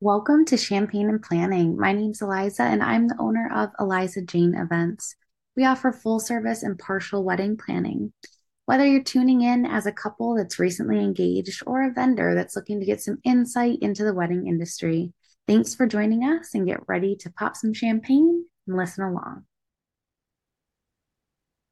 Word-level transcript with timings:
Welcome 0.00 0.44
to 0.44 0.56
Champagne 0.56 1.08
and 1.08 1.20
Planning. 1.20 1.76
My 1.76 1.92
name's 1.92 2.22
Eliza, 2.22 2.62
and 2.62 2.84
I'm 2.84 3.08
the 3.08 3.16
owner 3.18 3.50
of 3.52 3.70
Eliza 3.80 4.22
Jane 4.22 4.54
Events. 4.54 5.16
We 5.56 5.64
offer 5.64 5.90
full 5.90 6.20
service 6.20 6.62
and 6.62 6.78
partial 6.78 7.24
wedding 7.24 7.56
planning. 7.56 8.12
Whether 8.66 8.86
you're 8.86 9.02
tuning 9.02 9.40
in 9.40 9.66
as 9.66 9.86
a 9.86 9.92
couple 9.92 10.36
that's 10.36 10.60
recently 10.60 11.00
engaged 11.00 11.64
or 11.66 11.82
a 11.82 11.92
vendor 11.92 12.36
that's 12.36 12.54
looking 12.54 12.78
to 12.78 12.86
get 12.86 13.00
some 13.00 13.18
insight 13.24 13.80
into 13.82 14.04
the 14.04 14.14
wedding 14.14 14.46
industry, 14.46 15.12
thanks 15.48 15.74
for 15.74 15.84
joining 15.84 16.22
us 16.22 16.54
and 16.54 16.64
get 16.64 16.86
ready 16.86 17.16
to 17.16 17.32
pop 17.32 17.56
some 17.56 17.74
champagne 17.74 18.44
and 18.68 18.76
listen 18.76 19.02
along. 19.02 19.46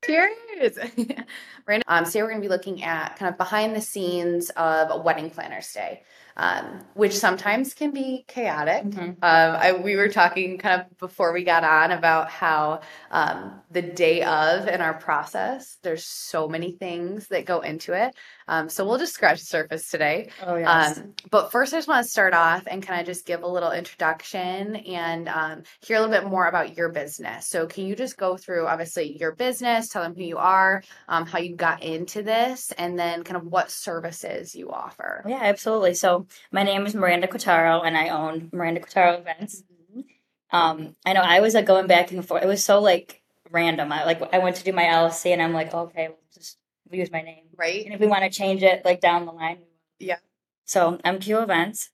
Cheers. 0.04 0.78
right. 1.68 1.82
Um, 1.86 2.04
today 2.04 2.22
we're 2.22 2.30
going 2.30 2.42
to 2.42 2.48
be 2.48 2.52
looking 2.52 2.82
at 2.82 3.16
kind 3.16 3.30
of 3.30 3.38
behind 3.38 3.76
the 3.76 3.80
scenes 3.80 4.50
of 4.50 4.90
a 4.90 5.00
wedding 5.00 5.30
planner's 5.30 5.72
day 5.72 6.02
um, 6.36 6.84
which 6.94 7.16
sometimes 7.16 7.74
can 7.74 7.92
be 7.92 8.24
chaotic. 8.28 8.84
Mm-hmm. 8.84 9.00
Um, 9.00 9.16
I, 9.22 9.72
we 9.72 9.96
were 9.96 10.08
talking 10.08 10.58
kind 10.58 10.82
of 10.82 10.98
before 10.98 11.32
we 11.32 11.44
got 11.44 11.64
on 11.64 11.92
about 11.92 12.30
how 12.30 12.80
um, 13.10 13.60
the 13.70 13.82
day 13.82 14.22
of 14.22 14.68
in 14.68 14.80
our 14.80 14.94
process, 14.94 15.78
there's 15.82 16.04
so 16.04 16.48
many 16.48 16.72
things 16.72 17.28
that 17.28 17.46
go 17.46 17.60
into 17.60 17.94
it. 17.94 18.14
Um, 18.48 18.68
so 18.68 18.86
we'll 18.86 18.98
just 18.98 19.14
scratch 19.14 19.40
the 19.40 19.46
surface 19.46 19.90
today. 19.90 20.30
Oh, 20.44 20.56
yes. 20.56 20.98
Um, 20.98 21.14
but 21.30 21.50
first, 21.50 21.72
I 21.72 21.78
just 21.78 21.88
want 21.88 22.04
to 22.04 22.10
start 22.10 22.34
off 22.34 22.64
and 22.66 22.82
kind 22.82 23.00
of 23.00 23.06
just 23.06 23.26
give 23.26 23.42
a 23.42 23.48
little 23.48 23.72
introduction 23.72 24.76
and 24.76 25.28
um, 25.28 25.62
hear 25.84 25.96
a 25.96 26.00
little 26.00 26.14
bit 26.14 26.28
more 26.28 26.46
about 26.46 26.76
your 26.76 26.90
business. 26.90 27.48
So, 27.48 27.66
can 27.66 27.86
you 27.86 27.96
just 27.96 28.16
go 28.16 28.36
through 28.36 28.66
obviously 28.66 29.16
your 29.18 29.34
business, 29.34 29.88
tell 29.88 30.02
them 30.02 30.14
who 30.14 30.22
you 30.22 30.38
are, 30.38 30.82
um, 31.08 31.26
how 31.26 31.38
you 31.38 31.56
got 31.56 31.82
into 31.82 32.22
this, 32.22 32.72
and 32.78 32.98
then 32.98 33.24
kind 33.24 33.36
of 33.36 33.46
what 33.46 33.70
services 33.70 34.54
you 34.54 34.70
offer? 34.70 35.24
Yeah, 35.26 35.40
absolutely. 35.42 35.94
So, 35.94 36.25
my 36.52 36.62
name 36.62 36.86
is 36.86 36.94
Miranda 36.94 37.26
Quataro, 37.26 37.84
and 37.84 37.96
I 37.96 38.08
own 38.08 38.48
Miranda 38.52 38.80
Quataro 38.80 39.20
Events. 39.20 39.62
Mm-hmm. 39.62 40.56
Um, 40.56 40.96
I 41.04 41.12
know 41.12 41.22
I 41.22 41.40
was 41.40 41.54
like 41.54 41.66
going 41.66 41.86
back 41.86 42.10
and 42.10 42.26
forth. 42.26 42.42
It 42.42 42.46
was 42.46 42.64
so 42.64 42.80
like 42.80 43.22
random. 43.50 43.92
I 43.92 44.04
like 44.04 44.22
I 44.34 44.38
went 44.38 44.56
to 44.56 44.64
do 44.64 44.72
my 44.72 44.84
LLC, 44.84 45.32
and 45.32 45.42
I'm 45.42 45.52
like, 45.52 45.74
okay, 45.74 46.08
we'll 46.08 46.18
just 46.34 46.58
use 46.90 47.10
my 47.10 47.22
name. 47.22 47.44
Right. 47.56 47.84
And 47.84 47.94
if 47.94 48.00
we 48.00 48.06
want 48.06 48.24
to 48.24 48.30
change 48.30 48.62
it 48.62 48.84
like 48.84 49.00
down 49.00 49.26
the 49.26 49.32
line. 49.32 49.58
Yeah. 49.98 50.18
So 50.64 50.98
I'm 51.04 51.16
Events. 51.16 51.90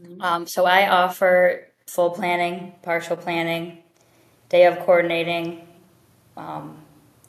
Mm-hmm. 0.00 0.20
Um, 0.20 0.46
so 0.46 0.64
I 0.64 0.88
offer 0.88 1.68
full 1.86 2.10
planning, 2.10 2.74
partial 2.82 3.16
planning, 3.16 3.78
day 4.48 4.66
of 4.66 4.78
coordinating, 4.80 5.66
um, 6.36 6.78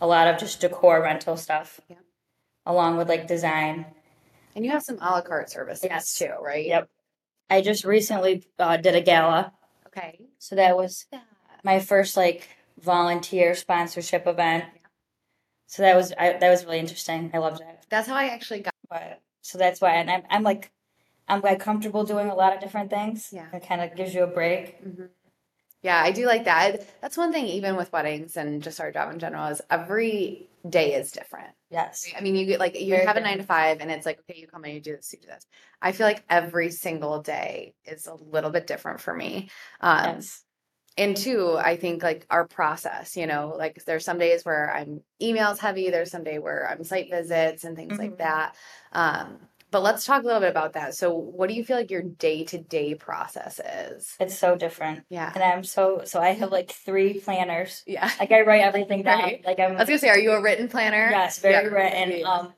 a 0.01 0.07
lot 0.07 0.27
of 0.27 0.39
just 0.39 0.61
decor 0.61 1.01
rental 1.01 1.37
stuff, 1.37 1.79
yeah. 1.89 1.97
along 2.65 2.97
with 2.97 3.07
like 3.07 3.27
design. 3.27 3.85
And 4.55 4.65
you 4.65 4.71
have 4.71 4.83
some 4.83 4.97
a 5.01 5.11
la 5.11 5.21
carte 5.21 5.49
services 5.49 5.87
yes. 5.89 6.15
too, 6.17 6.31
right? 6.41 6.65
Yep. 6.65 6.89
I 7.49 7.61
just 7.61 7.83
recently 7.83 8.43
uh, 8.57 8.77
did 8.77 8.95
a 8.95 9.01
gala. 9.01 9.51
Okay. 9.87 10.19
So 10.39 10.55
that 10.55 10.75
was 10.75 11.05
my 11.63 11.79
first 11.79 12.17
like 12.17 12.47
volunteer 12.79 13.55
sponsorship 13.55 14.27
event. 14.27 14.65
So 15.67 15.83
that 15.83 15.95
was 15.95 16.13
I, 16.17 16.33
that 16.33 16.49
was 16.49 16.65
really 16.65 16.79
interesting. 16.79 17.31
I 17.33 17.39
loved 17.39 17.61
it. 17.61 17.85
That's 17.89 18.07
how 18.07 18.15
I 18.15 18.27
actually 18.27 18.61
got. 18.61 18.73
But 18.89 19.21
so 19.41 19.57
that's 19.57 19.81
why, 19.81 19.95
and 19.95 20.09
I'm 20.09 20.23
I'm 20.29 20.43
like 20.43 20.71
I'm 21.27 21.41
like 21.41 21.59
comfortable 21.59 22.03
doing 22.03 22.29
a 22.29 22.35
lot 22.35 22.53
of 22.53 22.61
different 22.61 22.89
things. 22.89 23.29
Yeah, 23.31 23.47
it 23.51 23.67
kind 23.67 23.81
of 23.81 23.95
gives 23.95 24.13
you 24.13 24.23
a 24.23 24.27
break. 24.27 24.83
Mm-hmm. 24.83 25.05
Yeah, 25.85 26.01
I 26.01 26.11
do 26.11 26.25
like 26.25 26.45
that. 26.45 26.83
That's 26.99 27.15
one 27.15 27.31
thing, 27.31 27.45
even 27.45 27.75
with 27.75 27.93
weddings 27.93 28.37
and 28.37 28.63
just 28.63 28.81
our 28.81 28.91
job 28.91 29.13
in 29.13 29.19
general, 29.19 29.45
is 29.49 29.61
every 29.69 30.49
day 30.67 30.95
is 30.95 31.11
different. 31.11 31.51
Yes. 31.69 32.11
I 32.17 32.21
mean, 32.21 32.35
you 32.35 32.47
get 32.47 32.59
like 32.59 32.79
you 32.79 32.95
Very 32.95 33.05
have 33.05 33.17
a 33.17 33.21
nine 33.21 33.37
to 33.37 33.43
five, 33.43 33.81
and 33.81 33.91
it's 33.91 34.03
like 34.05 34.19
okay, 34.21 34.39
you 34.39 34.47
come 34.47 34.65
in, 34.65 34.73
you 34.73 34.81
do 34.81 34.95
this, 34.95 35.13
you 35.13 35.19
do 35.19 35.27
this. 35.27 35.45
I 35.79 35.91
feel 35.91 36.07
like 36.07 36.23
every 36.27 36.71
single 36.71 37.21
day 37.21 37.75
is 37.85 38.07
a 38.07 38.15
little 38.15 38.49
bit 38.49 38.65
different 38.65 38.99
for 38.99 39.13
me. 39.13 39.49
Um, 39.79 40.15
yes 40.15 40.41
and 40.97 41.17
two, 41.17 41.57
I 41.57 41.75
think 41.75 42.03
like 42.03 42.25
our 42.29 42.47
process, 42.47 43.17
you 43.17 43.27
know, 43.27 43.53
like 43.57 43.83
there's 43.83 44.05
some 44.05 44.17
days 44.17 44.45
where 44.45 44.73
I'm 44.73 45.01
emails 45.21 45.57
heavy, 45.57 45.89
there's 45.89 46.11
some 46.11 46.23
day 46.23 46.39
where 46.39 46.69
I'm 46.69 46.83
site 46.85 47.09
visits 47.09 47.65
and 47.65 47.75
things 47.75 47.93
mm-hmm. 47.93 48.01
like 48.01 48.17
that. 48.19 48.55
Um, 48.93 49.39
but 49.75 49.83
let's 49.83 50.05
talk 50.05 50.23
a 50.23 50.25
little 50.25 50.39
bit 50.39 50.51
about 50.51 50.71
that. 50.71 50.95
So, 50.95 51.13
what 51.13 51.49
do 51.49 51.53
you 51.53 51.61
feel 51.65 51.75
like 51.75 51.91
your 51.91 52.01
day 52.01 52.45
to 52.45 52.57
day 52.57 52.95
process 52.95 53.59
is? 53.59 54.15
It's 54.21 54.39
so 54.39 54.55
different. 54.55 55.03
Yeah. 55.09 55.29
And 55.35 55.43
I'm 55.43 55.65
so, 55.65 56.03
so 56.05 56.21
I 56.21 56.29
have 56.29 56.49
like 56.49 56.71
three 56.71 57.19
planners. 57.19 57.83
Yeah. 57.85 58.09
Like 58.17 58.31
I 58.31 58.43
write 58.43 58.61
everything 58.61 59.03
down. 59.03 59.19
Right. 59.19 59.45
Like 59.45 59.59
I'm, 59.59 59.71
I 59.73 59.79
was 59.79 59.89
going 59.89 59.99
to 59.99 60.05
say, 60.05 60.07
are 60.07 60.17
you 60.17 60.31
a 60.31 60.41
written 60.41 60.69
planner? 60.69 61.09
Yes, 61.11 61.39
very 61.39 61.65
yeah. 61.65 62.07
written. 62.07 62.25
Um, 62.25 62.53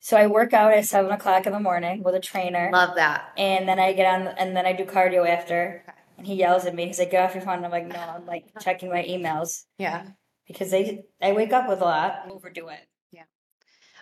so 0.00 0.18
I 0.18 0.26
work 0.26 0.52
out 0.52 0.74
at 0.74 0.84
seven 0.84 1.10
o'clock 1.12 1.46
in 1.46 1.54
the 1.54 1.60
morning 1.60 2.02
with 2.02 2.14
a 2.14 2.20
trainer. 2.20 2.68
Love 2.70 2.96
that. 2.96 3.32
And 3.38 3.66
then 3.66 3.78
I 3.78 3.94
get 3.94 4.14
on, 4.14 4.28
and 4.28 4.54
then 4.54 4.66
I 4.66 4.74
do 4.74 4.84
cardio 4.84 5.26
after. 5.26 5.82
Okay 5.88 5.96
and 6.18 6.26
he 6.26 6.34
yells 6.34 6.66
at 6.66 6.74
me. 6.74 6.86
He's 6.86 6.98
like, 6.98 7.10
"Get 7.10 7.24
off 7.24 7.34
your 7.34 7.42
phone." 7.42 7.64
I'm 7.64 7.70
like, 7.70 7.86
"No, 7.86 7.96
I'm 7.96 8.26
like 8.26 8.44
checking 8.60 8.90
my 8.90 9.02
emails." 9.02 9.64
Yeah, 9.78 10.06
because 10.46 10.70
they 10.70 11.04
I 11.22 11.32
wake 11.32 11.54
up 11.54 11.66
with 11.66 11.80
a 11.80 11.84
lot. 11.84 12.26
Overdo 12.28 12.68
it. 12.68 12.80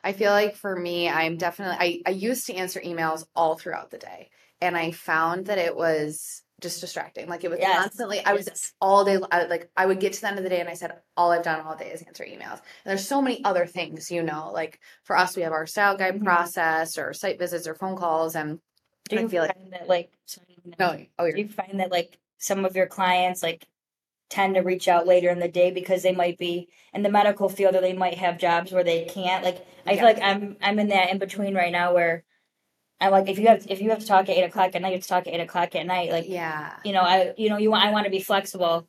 I 0.03 0.12
feel 0.12 0.32
like 0.32 0.56
for 0.56 0.75
me, 0.75 1.09
I'm 1.09 1.36
definitely 1.36 1.76
I 1.78 2.10
I 2.10 2.12
used 2.12 2.47
to 2.47 2.54
answer 2.54 2.81
emails 2.81 3.25
all 3.34 3.56
throughout 3.56 3.91
the 3.91 3.98
day, 3.98 4.31
and 4.60 4.76
I 4.76 4.91
found 4.91 5.47
that 5.47 5.59
it 5.59 5.76
was 5.76 6.42
just 6.60 6.81
distracting. 6.81 7.28
Like 7.28 7.44
it 7.44 7.50
was 7.50 7.60
yes. 7.60 7.82
constantly. 7.82 8.20
I 8.25 8.32
was 8.32 8.47
yes. 8.47 8.72
all 8.81 9.04
day. 9.04 9.19
I, 9.31 9.44
like 9.44 9.70
I 9.76 9.87
would 9.87 10.00
get 10.00 10.14
to 10.14 10.20
the 10.20 10.28
end 10.28 10.38
of 10.38 10.44
the 10.44 10.50
day, 10.50 10.60
and 10.60 10.69
I 10.69 10.75
said, 10.75 10.92
"All 11.16 11.31
I've 11.31 11.42
done 11.44 11.60
all 11.60 11.76
day 11.76 11.91
is 11.91 12.03
answer 12.03 12.25
emails." 12.25 12.60
And 12.60 12.87
there's 12.87 13.06
so 13.06 13.22
many 13.22 13.44
other 13.44 13.66
things, 13.66 14.10
you 14.10 14.22
know. 14.22 14.50
Like 14.53 14.81
for 15.04 15.16
us, 15.16 15.37
we 15.37 15.42
have 15.42 15.53
our 15.53 15.66
style 15.66 15.97
guide 15.97 16.14
mm-hmm. 16.14 16.25
process, 16.25 16.98
or 16.98 17.12
site 17.12 17.38
visits, 17.38 17.66
or 17.66 17.75
phone 17.75 17.97
calls, 17.97 18.34
and 18.34 18.58
do 19.08 19.16
you 19.16 19.26
I 19.26 19.28
feel 19.28 19.47
find 19.47 19.70
like 19.70 19.70
that 19.70 19.88
like 19.88 20.10
no, 20.78 21.04
oh, 21.19 21.31
do 21.31 21.38
you 21.38 21.48
find 21.48 21.81
that 21.81 21.91
like 21.91 22.19
some 22.38 22.64
of 22.64 22.76
your 22.76 22.87
clients 22.87 23.42
like 23.42 23.66
tend 24.31 24.55
to 24.55 24.61
reach 24.61 24.89
out 24.89 25.06
later 25.06 25.31
in 25.31 25.39
the 25.39 25.49
day 25.49 25.71
because 25.71 26.03
they 26.03 26.12
might 26.12 26.39
be 26.39 26.69
in 26.93 27.03
the 27.03 27.11
medical 27.11 27.49
field 27.49 27.75
or 27.75 27.81
they 27.81 27.94
might 27.94 28.19
have 28.19 28.39
jobs 28.39 28.72
where 28.72 28.84
they 28.84 29.05
can't 29.05 29.44
like 29.44 29.66
I 29.87 29.93
yeah. 29.93 29.97
feel 29.97 30.05
like 30.05 30.22
I'm 30.22 30.56
I'm 30.61 30.78
in 30.78 30.89
that 30.89 31.11
in 31.11 31.19
between 31.19 31.55
right 31.55 31.72
now 31.72 31.94
where 31.94 32.25
I'm 33.00 33.12
like 33.12 33.28
if 33.28 33.38
you 33.38 33.47
have 33.47 33.67
if 33.69 33.81
you 33.81 33.91
have 33.91 34.00
to 34.00 34.06
talk 34.06 34.28
at 34.28 34.37
eight 34.37 34.44
o'clock 34.44 34.75
at 34.75 34.83
night, 34.83 34.88
you 34.88 34.94
have 34.97 35.03
to 35.03 35.09
talk 35.09 35.27
at 35.27 35.34
eight 35.34 35.41
o'clock 35.41 35.75
at 35.75 35.87
night. 35.87 36.11
Like 36.11 36.28
yeah, 36.28 36.75
you 36.84 36.93
know 36.93 37.00
I 37.00 37.33
you 37.37 37.49
know 37.49 37.56
you 37.56 37.71
want 37.71 37.84
I 37.84 37.91
want 37.91 38.05
to 38.05 38.11
be 38.11 38.21
flexible 38.21 38.87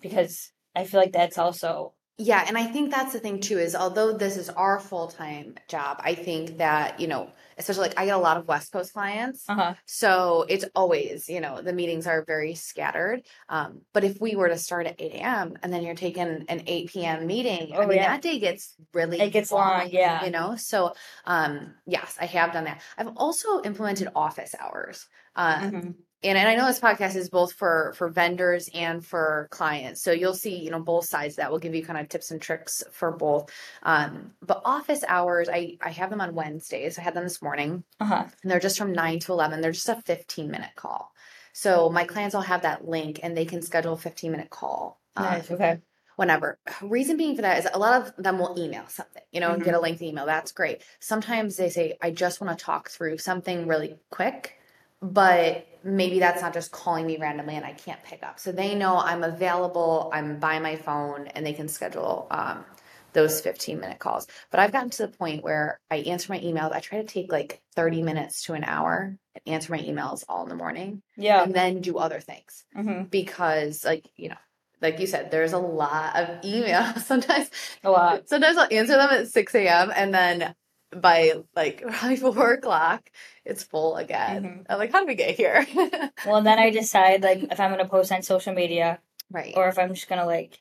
because 0.00 0.52
I 0.74 0.84
feel 0.84 1.00
like 1.00 1.12
that's 1.12 1.38
also 1.38 1.92
yeah, 2.20 2.44
and 2.46 2.58
I 2.58 2.66
think 2.66 2.90
that's 2.90 3.14
the 3.14 3.18
thing 3.18 3.40
too 3.40 3.58
is 3.58 3.74
although 3.74 4.12
this 4.12 4.36
is 4.36 4.50
our 4.50 4.78
full 4.78 5.08
time 5.08 5.54
job, 5.68 6.02
I 6.04 6.14
think 6.14 6.58
that, 6.58 7.00
you 7.00 7.08
know, 7.08 7.30
especially 7.56 7.88
like 7.88 7.98
I 7.98 8.04
get 8.04 8.14
a 8.14 8.18
lot 8.18 8.36
of 8.36 8.46
West 8.46 8.72
Coast 8.72 8.92
clients. 8.92 9.48
Uh-huh. 9.48 9.72
So 9.86 10.44
it's 10.46 10.66
always, 10.74 11.30
you 11.30 11.40
know, 11.40 11.62
the 11.62 11.72
meetings 11.72 12.06
are 12.06 12.22
very 12.22 12.54
scattered. 12.54 13.22
Um, 13.48 13.80
but 13.94 14.04
if 14.04 14.20
we 14.20 14.36
were 14.36 14.50
to 14.50 14.58
start 14.58 14.86
at 14.86 15.00
8 15.00 15.12
a.m. 15.14 15.54
and 15.62 15.72
then 15.72 15.82
you're 15.82 15.94
taking 15.94 16.44
an 16.46 16.62
8 16.66 16.90
p.m. 16.90 17.26
meeting, 17.26 17.72
oh, 17.74 17.80
I 17.80 17.86
mean, 17.86 17.96
yeah. 17.96 18.08
that 18.08 18.22
day 18.22 18.38
gets 18.38 18.76
really 18.92 19.18
It 19.18 19.30
gets 19.30 19.50
long, 19.50 19.78
long, 19.78 19.88
yeah. 19.90 20.22
You 20.22 20.30
know, 20.30 20.56
so 20.56 20.92
um, 21.24 21.72
yes, 21.86 22.18
I 22.20 22.26
have 22.26 22.52
done 22.52 22.64
that. 22.64 22.82
I've 22.98 23.16
also 23.16 23.62
implemented 23.62 24.08
office 24.14 24.54
hours. 24.60 25.08
Um, 25.34 25.62
mm-hmm 25.62 25.90
and, 26.22 26.36
and 26.36 26.48
I 26.48 26.54
know 26.54 26.66
this 26.66 26.80
podcast 26.80 27.16
is 27.16 27.30
both 27.30 27.52
for 27.54 27.92
for 27.96 28.08
vendors 28.08 28.68
and 28.74 29.04
for 29.04 29.48
clients. 29.50 30.02
So 30.02 30.12
you'll 30.12 30.34
see, 30.34 30.58
you 30.58 30.70
know, 30.70 30.80
both 30.80 31.06
sides 31.06 31.36
that 31.36 31.50
will 31.50 31.58
give 31.58 31.74
you 31.74 31.84
kind 31.84 31.98
of 31.98 32.08
tips 32.08 32.30
and 32.30 32.40
tricks 32.40 32.82
for 32.92 33.12
both. 33.12 33.50
Um, 33.82 34.32
but 34.42 34.60
office 34.64 35.02
hours, 35.08 35.48
I 35.48 35.78
I 35.80 35.90
have 35.90 36.10
them 36.10 36.20
on 36.20 36.34
Wednesdays. 36.34 36.98
I 36.98 37.02
had 37.02 37.14
them 37.14 37.24
this 37.24 37.40
morning, 37.40 37.84
uh-huh. 38.00 38.26
and 38.42 38.50
they're 38.50 38.60
just 38.60 38.78
from 38.78 38.92
nine 38.92 39.18
to 39.20 39.32
eleven. 39.32 39.60
They're 39.60 39.72
just 39.72 39.88
a 39.88 39.96
fifteen 39.96 40.50
minute 40.50 40.74
call. 40.76 41.12
So 41.52 41.90
my 41.90 42.04
clients 42.04 42.34
all 42.34 42.42
have 42.42 42.62
that 42.62 42.86
link, 42.86 43.20
and 43.22 43.36
they 43.36 43.44
can 43.44 43.62
schedule 43.62 43.94
a 43.94 43.98
fifteen 43.98 44.32
minute 44.32 44.50
call. 44.50 45.00
Um, 45.16 45.24
nice. 45.24 45.50
okay 45.50 45.78
whenever. 46.16 46.58
Reason 46.82 47.16
being 47.16 47.34
for 47.34 47.40
that 47.40 47.58
is 47.60 47.68
a 47.72 47.78
lot 47.78 48.02
of 48.02 48.22
them 48.22 48.38
will 48.38 48.54
email 48.58 48.84
something, 48.88 49.22
you 49.32 49.40
know, 49.40 49.46
mm-hmm. 49.46 49.54
and 49.54 49.64
get 49.64 49.74
a 49.74 49.80
lengthy 49.80 50.08
email. 50.08 50.26
That's 50.26 50.52
great. 50.52 50.82
Sometimes 51.00 51.56
they 51.56 51.70
say, 51.70 51.96
I 52.02 52.10
just 52.10 52.42
want 52.42 52.58
to 52.58 52.62
talk 52.62 52.90
through 52.90 53.16
something 53.16 53.66
really 53.66 53.96
quick 54.10 54.59
but 55.02 55.66
maybe 55.82 56.18
that's 56.18 56.42
not 56.42 56.52
just 56.52 56.72
calling 56.72 57.06
me 57.06 57.16
randomly 57.16 57.56
and 57.56 57.64
I 57.64 57.72
can't 57.72 58.02
pick 58.04 58.22
up. 58.22 58.38
So 58.38 58.52
they 58.52 58.74
know 58.74 58.98
I'm 58.98 59.24
available, 59.24 60.10
I'm 60.12 60.38
by 60.38 60.58
my 60.58 60.76
phone, 60.76 61.26
and 61.28 61.44
they 61.44 61.54
can 61.54 61.68
schedule 61.68 62.26
um, 62.30 62.64
those 63.12 63.40
15 63.40 63.80
minute 63.80 63.98
calls. 63.98 64.26
But 64.50 64.60
I've 64.60 64.72
gotten 64.72 64.90
to 64.90 65.06
the 65.06 65.12
point 65.12 65.42
where 65.42 65.80
I 65.90 65.96
answer 65.96 66.32
my 66.32 66.38
emails. 66.40 66.72
I 66.72 66.80
try 66.80 66.98
to 67.00 67.06
take 67.06 67.32
like 67.32 67.60
30 67.76 68.02
minutes 68.02 68.44
to 68.44 68.54
an 68.54 68.64
hour 68.64 69.16
and 69.34 69.54
answer 69.54 69.72
my 69.72 69.80
emails 69.80 70.24
all 70.28 70.42
in 70.42 70.48
the 70.48 70.54
morning. 70.54 71.02
Yeah. 71.16 71.42
And 71.42 71.54
then 71.54 71.80
do 71.80 71.98
other 71.98 72.20
things 72.20 72.64
mm-hmm. 72.76 73.04
because, 73.04 73.84
like, 73.84 74.06
you 74.16 74.28
know, 74.28 74.36
like 74.82 74.98
you 74.98 75.06
said, 75.06 75.30
there's 75.30 75.52
a 75.52 75.58
lot 75.58 76.16
of 76.16 76.40
emails. 76.42 77.00
Sometimes 77.04 77.50
a 77.84 77.90
lot. 77.90 78.28
Sometimes 78.28 78.56
I'll 78.56 78.68
answer 78.70 78.96
them 78.96 79.10
at 79.10 79.28
6 79.28 79.54
a.m. 79.54 79.92
and 79.94 80.14
then 80.14 80.54
by 80.94 81.34
like 81.54 81.82
probably 81.86 82.16
four 82.16 82.52
o'clock, 82.52 83.10
it's 83.44 83.64
full 83.64 83.96
again. 83.96 84.42
Mm-hmm. 84.42 84.62
I'm 84.68 84.78
like, 84.78 84.92
how 84.92 85.00
did 85.00 85.08
we 85.08 85.14
get 85.14 85.36
here? 85.36 85.66
well, 86.26 86.42
then 86.42 86.58
I 86.58 86.70
decide 86.70 87.22
like 87.22 87.44
if 87.44 87.60
I'm 87.60 87.70
gonna 87.70 87.88
post 87.88 88.12
on 88.12 88.22
social 88.22 88.54
media, 88.54 89.00
right, 89.30 89.54
or 89.56 89.68
if 89.68 89.78
I'm 89.78 89.94
just 89.94 90.08
gonna 90.08 90.26
like 90.26 90.60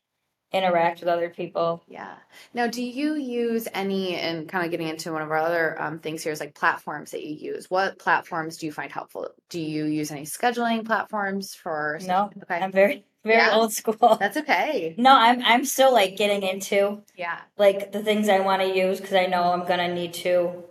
interact 0.51 0.99
with 0.99 1.09
other 1.09 1.29
people. 1.29 1.83
Yeah. 1.87 2.15
Now, 2.53 2.67
do 2.67 2.83
you 2.83 3.15
use 3.15 3.67
any, 3.73 4.15
and 4.15 4.49
kind 4.49 4.65
of 4.65 4.71
getting 4.71 4.87
into 4.87 5.11
one 5.11 5.21
of 5.21 5.29
our 5.29 5.37
other 5.37 5.79
um, 5.81 5.99
things 5.99 6.23
here 6.23 6.31
is 6.31 6.39
like 6.39 6.55
platforms 6.55 7.11
that 7.11 7.23
you 7.23 7.35
use? 7.35 7.69
What 7.69 7.99
platforms 7.99 8.57
do 8.57 8.65
you 8.65 8.71
find 8.71 8.91
helpful? 8.91 9.29
Do 9.49 9.61
you 9.61 9.85
use 9.85 10.11
any 10.11 10.23
scheduling 10.23 10.85
platforms 10.85 11.53
for? 11.53 11.99
No, 12.05 12.31
Okay. 12.43 12.59
I'm 12.59 12.71
very 12.71 13.05
very 13.23 13.37
Yeah. 13.37 13.55
old 13.55 13.73
school. 13.73 14.17
That's 14.19 14.37
okay. 14.37 14.95
No, 14.97 15.15
I'm 15.15 15.41
I'm 15.43 15.65
still 15.65 15.91
like 15.93 16.15
getting 16.17 16.43
into 16.43 17.03
Yeah. 17.15 17.39
like 17.57 17.91
the 17.91 18.01
things 18.03 18.29
I 18.29 18.39
want 18.39 18.61
to 18.61 18.67
use 18.75 18.99
because 18.99 19.15
I 19.15 19.25
know 19.25 19.51
I'm 19.53 19.65
gonna 19.67 19.93
need 19.93 20.13
to. 20.25 20.63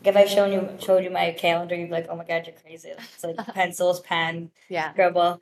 Like 0.00 0.08
if 0.08 0.16
I 0.16 0.24
shown 0.26 0.52
you 0.52 0.68
showed 0.78 1.02
you 1.04 1.10
my 1.10 1.32
calendar, 1.32 1.74
you'd 1.74 1.86
be 1.86 1.92
like, 1.92 2.06
"Oh 2.08 2.16
my 2.16 2.24
god, 2.24 2.46
you're 2.46 2.54
crazy!" 2.56 2.90
It's 2.90 3.24
like 3.24 3.36
pencils, 3.54 4.00
pen, 4.00 4.50
Yeah. 4.68 4.92
scribble. 4.92 5.40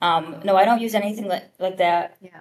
Um, 0.00 0.40
no, 0.44 0.56
I 0.56 0.64
don't 0.64 0.80
use 0.80 0.94
anything 0.94 1.26
like 1.28 1.44
like 1.58 1.76
that. 1.78 2.16
Yeah. 2.20 2.40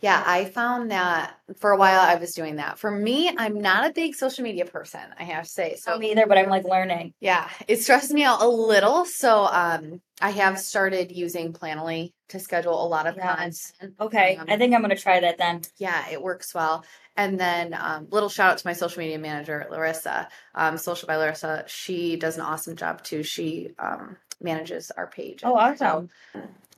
Yeah, 0.00 0.22
I 0.24 0.44
found 0.44 0.92
that 0.92 1.34
for 1.56 1.72
a 1.72 1.76
while 1.76 2.00
I 2.00 2.14
was 2.14 2.32
doing 2.32 2.56
that. 2.56 2.78
For 2.78 2.90
me, 2.90 3.34
I'm 3.36 3.60
not 3.60 3.88
a 3.90 3.92
big 3.92 4.14
social 4.14 4.44
media 4.44 4.64
person, 4.64 5.00
I 5.18 5.24
have 5.24 5.44
to 5.44 5.50
say. 5.50 5.74
So 5.76 5.92
So 5.94 5.98
me 5.98 6.12
either, 6.12 6.26
but 6.26 6.38
I'm 6.38 6.48
like 6.48 6.64
learning. 6.64 7.14
Yeah, 7.20 7.48
it 7.66 7.80
stresses 7.82 8.12
me 8.12 8.22
out 8.22 8.40
a 8.40 8.46
little. 8.48 9.04
So 9.04 9.46
um 9.46 10.00
I 10.20 10.30
have 10.30 10.58
started 10.58 11.10
using 11.12 11.52
Planoly 11.52 12.12
to 12.28 12.38
schedule 12.38 12.84
a 12.84 12.86
lot 12.86 13.06
of 13.06 13.16
Yes. 13.16 13.72
content. 13.72 13.94
Okay, 14.00 14.36
Um, 14.36 14.46
I 14.48 14.56
think 14.56 14.72
I'm 14.74 14.82
gonna 14.82 14.96
try 14.96 15.18
that 15.20 15.38
then. 15.38 15.62
Yeah, 15.78 16.08
it 16.10 16.22
works 16.22 16.54
well. 16.54 16.84
And 17.16 17.38
then 17.38 17.74
um, 17.74 18.06
little 18.10 18.28
shout 18.28 18.52
out 18.52 18.58
to 18.58 18.66
my 18.66 18.74
social 18.74 19.00
media 19.00 19.18
manager, 19.18 19.66
Larissa, 19.70 20.28
um, 20.54 20.78
Social 20.78 21.08
by 21.08 21.16
Larissa. 21.16 21.64
She 21.66 22.14
does 22.16 22.36
an 22.36 22.42
awesome 22.42 22.76
job 22.76 23.02
too. 23.02 23.24
She 23.24 23.70
um, 23.80 24.16
manages 24.40 24.92
our 24.92 25.08
page. 25.08 25.40
Oh, 25.42 25.54
awesome. 25.56 26.10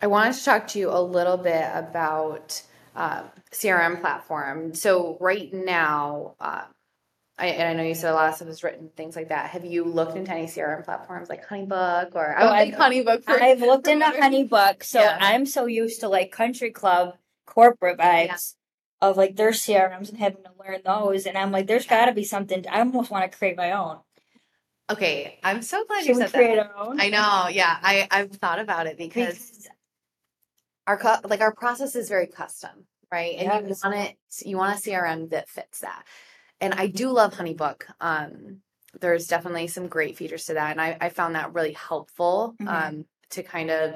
I 0.00 0.06
wanted 0.06 0.34
to 0.34 0.44
talk 0.44 0.66
to 0.68 0.78
you 0.78 0.90
a 0.90 1.02
little 1.02 1.36
bit 1.36 1.66
about 1.74 2.62
uh, 2.96 3.22
CRM 3.52 4.00
platform. 4.00 4.74
So 4.74 5.16
right 5.20 5.52
now, 5.52 6.34
uh, 6.40 6.62
I, 7.38 7.46
and 7.46 7.68
I 7.68 7.72
know 7.72 7.88
you 7.88 7.94
said 7.94 8.10
a 8.12 8.14
lot 8.14 8.28
of 8.28 8.34
stuff 8.36 8.48
is 8.48 8.62
written, 8.62 8.90
things 8.96 9.16
like 9.16 9.28
that. 9.30 9.50
Have 9.50 9.64
you 9.64 9.84
looked 9.84 10.16
into 10.16 10.30
any 10.30 10.46
CRM 10.46 10.84
platforms 10.84 11.28
like 11.30 11.48
HoneyBook 11.48 12.14
or 12.14 12.36
I 12.36 12.42
Oh, 12.42 12.48
don't 12.48 12.58
think 12.58 12.74
HoneyBook 12.74 13.24
for 13.24 13.42
I've 13.42 13.60
looked 13.60 13.88
into 13.88 14.04
for- 14.10 14.18
HoneyBook, 14.20 14.82
so 14.82 15.00
Yeah. 15.00 15.16
I'm 15.20 15.46
so 15.46 15.66
used 15.66 16.00
to 16.00 16.08
like 16.08 16.32
country 16.32 16.70
club 16.70 17.16
corporate 17.46 17.98
vibes 17.98 18.54
of 19.00 19.16
like 19.16 19.36
their 19.36 19.52
CRMs 19.52 20.10
and 20.10 20.18
having 20.18 20.42
to 20.44 20.50
learn 20.58 20.80
those, 20.84 21.24
and 21.26 21.38
I'm 21.38 21.50
like, 21.50 21.66
there's 21.66 21.86
got 21.86 22.06
to 22.06 22.12
be 22.12 22.24
something. 22.24 22.66
I 22.70 22.80
almost 22.80 23.10
want 23.10 23.30
to 23.30 23.38
create 23.38 23.56
my 23.56 23.72
own. 23.72 23.98
Okay, 24.90 25.38
I'm 25.42 25.62
so 25.62 25.84
glad 25.86 26.00
Should 26.00 26.08
you 26.08 26.14
we 26.16 26.20
said 26.22 26.32
create 26.32 26.56
that. 26.56 26.72
our 26.76 26.88
own? 26.88 27.00
I 27.00 27.08
know, 27.08 27.48
yeah. 27.48 27.78
I 27.80 28.06
I've 28.10 28.32
thought 28.32 28.58
about 28.58 28.86
it 28.88 28.98
because 28.98 29.34
Because 29.36 29.68
our 30.90 30.96
cu- 30.98 31.28
like 31.28 31.40
our 31.40 31.54
process 31.54 31.94
is 31.94 32.08
very 32.08 32.26
custom, 32.26 32.86
right? 33.12 33.34
And 33.38 33.68
you 33.68 33.76
want 33.84 33.96
it 33.96 34.16
you 34.44 34.56
want 34.56 34.76
a 34.78 34.82
CRM 34.82 35.30
that 35.30 35.48
fits 35.48 35.78
that. 35.80 36.02
And 36.60 36.74
I 36.74 36.86
do 36.88 37.10
love 37.10 37.34
HoneyBook. 37.34 37.82
Um 38.00 38.62
there's 39.00 39.28
definitely 39.28 39.68
some 39.68 39.86
great 39.86 40.16
features 40.18 40.46
to 40.46 40.54
that 40.54 40.72
and 40.72 40.80
I, 40.80 40.96
I 41.00 41.08
found 41.10 41.34
that 41.36 41.54
really 41.54 41.72
helpful 41.90 42.54
Mhm. 42.60 42.68
um 42.68 43.04
to 43.34 43.42
kind 43.44 43.70
of 43.70 43.94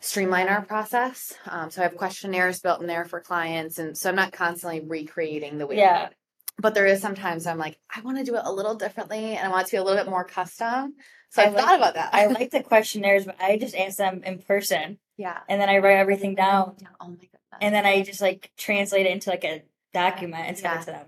streamline 0.00 0.48
our 0.48 0.62
process. 0.62 1.32
Um 1.46 1.70
so 1.70 1.80
I 1.80 1.84
have 1.84 1.96
questionnaires 1.96 2.60
built 2.60 2.80
in 2.82 2.86
there 2.86 3.06
for 3.06 3.20
clients 3.20 3.78
and 3.78 3.96
so 3.96 4.10
I'm 4.10 4.16
not 4.16 4.32
constantly 4.32 4.80
recreating 4.86 5.56
the 5.58 5.66
wheel. 5.66 5.78
Yeah. 5.78 6.08
But 6.58 6.74
there 6.74 6.86
is 6.86 7.00
sometimes 7.00 7.46
I'm 7.46 7.58
like, 7.58 7.78
I 7.94 8.00
want 8.02 8.18
to 8.18 8.24
do 8.24 8.36
it 8.36 8.42
a 8.44 8.52
little 8.52 8.74
differently 8.76 9.36
and 9.36 9.46
I 9.46 9.50
want 9.50 9.62
it 9.66 9.70
to 9.70 9.76
be 9.76 9.78
a 9.78 9.82
little 9.82 10.02
bit 10.02 10.10
more 10.10 10.24
custom. 10.24 10.94
So 11.30 11.42
I 11.42 11.46
I've 11.46 11.54
like- 11.54 11.64
thought 11.64 11.76
about 11.76 11.94
that. 11.94 12.10
I 12.14 12.26
like 12.26 12.50
the 12.50 12.62
questionnaires, 12.62 13.24
but 13.24 13.36
I 13.40 13.56
just 13.58 13.74
ask 13.74 13.96
them 13.96 14.22
in 14.24 14.38
person, 14.38 14.98
yeah. 15.16 15.40
and 15.48 15.60
then 15.60 15.68
I 15.68 15.78
write 15.78 15.96
everything 15.98 16.34
down, 16.34 16.76
Yeah. 16.80 16.88
Oh 17.00 17.08
my 17.08 17.14
goodness. 17.14 17.40
and 17.60 17.74
then 17.74 17.86
I 17.86 18.02
just 18.02 18.20
like 18.20 18.50
translate 18.56 19.06
it 19.06 19.12
into 19.12 19.30
like 19.30 19.44
a 19.44 19.62
document 19.92 20.44
and 20.48 20.56
send 20.58 20.74
Yeah. 20.74 20.80
it 20.80 20.84
to 20.84 20.90
them. 20.92 21.06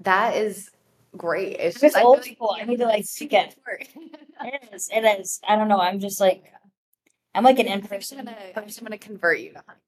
That 0.00 0.36
is 0.36 0.70
great. 1.16 1.56
It's 1.58 1.76
I'm 1.76 1.80
just 1.88 1.96
I 1.96 2.02
old 2.02 2.24
school. 2.24 2.56
I 2.58 2.64
need 2.64 2.78
to, 2.78 2.86
like, 2.86 3.04
speak 3.04 3.32
it. 3.32 3.54
work. 3.66 3.82
It 3.82 4.68
is. 4.72 4.88
It 4.92 5.02
is. 5.20 5.40
I 5.46 5.56
don't 5.56 5.68
know. 5.68 5.80
I'm 5.80 6.00
just 6.00 6.20
like, 6.20 6.44
I'm 7.34 7.44
like 7.44 7.58
an 7.58 7.66
in 7.66 7.80
I'm 7.82 7.86
person. 7.86 8.28
I'm 8.56 8.66
just 8.66 8.82
gonna 8.82 8.98
convert 8.98 9.40
you 9.40 9.52
to 9.52 9.62
honey. 9.66 9.80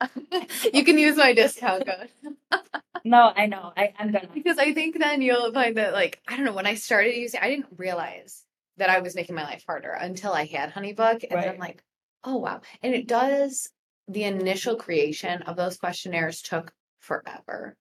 you 0.74 0.84
can 0.84 0.98
use 0.98 1.16
my 1.16 1.32
discount 1.32 1.86
code 1.86 2.08
No, 3.04 3.32
I 3.34 3.46
know. 3.46 3.72
I, 3.76 3.92
I'm 3.98 4.10
gonna. 4.12 4.28
because 4.34 4.58
I 4.58 4.74
think 4.74 4.98
then 4.98 5.22
you'll 5.22 5.52
find 5.52 5.76
that 5.76 5.92
like 5.92 6.20
I 6.28 6.36
don't 6.36 6.44
know 6.44 6.52
when 6.52 6.66
I 6.66 6.74
started 6.74 7.14
using 7.16 7.40
I 7.40 7.48
didn't 7.48 7.66
realize 7.76 8.42
that 8.76 8.90
I 8.90 8.98
was 9.00 9.14
making 9.14 9.34
my 9.36 9.44
life 9.44 9.62
harder 9.66 9.92
until 9.92 10.32
I 10.32 10.46
had 10.46 10.72
HoneyBook 10.74 11.24
and 11.30 11.40
then 11.40 11.48
I'm 11.48 11.58
like 11.58 11.82
oh 12.24 12.36
wow 12.36 12.60
and 12.82 12.94
it 12.94 13.06
does 13.06 13.68
the 14.08 14.24
initial 14.24 14.76
creation 14.76 15.42
of 15.42 15.56
those 15.56 15.76
questionnaires 15.76 16.42
took 16.42 16.72
forever 17.00 17.76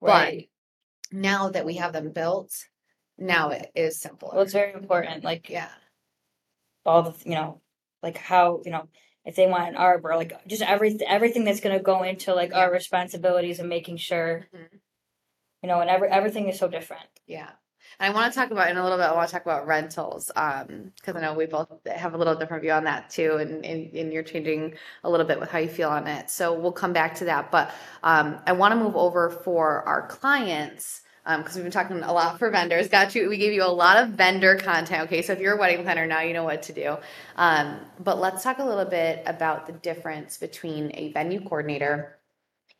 Right. 0.00 0.48
but 1.10 1.18
now 1.18 1.50
that 1.50 1.64
we 1.66 1.76
have 1.76 1.92
them 1.92 2.12
built 2.12 2.52
now 3.18 3.50
it 3.50 3.70
is 3.74 4.00
simpler 4.00 4.30
Well, 4.34 4.42
it's 4.42 4.52
very 4.52 4.74
important. 4.74 5.24
Like 5.24 5.48
yeah 5.48 5.70
all 6.84 7.02
the 7.02 7.14
you 7.24 7.34
know, 7.34 7.60
like 8.02 8.16
how 8.16 8.62
you 8.64 8.70
know 8.70 8.88
if 9.24 9.34
they 9.34 9.46
want 9.46 9.68
an 9.68 9.76
arbor, 9.76 10.14
like 10.16 10.32
just 10.46 10.62
everything 10.62 11.06
everything 11.08 11.44
that's 11.44 11.60
gonna 11.60 11.82
go 11.82 12.02
into 12.02 12.34
like 12.34 12.54
our 12.54 12.70
responsibilities 12.70 13.58
and 13.58 13.68
making 13.68 13.96
sure 13.96 14.46
Mhm. 14.54 14.80
you 15.62 15.68
know, 15.68 15.80
and 15.80 15.90
every 15.90 16.08
everything 16.08 16.48
is 16.48 16.58
so 16.58 16.68
different. 16.68 17.08
Yeah. 17.26 17.50
And 17.98 18.12
I 18.12 18.14
want 18.14 18.32
to 18.32 18.38
talk 18.38 18.50
about 18.50 18.70
in 18.70 18.76
a 18.76 18.82
little 18.82 18.98
bit, 18.98 19.04
I 19.04 19.14
want 19.14 19.28
to 19.28 19.32
talk 19.32 19.42
about 19.42 19.66
rentals 19.66 20.30
um, 20.36 20.92
because 20.96 21.16
I 21.16 21.20
know 21.20 21.34
we 21.34 21.46
both 21.46 21.68
have 21.86 22.14
a 22.14 22.18
little 22.18 22.34
different 22.34 22.62
view 22.62 22.72
on 22.72 22.84
that 22.84 23.08
too. 23.10 23.36
And, 23.36 23.64
and, 23.64 23.92
and 23.94 24.12
you're 24.12 24.22
changing 24.22 24.74
a 25.04 25.10
little 25.10 25.26
bit 25.26 25.40
with 25.40 25.50
how 25.50 25.58
you 25.58 25.68
feel 25.68 25.88
on 25.88 26.06
it. 26.06 26.30
So 26.30 26.52
we'll 26.52 26.72
come 26.72 26.92
back 26.92 27.14
to 27.16 27.24
that. 27.26 27.50
But 27.50 27.70
um, 28.02 28.38
I 28.46 28.52
want 28.52 28.72
to 28.72 28.76
move 28.80 28.96
over 28.96 29.30
for 29.30 29.82
our 29.88 30.06
clients 30.08 31.02
because 31.26 31.56
we've 31.56 31.64
been 31.64 31.72
talking 31.72 32.02
a 32.02 32.12
lot 32.12 32.38
for 32.38 32.50
vendors. 32.50 32.88
Got 32.88 33.14
you. 33.14 33.28
We 33.28 33.36
gave 33.36 33.52
you 33.52 33.64
a 33.64 33.66
lot 33.66 33.96
of 33.96 34.10
vendor 34.10 34.56
content. 34.56 35.04
Okay. 35.04 35.22
So 35.22 35.32
if 35.32 35.40
you're 35.40 35.56
a 35.56 35.58
wedding 35.58 35.82
planner 35.82 36.06
now, 36.06 36.20
you 36.20 36.32
know 36.32 36.44
what 36.44 36.62
to 36.64 36.72
do. 36.72 36.96
Um, 37.34 37.80
but 37.98 38.20
let's 38.20 38.44
talk 38.44 38.58
a 38.58 38.64
little 38.64 38.84
bit 38.84 39.22
about 39.26 39.66
the 39.66 39.72
difference 39.72 40.36
between 40.36 40.92
a 40.94 41.12
venue 41.12 41.40
coordinator 41.40 42.16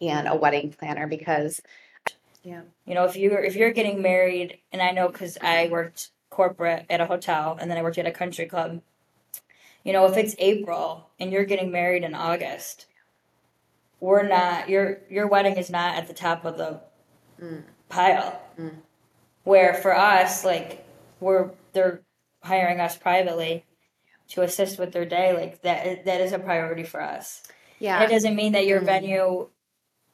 and 0.00 0.28
a 0.28 0.36
wedding 0.36 0.72
planner 0.78 1.06
because, 1.06 1.60
yeah. 2.46 2.62
You 2.84 2.94
know, 2.94 3.04
if 3.06 3.16
you're 3.16 3.42
if 3.42 3.56
you're 3.56 3.72
getting 3.72 4.00
married, 4.00 4.58
and 4.70 4.80
I 4.80 4.92
know 4.92 5.08
because 5.08 5.36
I 5.42 5.66
worked 5.68 6.10
corporate 6.30 6.86
at 6.88 7.00
a 7.00 7.06
hotel 7.06 7.56
and 7.60 7.68
then 7.68 7.76
I 7.76 7.82
worked 7.82 7.98
at 7.98 8.06
a 8.06 8.12
country 8.12 8.46
club. 8.46 8.82
You 9.82 9.92
know, 9.92 10.06
if 10.06 10.16
it's 10.16 10.36
April 10.38 11.08
and 11.18 11.32
you're 11.32 11.44
getting 11.44 11.72
married 11.72 12.04
in 12.04 12.14
August, 12.14 12.86
we're 13.98 14.26
not 14.28 14.68
your 14.68 15.00
your 15.10 15.26
wedding 15.26 15.56
is 15.56 15.70
not 15.70 15.96
at 15.96 16.06
the 16.06 16.14
top 16.14 16.44
of 16.44 16.56
the 16.56 16.80
Mm. 17.40 17.64
pile. 17.88 18.40
Mm. 18.58 18.76
Where 19.42 19.74
for 19.74 19.94
us, 19.96 20.44
like 20.44 20.86
we're 21.18 21.50
they're 21.72 22.02
hiring 22.44 22.78
us 22.80 22.96
privately 22.96 23.64
to 24.28 24.42
assist 24.42 24.78
with 24.78 24.92
their 24.92 25.04
day, 25.04 25.32
like 25.32 25.62
that 25.62 26.04
that 26.04 26.20
is 26.20 26.32
a 26.32 26.38
priority 26.38 26.84
for 26.84 27.02
us. 27.02 27.42
Yeah. 27.80 27.96
And 28.00 28.04
it 28.10 28.14
doesn't 28.14 28.36
mean 28.36 28.52
that 28.52 28.66
your 28.66 28.80
Mhm. 28.80 28.86
venue 28.86 29.48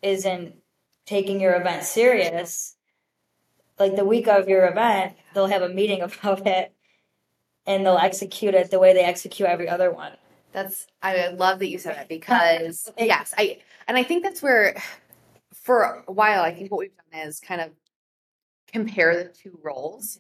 isn't 0.01 0.62
taking 1.07 1.41
your 1.41 1.55
event 1.55 1.85
serious. 1.85 2.77
Like 3.79 3.97
the 3.97 4.05
week 4.05 4.29
of 4.29 4.49
your 4.49 4.67
event, 4.67 5.15
they'll 5.35 5.47
have 5.47 5.63
a 5.63 5.69
meeting 5.69 6.01
about 6.03 6.47
it 6.47 6.73
and 7.67 7.85
they'll 7.87 7.99
execute 7.99 8.55
it 8.55 8.71
the 8.71 8.79
way 8.79 8.93
they 8.93 9.05
execute 9.05 9.49
every 9.49 9.69
other 9.69 9.91
one. 9.91 10.13
That's 10.53 10.87
I 11.03 11.29
love 11.29 11.61
that 11.61 11.69
you 11.69 11.79
said 11.79 11.97
that 11.97 12.09
because 12.09 12.91
yes, 12.99 13.33
I 13.37 13.59
and 13.89 13.97
I 13.97 14.03
think 14.03 14.23
that's 14.23 14.43
where 14.43 14.81
for 15.55 16.05
a 16.07 16.13
while 16.13 16.43
I 16.43 16.53
think 16.55 16.71
what 16.71 16.79
we've 16.81 16.97
done 17.11 17.27
is 17.27 17.41
kind 17.41 17.61
of 17.61 17.71
compare 18.71 19.17
the 19.17 19.31
two 19.31 19.59
roles. 19.63 20.19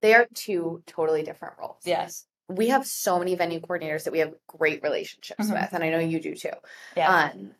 They 0.00 0.14
are 0.14 0.26
two 0.34 0.82
totally 0.86 1.22
different 1.22 1.54
roles. 1.58 1.82
Yes. 1.84 2.24
We 2.48 2.68
have 2.68 2.86
so 2.86 3.18
many 3.18 3.34
venue 3.34 3.60
coordinators 3.60 4.04
that 4.04 4.12
we 4.12 4.20
have 4.20 4.32
great 4.46 4.82
relationships 4.82 5.48
Mhm. 5.50 5.60
with, 5.60 5.72
and 5.72 5.84
I 5.84 5.90
know 5.90 5.98
you 5.98 6.18
do 6.20 6.34
too. 6.34 6.52
Yeah. 6.96 7.30
Um, 7.34 7.54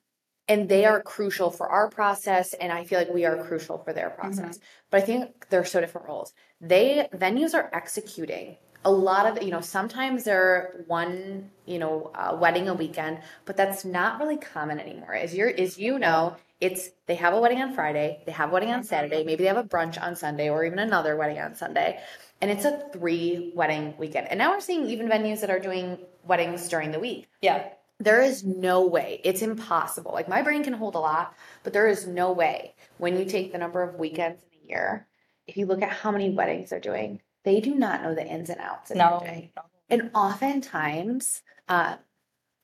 and 0.49 0.69
they 0.69 0.83
mm-hmm. 0.83 0.95
are 0.95 1.03
crucial 1.03 1.51
for 1.51 1.69
our 1.69 1.89
process, 1.89 2.55
and 2.55 2.73
I 2.73 2.85
feel 2.85 2.99
like 2.99 3.13
we 3.13 3.25
are 3.25 3.43
crucial 3.45 3.79
for 3.79 3.93
their 3.93 4.11
mm-hmm. 4.11 4.21
process. 4.21 4.59
But 4.91 5.03
I 5.03 5.05
think 5.05 5.49
they're 5.51 5.65
so 5.65 5.81
different 5.81 6.09
roles. 6.09 6.33
They 6.61 7.09
venues 7.15 7.55
are 7.55 7.71
executing 7.73 8.57
a 8.85 8.91
lot 8.91 9.27
of 9.27 9.43
you 9.43 9.51
know. 9.51 9.61
Sometimes 9.61 10.25
they're 10.25 10.85
one 10.87 11.51
you 11.67 11.79
know 11.79 12.11
uh, 12.15 12.37
wedding 12.41 12.69
a 12.69 12.75
weekend, 12.75 13.21
but 13.45 13.57
that's 13.57 13.85
not 13.85 14.21
really 14.21 14.39
common 14.39 14.81
anymore. 14.81 15.15
As 15.15 15.35
you're 15.35 15.49
as 15.49 15.79
you 15.79 15.99
know, 15.99 16.37
it's 16.61 16.91
they 17.07 17.17
have 17.17 17.35
a 17.35 17.41
wedding 17.41 17.61
on 17.61 17.75
Friday, 17.75 18.23
they 18.25 18.33
have 18.33 18.51
a 18.51 18.53
wedding 18.53 18.71
on 18.71 18.81
mm-hmm. 18.81 18.87
Saturday, 18.87 19.25
maybe 19.25 19.45
they 19.45 19.49
have 19.49 19.57
a 19.57 19.65
brunch 19.65 20.01
on 20.01 20.17
Sunday, 20.17 20.49
or 20.49 20.65
even 20.65 20.79
another 20.79 21.17
wedding 21.17 21.39
on 21.39 21.55
Sunday. 21.55 22.01
And 22.41 22.53
it's 22.53 22.65
a 22.65 22.89
three 22.93 23.53
wedding 23.55 23.95
weekend. 23.99 24.29
And 24.29 24.39
now 24.39 24.53
we're 24.53 24.61
seeing 24.61 24.87
even 24.87 25.09
venues 25.09 25.41
that 25.41 25.51
are 25.51 25.59
doing 25.59 25.99
weddings 26.25 26.69
during 26.69 26.93
the 26.93 27.01
week 27.01 27.29
yeah. 27.41 27.71
There 28.01 28.21
is 28.23 28.45
no 28.45 28.87
way 28.87 29.21
it's 29.25 29.43
impossible 29.43 30.13
like 30.13 30.29
my 30.29 30.43
brain 30.43 30.63
can 30.65 30.73
hold 30.73 30.95
a 30.95 30.99
lot 31.01 31.35
but 31.65 31.73
there 31.73 31.89
is 31.89 32.07
no 32.07 32.33
way 32.33 32.75
when 32.99 33.19
you 33.19 33.25
take 33.25 33.53
the 33.53 33.59
number 33.59 33.83
of 33.83 33.95
weekends 33.97 34.43
in 34.43 34.49
a 34.65 34.69
year 34.69 35.07
if 35.47 35.57
you 35.57 35.67
look 35.67 35.83
at 35.83 35.91
how 35.91 36.11
many 36.11 36.31
weddings 36.31 36.71
they're 36.71 36.81
doing 36.81 37.21
they 37.45 37.61
do 37.61 37.75
not 37.75 38.03
know 38.03 38.15
the 38.15 38.27
ins 38.27 38.51
and 38.51 38.61
outs 38.61 38.91
of 38.91 38.97
No. 38.97 39.19
the 39.21 39.27
day 39.27 39.53
and 39.91 40.11
oftentimes 40.15 41.43
uh, 41.69 41.97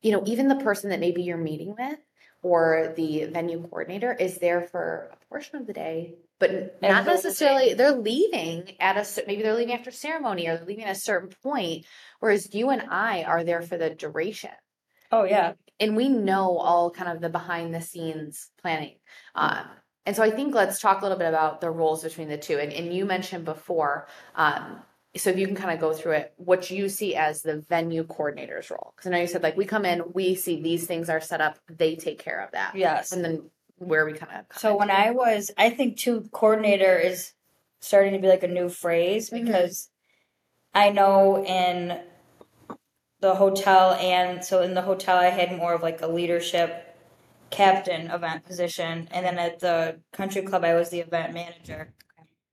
you 0.03 0.13
know 0.13 0.23
even 0.27 0.49
the 0.49 0.57
person 0.57 0.91
that 0.91 1.01
maybe 1.01 1.23
you're 1.23 1.37
meeting 1.37 1.75
with 1.79 1.99
or 2.43 2.93
the 2.97 3.25
venue 3.25 3.61
coordinator 3.63 4.13
is 4.13 4.37
there 4.39 4.61
for 4.61 5.11
a 5.13 5.27
portion 5.31 5.57
of 5.57 5.67
the 5.67 5.73
day, 5.73 6.15
but 6.39 6.51
And 6.51 6.93
not 6.93 7.07
the 7.07 7.13
necessarily. 7.13 7.73
They're 7.73 7.97
leaving 7.97 8.73
at 8.79 8.99
a 8.99 9.25
maybe 9.27 9.43
they're 9.43 9.55
leaving 9.55 9.73
after 9.73 9.91
ceremony 9.91 10.47
or 10.47 10.59
they're 10.59 10.67
leaving 10.67 10.85
at 10.85 10.95
a 10.95 11.01
certain 11.01 11.31
point, 11.43 11.87
whereas 12.21 12.55
you 12.55 12.69
and 12.69 12.83
I 12.91 13.23
are 13.23 13.45
there 13.45 13.63
for 13.63 13.79
the 13.79 13.89
duration 13.91 14.51
Oh 15.13 15.25
yeah. 15.25 15.53
and 15.81 15.97
we 15.97 16.09
know 16.09 16.57
all 16.59 16.91
kind 16.91 17.11
of 17.11 17.21
the 17.21 17.29
behind 17.29 17.75
the 17.75 17.81
scenes 17.81 18.51
planning. 18.61 18.97
Um, 19.35 19.67
and 20.07 20.15
so 20.15 20.23
I 20.23 20.31
think 20.31 20.55
let's 20.55 20.81
talk 20.81 21.01
a 21.01 21.03
little 21.05 21.19
bit 21.19 21.29
about 21.29 21.61
the 21.61 21.71
roles 21.71 22.03
between 22.03 22.29
the 22.29 22.37
two. 22.39 22.59
And, 22.59 22.73
and 22.73 22.93
you 22.95 23.05
mentioned 23.07 23.45
before, 23.45 24.07
um, 24.35 24.83
so 25.17 25.31
if 25.31 25.39
you 25.39 25.47
can 25.47 25.57
kind 25.57 25.71
of 25.73 25.81
go 25.81 25.93
through 25.93 26.13
it, 26.13 26.35
what 26.37 26.71
you 26.71 26.89
see 26.89 27.15
as 27.17 27.43
the 27.43 27.61
venue 27.69 28.05
coordinator's 28.05 28.71
role. 28.71 28.93
Because 28.97 29.09
I 29.09 29.15
know 29.15 29.21
you 29.21 29.27
said 29.27 29.43
like 29.43 29.57
we 29.57 29.65
come 29.65 29.85
in, 29.85 30.03
we 30.13 30.35
see 30.35 30.61
these 30.61 30.87
things 30.87 31.09
are 31.09 31.21
set 31.21 31.41
up, 31.41 31.59
they 31.71 31.97
take 31.97 32.19
care 32.19 32.41
of 32.41 32.51
that. 32.53 32.75
Yes. 32.77 33.13
And 33.13 33.25
then 33.25 33.51
where 33.77 34.05
we 34.05 34.13
kind 34.13 34.33
of 34.51 34.59
So 34.59 34.77
when 34.77 34.91
I 34.91 35.11
was, 35.13 35.51
I 35.57 35.71
think 35.71 35.99
too, 35.99 36.29
coordinator 36.33 36.97
is 36.99 37.33
starting 37.81 38.13
to 38.15 38.19
be 38.19 38.29
like 38.29 38.43
a 38.43 38.49
new 38.49 38.69
phrase 38.69 39.31
Mhm. 39.31 39.45
because 39.45 39.89
I 40.75 40.91
know 40.91 41.45
in 41.45 42.01
the 43.25 43.35
hotel 43.35 43.95
and 43.95 44.45
so 44.45 44.61
in 44.61 44.75
the 44.75 44.83
hotel 44.83 45.17
I 45.17 45.31
had 45.31 45.57
more 45.57 45.73
of 45.73 45.83
like 45.83 46.03
a 46.03 46.07
leadership 46.07 46.95
captain 47.49 48.11
event 48.11 48.45
position, 48.45 49.09
and 49.11 49.25
then 49.25 49.39
at 49.39 49.61
the 49.61 50.01
country 50.13 50.43
club 50.43 50.63
I 50.63 50.75
was 50.75 50.91
the 50.91 51.01
event 51.01 51.33
manager. 51.33 51.95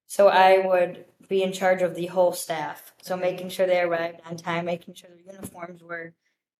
So 0.07 0.29
I 0.29 0.59
would 0.65 1.03
be 1.27 1.43
in 1.43 1.51
charge 1.51 1.81
of 1.81 1.95
the 1.95 2.05
whole 2.05 2.31
staff. 2.31 2.93
So 3.01 3.17
making 3.17 3.49
sure 3.49 3.67
they 3.67 3.81
arrived 3.81 4.21
on 4.25 4.37
time, 4.37 4.63
making 4.65 4.93
sure 4.93 5.09
their 5.09 5.33
uniforms 5.33 5.83
were, 5.83 6.13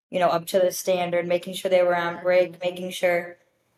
you 0.09 0.19
know, 0.19 0.27
up 0.27 0.45
to 0.47 0.59
the 0.59 0.71
standard, 0.71 1.25
making 1.25 1.53
sure 1.53 1.71
they 1.71 1.83
were 1.83 1.95
on 1.95 2.21
break, 2.21 2.61
making 2.61 2.91
sure 2.91 3.37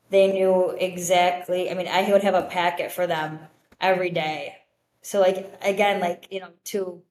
they 0.09 0.31
knew 0.31 0.71
exactly. 0.71 1.69
I 1.69 1.75
mean, 1.75 1.87
I 1.87 2.11
would 2.11 2.23
have 2.23 2.35
a 2.35 2.49
packet 2.49 2.91
for 2.91 3.05
them 3.05 3.37
every 3.79 4.09
day. 4.09 4.55
So 5.03 5.19
like 5.19 5.53
again, 5.61 5.99
like 5.99 6.27
you 6.31 6.39
know, 6.39 6.53
to 6.71 7.03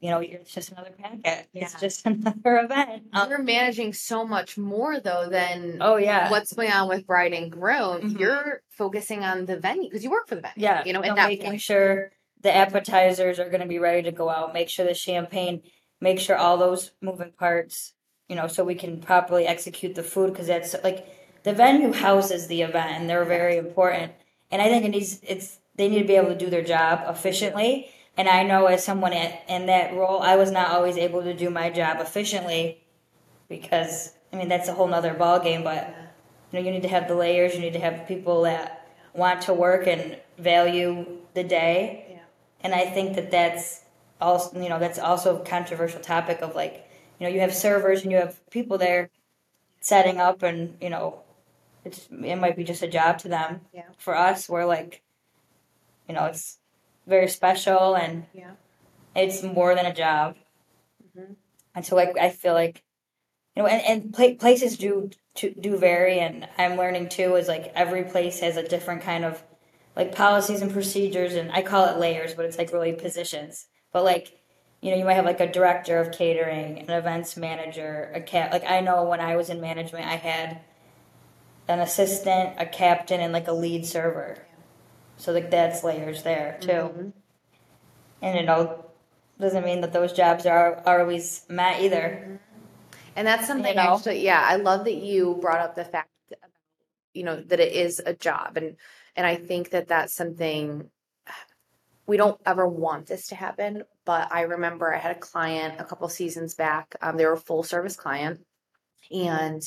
you 0.00 0.10
know, 0.10 0.18
it's 0.18 0.52
just 0.52 0.70
another 0.72 0.90
packet. 0.98 1.48
It's 1.54 1.72
Yeah. 1.74 1.80
just 1.80 2.04
another 2.06 2.58
event. 2.58 3.04
Um, 3.12 3.30
you're 3.30 3.42
managing 3.42 3.92
so 3.94 4.26
much 4.26 4.58
more 4.58 5.00
though 5.00 5.28
than 5.28 5.78
oh 5.80 5.96
yeah, 5.96 6.30
what's 6.30 6.52
going 6.52 6.70
on 6.70 6.88
with 6.88 7.06
bride 7.06 7.32
and 7.32 7.50
groom. 7.50 8.02
Mhm. 8.14 8.20
You're 8.20 8.62
focusing 8.70 9.24
on 9.24 9.46
the 9.46 9.56
venue 9.58 9.88
because 9.88 10.04
you 10.04 10.10
work 10.10 10.28
for 10.28 10.34
the 10.34 10.42
venue. 10.42 10.54
yeah. 10.56 10.82
You 10.84 10.92
know, 10.92 11.00
and 11.00 11.16
that 11.16 11.28
making 11.28 11.46
point. 11.52 11.60
sure 11.60 12.12
the 12.42 12.54
appetizers 12.54 13.38
are 13.40 13.48
going 13.48 13.62
to 13.62 13.66
be 13.66 13.78
ready 13.78 14.02
to 14.02 14.12
go 14.12 14.28
out. 14.28 14.52
Make 14.52 14.68
sure 14.68 14.84
the 14.86 14.94
champagne. 14.94 15.62
Make 16.00 16.20
sure 16.20 16.36
all 16.36 16.58
those 16.58 16.92
moving 17.00 17.32
parts. 17.32 17.94
You 18.28 18.36
know, 18.36 18.48
so 18.48 18.64
we 18.64 18.74
can 18.74 19.00
properly 19.00 19.46
execute 19.46 19.94
the 19.94 20.02
food 20.02 20.32
because 20.32 20.48
that's 20.48 20.74
like 20.84 21.06
the 21.44 21.52
venue 21.54 21.92
houses 21.92 22.48
the 22.48 22.62
event 22.62 22.90
and 23.00 23.08
they're 23.08 23.24
very 23.24 23.56
important. 23.56 24.12
And 24.50 24.60
I 24.60 24.68
think 24.68 24.84
it 24.84 24.88
needs 24.90 25.20
it's 25.22 25.58
they 25.76 25.88
need 25.88 26.00
to 26.00 26.06
be 26.06 26.16
able 26.16 26.28
to 26.30 26.36
do 26.36 26.50
their 26.50 26.62
job 26.62 27.04
efficiently. 27.08 27.88
And 28.16 28.28
I 28.28 28.42
know 28.44 28.66
as 28.66 28.84
someone 28.84 29.12
in 29.12 29.66
that 29.66 29.94
role, 29.94 30.20
I 30.22 30.36
was 30.36 30.50
not 30.50 30.70
always 30.70 30.96
able 30.96 31.22
to 31.22 31.34
do 31.34 31.50
my 31.50 31.68
job 31.70 31.98
efficiently 32.00 32.82
because 33.48 34.12
I 34.32 34.36
mean 34.36 34.48
that's 34.48 34.68
a 34.68 34.74
whole 34.74 34.88
nother 34.88 35.12
ball 35.12 35.38
game. 35.38 35.62
But 35.62 35.94
you 36.50 36.58
know, 36.58 36.64
you 36.64 36.72
need 36.72 36.82
to 36.82 36.88
have 36.88 37.08
the 37.08 37.14
layers. 37.14 37.54
You 37.54 37.60
need 37.60 37.74
to 37.74 37.80
have 37.80 38.08
people 38.08 38.42
that 38.42 38.88
want 39.12 39.42
to 39.42 39.54
work 39.54 39.86
and 39.86 40.18
value 40.38 41.06
the 41.34 41.44
day. 41.44 42.06
Yeah. 42.10 42.18
And 42.62 42.74
I 42.74 42.86
think 42.86 43.16
that 43.16 43.30
that's 43.30 43.82
also 44.20 44.60
you 44.60 44.68
know 44.68 44.78
that's 44.78 44.98
also 44.98 45.40
a 45.40 45.44
controversial 45.44 46.00
topic 46.00 46.40
of 46.40 46.54
like 46.54 46.88
you 47.18 47.26
know 47.26 47.32
you 47.32 47.40
have 47.40 47.54
servers 47.54 48.02
and 48.02 48.10
you 48.10 48.18
have 48.18 48.40
people 48.50 48.78
there 48.78 49.10
setting 49.80 50.18
up 50.18 50.42
and 50.42 50.76
you 50.80 50.88
know 50.88 51.20
it's 51.84 52.08
it 52.10 52.36
might 52.36 52.56
be 52.56 52.64
just 52.64 52.82
a 52.82 52.88
job 52.88 53.18
to 53.18 53.28
them. 53.28 53.60
Yeah. 53.74 53.82
For 53.98 54.16
us, 54.16 54.48
we're 54.48 54.64
like 54.64 55.02
you 56.08 56.14
know 56.14 56.24
it's 56.24 56.58
very 57.06 57.28
special 57.28 57.94
and 57.94 58.26
Yeah. 58.32 58.52
it's 59.14 59.42
more 59.42 59.74
than 59.74 59.86
a 59.86 59.94
job. 59.94 60.36
Mhm. 61.16 61.36
And 61.74 61.86
so 61.86 61.96
like 61.96 62.16
I 62.18 62.30
feel 62.30 62.54
like 62.54 62.82
you 63.54 63.62
know 63.62 63.68
and, 63.68 63.82
and 63.82 64.14
pla 64.14 64.34
places 64.34 64.76
do 64.76 65.10
to, 65.36 65.50
do 65.50 65.76
vary 65.76 66.18
and 66.20 66.48
I'm 66.58 66.76
learning 66.76 67.08
too 67.10 67.36
is 67.36 67.48
like 67.48 67.72
every 67.74 68.04
place 68.04 68.40
has 68.40 68.56
a 68.56 68.66
different 68.66 69.02
kind 69.02 69.24
of 69.24 69.42
like 69.94 70.14
policies 70.14 70.62
and 70.62 70.72
procedures 70.72 71.34
and 71.34 71.50
I 71.52 71.62
call 71.62 71.86
it 71.86 71.98
layers 71.98 72.34
but 72.34 72.44
it's 72.44 72.58
like 72.58 72.72
really 72.72 72.92
positions. 72.92 73.66
But 73.92 74.04
like 74.04 74.38
you 74.80 74.90
know 74.90 74.96
you 74.96 75.04
might 75.04 75.14
have 75.14 75.24
like 75.24 75.40
a 75.40 75.50
director 75.50 75.98
of 75.98 76.12
catering, 76.12 76.80
an 76.80 76.90
events 76.90 77.36
manager, 77.36 78.10
a 78.14 78.20
cat 78.20 78.52
like 78.52 78.64
I 78.68 78.80
know 78.80 79.04
when 79.04 79.20
I 79.20 79.36
was 79.36 79.48
in 79.50 79.60
management 79.60 80.06
I 80.06 80.16
had 80.16 80.60
an 81.68 81.80
assistant, 81.80 82.54
a 82.58 82.66
captain 82.66 83.20
and 83.20 83.32
like 83.32 83.48
a 83.48 83.52
lead 83.52 83.86
server. 83.86 84.45
So 85.16 85.32
like 85.32 85.50
that's 85.50 85.82
layers 85.82 86.22
there 86.22 86.58
too. 86.60 86.68
Mhm. 86.68 87.12
And 88.22 88.38
you 88.38 88.44
know, 88.44 88.86
doesn't 89.38 89.64
mean 89.64 89.80
that 89.82 89.92
those 89.92 90.12
jobs 90.12 90.46
are, 90.46 90.82
are 90.86 91.00
always 91.00 91.44
met 91.48 91.82
either. 91.82 92.40
And 93.14 93.26
that's 93.26 93.46
something 93.46 93.76
know? 93.76 93.94
actually, 93.94 94.22
yeah, 94.22 94.42
I 94.42 94.56
love 94.56 94.84
that 94.84 94.96
you 94.96 95.38
brought 95.40 95.60
up 95.60 95.74
the 95.74 95.84
fact, 95.84 96.10
you 97.14 97.24
know, 97.24 97.40
that 97.40 97.60
it 97.60 97.72
is 97.72 98.00
a 98.04 98.12
job, 98.12 98.56
and 98.56 98.76
and 99.16 99.26
I 99.26 99.36
think 99.36 99.70
that 99.70 99.88
that's 99.88 100.14
something 100.14 100.90
we 102.06 102.18
don't 102.18 102.40
ever 102.44 102.68
want 102.68 103.06
this 103.06 103.28
to 103.28 103.34
happen. 103.34 103.84
But 104.04 104.28
I 104.30 104.42
remember 104.42 104.94
I 104.94 104.98
had 104.98 105.16
a 105.16 105.18
client 105.18 105.80
a 105.80 105.84
couple 105.84 106.08
seasons 106.08 106.54
back. 106.54 106.94
Um, 107.00 107.16
they 107.16 107.24
were 107.24 107.32
a 107.32 107.38
full 107.38 107.62
service 107.62 107.96
client, 107.96 108.44
and 109.10 109.62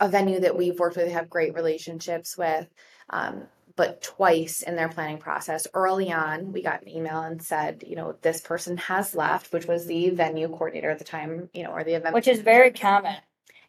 a 0.00 0.08
venue 0.08 0.40
that 0.40 0.56
we've 0.56 0.78
worked 0.78 0.96
with, 0.96 1.10
have 1.10 1.30
great 1.30 1.54
relationships 1.54 2.36
with. 2.36 2.68
Um, 3.10 3.44
but 3.78 4.02
twice 4.02 4.60
in 4.62 4.74
their 4.74 4.88
planning 4.88 5.18
process, 5.18 5.68
early 5.72 6.10
on, 6.12 6.52
we 6.52 6.62
got 6.62 6.82
an 6.82 6.88
email 6.88 7.20
and 7.20 7.40
said, 7.40 7.84
you 7.86 7.94
know, 7.94 8.16
this 8.22 8.40
person 8.40 8.76
has 8.76 9.14
left, 9.14 9.52
which 9.52 9.66
was 9.66 9.86
the 9.86 10.10
venue 10.10 10.48
coordinator 10.48 10.90
at 10.90 10.98
the 10.98 11.04
time, 11.04 11.48
you 11.54 11.62
know, 11.62 11.70
or 11.70 11.84
the 11.84 11.94
event 11.94 12.12
Which 12.12 12.26
is 12.26 12.40
very 12.40 12.72
common. 12.72 13.14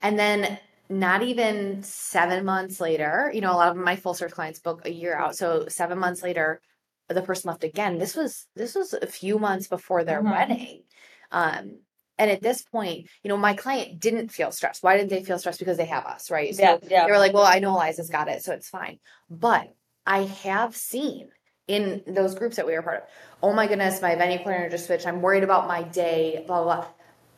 and 0.01 0.18
then 0.18 0.58
not 0.89 1.22
even 1.22 1.84
seven 1.84 2.44
months 2.44 2.82
later, 2.82 3.30
you 3.32 3.42
know, 3.42 3.51
a 3.51 3.60
lot 3.62 3.70
of 3.70 3.78
my 3.78 3.96
full 3.98 4.16
service 4.16 4.34
clients 4.34 4.60
book 4.60 4.82
a 4.86 4.92
year 4.92 5.16
out. 5.16 5.36
So 5.36 5.68
seven 5.68 6.00
months 6.00 6.24
later, 6.24 6.60
the 7.08 7.22
person 7.22 7.50
left 7.50 7.63
again. 7.63 8.00
This 8.00 8.16
was 8.16 8.48
this 8.56 8.74
was 8.74 8.94
a 8.94 9.06
few 9.06 9.38
months 9.38 9.68
before 9.68 10.04
their 10.04 10.24
Mhm. 10.24 10.32
wedding. 10.32 10.84
Um, 11.32 11.82
and 12.18 12.32
at 12.32 12.42
this 12.42 12.63
point, 12.63 13.08
you 13.22 13.30
know, 13.30 13.38
my 13.38 13.54
client 13.54 14.00
didn't 14.00 14.30
feel 14.30 14.51
stressed. 14.51 14.82
Why 14.82 14.98
didn't 14.98 15.12
they 15.12 15.24
feel 15.24 15.38
stressed? 15.38 15.60
Because 15.60 15.78
they 15.78 15.86
have 15.86 16.06
us, 16.08 16.32
right? 16.32 16.56
So 16.56 16.63
Yeah, 16.63 16.78
yeah. 16.82 17.06
they 17.06 17.12
were 17.12 17.20
like, 17.20 17.34
well, 17.34 17.46
I 17.46 17.60
know 17.60 17.75
Eliza's 17.75 18.10
got 18.10 18.28
it, 18.28 18.44
so 18.44 18.54
it's 18.54 18.70
fine. 18.70 19.00
But 19.30 19.74
I 20.06 20.24
have 20.24 20.75
seen 20.75 21.29
in 21.68 22.01
those 22.08 22.36
groups 22.36 22.56
that 22.56 22.65
we 22.65 22.74
were 22.74 22.82
part 22.82 22.98
of, 22.98 23.03
oh 23.44 23.53
my 23.53 23.68
goodness, 23.68 24.01
my 24.01 24.15
venue 24.15 24.38
coordinator 24.39 24.72
just 24.72 24.88
switched. 24.88 25.06
I'm 25.08 25.22
worried 25.22 25.44
about 25.44 25.68
my 25.68 25.84
day, 25.84 26.44
blah, 26.48 26.63
blah, 26.63 26.75
blah. 26.77 26.88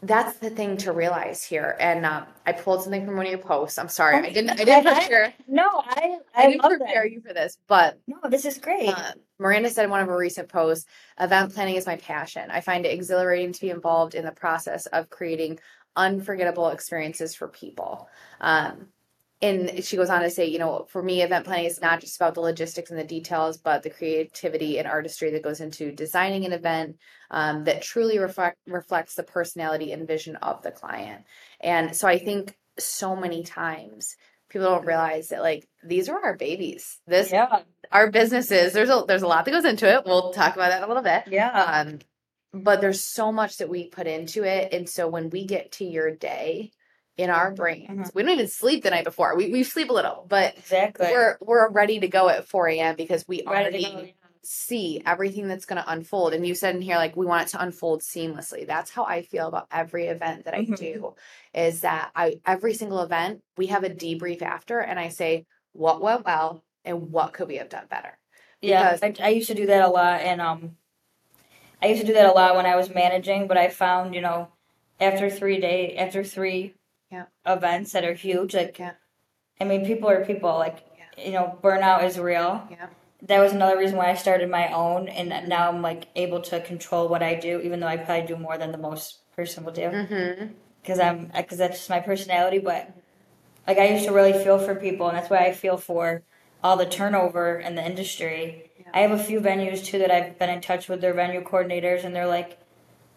That's 0.04 0.38
the 0.40 0.50
thing 0.50 0.78
to 0.78 0.94
realize 0.94 1.44
here. 1.44 1.76
And 1.80 2.06
um, 2.08 2.26
I 2.46 2.54
pulled 2.54 2.82
something 2.82 3.06
from 3.06 3.18
one 3.18 3.26
of 3.28 3.32
your 3.32 3.40
posts. 3.42 3.78
I'm 3.78 3.88
sorry. 3.90 4.16
I 4.16 4.32
didn't, 4.32 4.50
I 4.60 4.64
didn't 4.64 4.84
prepare, 4.96 5.34
No, 5.48 5.68
I 5.76 6.18
I 6.34 6.44
I, 6.44 6.48
didn't 6.48 6.64
love 6.64 6.72
prepare 6.80 7.04
that. 7.04 7.12
you 7.12 7.22
for 7.22 7.34
this, 7.34 7.58
but 7.68 8.00
No, 8.08 8.18
this 8.30 8.46
is 8.46 8.58
great. 8.58 8.90
uh, 8.90 9.12
Miranda 9.38 9.70
said 9.70 9.84
in 9.86 9.92
one 9.92 10.02
of 10.02 10.08
her 10.08 10.18
recent 10.18 10.50
posts, 10.50 10.88
event 11.20 11.54
planning 11.54 11.76
is 11.76 11.86
my 11.86 11.98
passion. 11.98 12.50
I 12.50 12.62
find 12.62 12.86
it 12.86 12.94
exhilarating 12.94 13.54
to 13.54 13.62
be 13.62 13.70
involved 13.70 14.16
in 14.16 14.26
the 14.26 14.32
process 14.32 14.88
of 14.88 15.10
creating 15.12 15.60
unforgettable 15.96 16.70
experiences 16.70 17.36
for 17.36 17.48
people. 17.48 18.08
Um, 18.40 18.88
and 19.42 19.84
she 19.84 19.98
goes 19.98 20.10
on 20.10 20.22
to 20.22 20.30
say, 20.30 20.46
you 20.46 20.60
know, 20.60 20.86
for 20.90 21.02
me, 21.02 21.22
event 21.22 21.46
planning 21.46 21.66
is 21.66 21.82
not 21.82 22.00
just 22.00 22.16
about 22.16 22.36
the 22.36 22.42
logistics 22.42 22.92
and 22.92 23.00
the 23.00 23.04
details, 23.04 23.58
but 23.58 23.82
the 23.82 23.90
creativity 23.90 24.78
and 24.78 24.88
artistry 24.88 25.32
that 25.32 25.44
goes 25.44 25.62
into 25.62 25.92
designing 25.92 26.46
an 26.46 26.54
event 26.54 26.98
um, 27.32 27.64
that 27.64 27.82
truly 27.82 28.20
reflect, 28.20 28.58
reflects 28.68 29.16
the 29.16 29.24
personality 29.24 29.92
and 29.92 30.08
vision 30.08 30.36
of 30.38 30.62
the 30.62 30.72
client. 30.72 31.24
And 31.60 31.96
so 31.96 32.08
I 32.08 32.20
think 32.20 32.56
so 32.78 33.16
many 33.16 33.44
times 33.44 34.16
people 34.50 34.70
don't 34.70 34.86
realize 34.86 35.30
that 35.30 35.42
like 35.42 35.68
these 35.84 36.10
are 36.10 36.24
our 36.24 36.36
babies. 36.36 37.00
This 37.08 37.32
yeah, 37.32 37.62
our 37.92 38.12
businesses 38.12 38.74
there's 38.74 38.90
a 38.90 39.06
there's 39.08 39.22
a 39.22 39.28
lot 39.28 39.46
that 39.46 39.52
goes 39.52 39.66
into 39.66 39.92
it. 39.92 40.04
We'll 40.06 40.34
talk 40.34 40.56
about 40.56 40.70
that 40.70 40.80
in 40.80 40.84
a 40.84 40.88
little 40.88 41.04
bit. 41.04 41.24
Yeah, 41.28 41.50
um 41.52 42.00
but 42.54 42.82
there's 42.82 43.04
so 43.04 43.32
much 43.32 43.58
that 43.58 43.70
we 43.70 43.88
put 43.88 44.08
into 44.08 44.44
it. 44.44 44.74
And 44.74 44.90
so 44.90 45.08
when 45.08 45.30
we 45.30 45.46
get 45.46 45.72
to 45.74 45.86
your 45.86 46.14
day 46.14 46.72
in 47.18 47.30
our 47.30 47.52
brains 47.52 48.10
Mhm. 48.10 48.16
we 48.16 48.24
don't 48.24 48.32
even 48.32 48.48
sleep 48.48 48.84
the 48.84 48.90
night 48.90 49.04
before 49.04 49.36
we, 49.36 49.52
we 49.52 49.64
sleep 49.64 49.90
a 49.90 49.94
little 49.94 50.26
but 50.30 50.58
exactly. 50.58 51.08
we're 51.12 51.38
we're 51.42 51.70
ready 51.70 52.00
to 52.00 52.08
go 52.08 52.30
at 52.30 52.48
4 52.48 52.68
a.m 52.70 52.96
because 52.96 53.28
we 53.28 53.44
Ready 53.46 53.86
already 53.86 54.16
see 54.44 55.02
everything 55.06 55.48
that's 55.48 55.66
going 55.66 55.80
to 55.82 55.92
unfold 55.92 56.34
and 56.34 56.48
you 56.48 56.56
said 56.56 56.76
in 56.76 56.82
here 56.82 56.96
like 56.96 57.16
we 57.16 57.28
want 57.28 57.48
it 57.48 57.52
to 57.52 57.62
unfold 57.62 58.02
seamlessly 58.02 58.66
that's 58.66 58.90
how 58.90 59.04
i 59.06 59.22
feel 59.22 59.48
about 59.48 59.68
every 59.72 60.08
event 60.08 60.46
that 60.46 60.56
i 60.56 60.66
Mhm. 60.66 60.78
do 60.78 61.14
is 61.54 61.82
that 61.82 62.12
i 62.16 62.40
every 62.46 62.74
single 62.74 63.02
event 63.02 63.44
we 63.58 63.68
have 63.68 63.84
a 63.84 63.90
debrief 63.90 64.42
after 64.42 64.80
and 64.80 65.00
i 65.00 65.10
say 65.10 65.46
what 65.74 66.02
went 66.02 66.26
well 66.26 66.64
and 66.86 67.12
what 67.12 67.34
could 67.34 67.48
we 67.48 67.58
have 67.58 67.70
done 67.70 67.86
better 67.88 68.18
Yeah, 68.62 68.94
because- 68.94 69.20
I, 69.20 69.26
I 69.26 69.30
used 69.30 69.48
to 69.50 69.54
do 69.56 69.66
that 69.68 69.84
a 69.84 69.90
lot, 69.90 70.22
and 70.22 70.40
um, 70.42 70.78
I 71.82 71.88
used 71.88 72.02
to 72.02 72.08
do 72.08 72.14
that 72.14 72.30
a 72.30 72.32
lot 72.34 72.56
when 72.56 72.66
I 72.68 72.76
was 72.76 72.90
managing. 72.94 73.48
But 73.48 73.58
I 73.58 73.70
found, 73.70 74.14
you 74.14 74.22
know, 74.22 74.50
after 75.00 75.30
three 75.32 75.60
day, 75.60 75.98
after 75.98 76.24
three 76.24 76.76
Yeah. 77.12 77.26
events 77.46 77.92
that 77.92 78.04
are 78.04 78.14
huge, 78.14 78.56
like 78.56 78.80
Yeah. 78.80 78.94
I 79.60 79.64
mean, 79.64 79.86
people 79.86 80.10
are 80.10 80.26
people. 80.26 80.58
Like, 80.58 80.80
you 81.18 81.34
know, 81.34 81.58
burnout 81.62 82.04
is 82.04 82.18
real. 82.18 82.68
Yeah. 82.72 82.88
That 83.24 83.40
was 83.40 83.52
another 83.52 83.78
reason 83.78 83.98
why 83.98 84.10
I 84.10 84.16
started 84.16 84.50
my 84.50 84.74
own, 84.74 85.08
and 85.08 85.48
now 85.48 85.70
I'm 85.70 85.84
like 85.84 86.08
able 86.16 86.42
to 86.42 86.60
control 86.62 87.08
what 87.08 87.22
I 87.22 87.36
do, 87.36 87.62
even 87.62 87.80
though 87.80 87.88
I 87.88 87.98
probably 87.98 88.26
do 88.26 88.36
more 88.36 88.58
than 88.58 88.72
the 88.72 88.80
most 88.80 89.32
person 89.36 89.64
will 89.64 89.72
do. 89.74 89.82
Mm-hmm. 89.82 90.48
Because 90.82 91.00
I'm, 91.00 91.32
because 91.36 91.60
that's 91.60 91.78
just 91.78 91.90
my 91.92 92.00
personality. 92.00 92.58
But 92.58 92.92
like, 93.68 93.78
I 93.78 93.90
used 93.90 94.06
to 94.06 94.12
really 94.12 94.34
feel 94.34 94.58
for 94.58 94.74
people, 94.74 95.08
and 95.08 95.16
that's 95.16 95.30
why 95.30 95.46
I 95.46 95.54
feel 95.54 95.78
for 95.78 96.24
all 96.64 96.78
the 96.78 96.88
turnover 96.88 97.60
in 97.60 97.76
the 97.76 97.86
industry. 97.86 98.72
I 98.94 99.02
have 99.02 99.12
a 99.12 99.24
few 99.24 99.40
venues 99.40 99.86
too 99.86 100.00
that 100.00 100.12
I've 100.12 100.40
been 100.40 100.50
in 100.50 100.60
touch 100.60 100.90
with 100.90 101.02
their 101.02 101.14
venue 101.14 101.44
coordinators, 101.44 102.04
and 102.04 102.16
they're 102.16 102.28
like, 102.28 102.60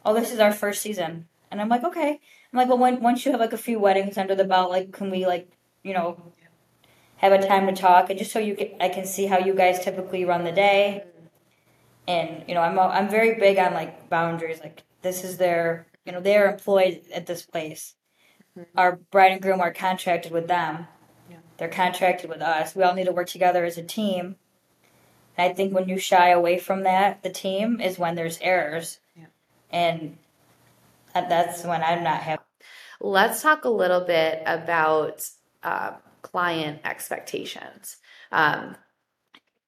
"Oh, 0.04 0.12
this 0.14 0.30
is 0.30 0.38
our 0.38 0.52
first 0.52 0.82
season," 0.82 1.26
and 1.50 1.60
I'm 1.60 1.70
like, 1.70 1.84
"Okay." 1.84 2.20
I'm 2.54 2.58
like, 2.58 2.68
"Well, 2.68 2.78
when, 2.78 3.00
once 3.00 3.26
you 3.26 3.32
have 3.32 3.40
like 3.40 3.52
a 3.52 3.58
few 3.58 3.80
weddings 3.80 4.16
under 4.16 4.34
the 4.34 4.44
belt, 4.44 4.70
like, 4.70 4.92
can 4.92 5.11
we 5.11 5.26
like, 5.26 5.50
you 5.82 5.92
know, 5.92 6.23
have 7.16 7.32
a 7.32 7.46
time 7.46 7.66
to 7.66 7.73
talk, 7.73 8.11
and 8.11 8.18
just 8.18 8.30
so 8.30 8.38
you 8.38 8.54
can, 8.54 8.70
I 8.80 8.88
can 8.88 9.04
see 9.04 9.26
how 9.26 9.38
you 9.38 9.54
guys 9.54 9.84
typically 9.84 10.25
run 10.25 10.44
the 10.44 10.52
day, 10.52 11.04
and 12.06 12.44
you 12.46 12.54
know, 12.54 12.61
I'm 12.61 12.78
I'm 12.78 13.08
very 13.08 13.38
big 13.40 13.58
on 13.58 13.75
like 13.75 14.08
boundaries. 14.08 14.61
Like, 14.61 14.84
this 15.02 15.25
is 15.25 15.37
their, 15.37 15.87
you 16.06 16.12
know, 16.12 16.20
they're 16.20 16.50
employed 16.50 17.02
at 17.12 17.26
this 17.26 17.42
place. 17.42 17.96
Mm-hmm. 18.56 18.78
Our 18.78 19.00
bride 19.11 19.32
and 19.32 19.42
groom 19.42 19.61
are 19.61 19.73
contracted 19.73 20.30
with 20.30 20.46
them. 20.46 20.87
They're 21.56 21.68
contracted 21.68 22.28
with 22.28 22.42
us. 22.42 22.75
We 22.75 22.82
all 22.82 22.94
need 22.94 23.06
to 23.06 23.12
work 23.12 23.28
together 23.28 23.64
as 23.64 23.78
a 23.78 23.82
team. 23.82 24.37
And 25.37 25.50
I 25.50 25.54
think 25.54 25.73
when 25.73 25.88
you 25.88 25.99
shy 25.99 26.30
away 26.30 26.58
from 26.58 26.82
that, 26.82 27.23
the 27.23 27.30
team 27.30 27.80
is 27.80 27.99
when 27.99 28.14
there's 28.14 28.38
errors. 28.40 29.00
Yeah. 29.16 29.26
And 29.70 30.18
uh, 31.14 31.28
that's 31.28 31.64
when 31.64 31.82
I'm 31.82 32.02
not 32.02 32.23
happy. 32.23 32.43
Let's 33.00 33.42
talk 33.42 33.64
a 33.64 33.70
little 33.70 34.02
bit 34.02 34.42
about 34.46 35.28
uh, 35.62 35.92
client 36.22 36.80
expectations. 36.84 37.96
Um, 38.32 38.76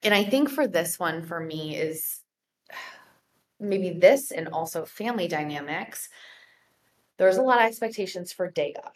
and 0.03 0.15
I 0.15 0.25
think 0.25 0.51
for 0.51 0.67
this 0.67 0.99
one, 0.99 1.25
for 1.25 1.41
me, 1.41 1.77
is 1.77 2.21
maybe 3.59 3.91
this 3.91 4.31
and 4.31 4.49
also 4.49 4.85
family 4.85 5.29
dynamics. 5.29 6.09
There's 7.19 7.39
a 7.39 7.43
lot 7.43 7.61
of 7.61 7.67
expectations 7.67 8.33
for 8.33 8.51
day 8.51 8.75
of. 8.75 8.93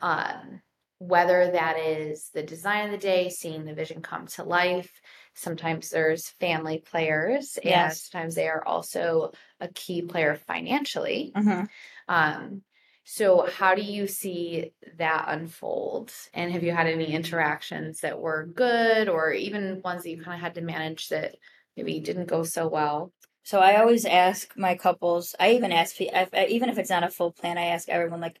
Um, 0.00 0.62
whether 0.98 1.50
that 1.50 1.78
is 1.78 2.28
the 2.34 2.42
design 2.42 2.84
of 2.84 2.90
the 2.90 2.98
day, 2.98 3.30
seeing 3.30 3.64
the 3.64 3.74
vision 3.74 4.02
come 4.02 4.26
to 4.26 4.44
life. 4.44 5.00
Sometimes 5.32 5.88
there's 5.88 6.28
family 6.28 6.78
players, 6.78 7.58
and 7.64 7.90
sometimes 7.92 8.34
they 8.34 8.48
are 8.48 8.62
also 8.66 9.32
a 9.60 9.68
key 9.68 10.02
player 10.02 10.36
financially. 10.46 11.32
Mm-hmm. 11.34 11.64
Um, 12.06 12.62
so 13.04 13.48
how 13.50 13.74
do 13.74 13.82
you 13.82 14.06
see 14.06 14.72
that 14.98 15.24
unfold? 15.28 16.12
And 16.32 16.52
have 16.52 16.62
you 16.62 16.72
had 16.72 16.86
any 16.86 17.12
interactions 17.12 18.00
that 18.00 18.20
were 18.20 18.46
good 18.46 19.08
or 19.08 19.32
even 19.32 19.80
ones 19.82 20.02
that 20.02 20.10
you 20.10 20.22
kind 20.22 20.34
of 20.34 20.40
had 20.40 20.54
to 20.54 20.60
manage 20.60 21.08
that 21.08 21.36
maybe 21.76 22.00
didn't 22.00 22.26
go 22.26 22.44
so 22.44 22.68
well? 22.68 23.12
So 23.42 23.58
I 23.58 23.80
always 23.80 24.04
ask 24.04 24.56
my 24.56 24.76
couples. 24.76 25.34
I 25.40 25.52
even 25.52 25.72
ask, 25.72 26.00
even 26.00 26.68
if 26.68 26.78
it's 26.78 26.90
not 26.90 27.04
a 27.04 27.08
full 27.08 27.32
plan, 27.32 27.58
I 27.58 27.66
ask 27.66 27.88
everyone 27.88 28.20
like, 28.20 28.38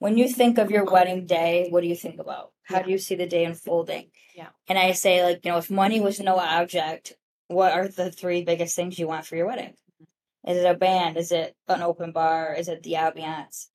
when 0.00 0.18
you 0.18 0.28
think 0.28 0.58
of 0.58 0.70
your 0.70 0.84
wedding 0.84 1.24
day, 1.24 1.68
what 1.70 1.80
do 1.80 1.86
you 1.86 1.94
think 1.94 2.20
about? 2.20 2.50
How 2.64 2.82
do 2.82 2.90
you 2.90 2.98
see 2.98 3.14
the 3.14 3.26
day 3.26 3.44
unfolding? 3.44 4.10
Yeah. 4.34 4.48
And 4.68 4.78
I 4.78 4.92
say 4.92 5.22
like, 5.22 5.44
you 5.44 5.50
know, 5.50 5.58
if 5.58 5.70
money 5.70 6.00
was 6.00 6.18
no 6.20 6.36
object, 6.36 7.14
what 7.46 7.72
are 7.72 7.88
the 7.88 8.10
three 8.10 8.42
biggest 8.42 8.74
things 8.74 8.98
you 8.98 9.06
want 9.06 9.24
for 9.24 9.36
your 9.36 9.46
wedding? 9.46 9.74
Mm-hmm. 10.02 10.50
Is 10.50 10.58
it 10.58 10.68
a 10.68 10.74
band? 10.74 11.16
Is 11.16 11.30
it 11.30 11.54
an 11.68 11.80
open 11.80 12.12
bar? 12.12 12.54
Is 12.58 12.68
it 12.68 12.82
the 12.82 12.94
ambiance? 12.94 13.68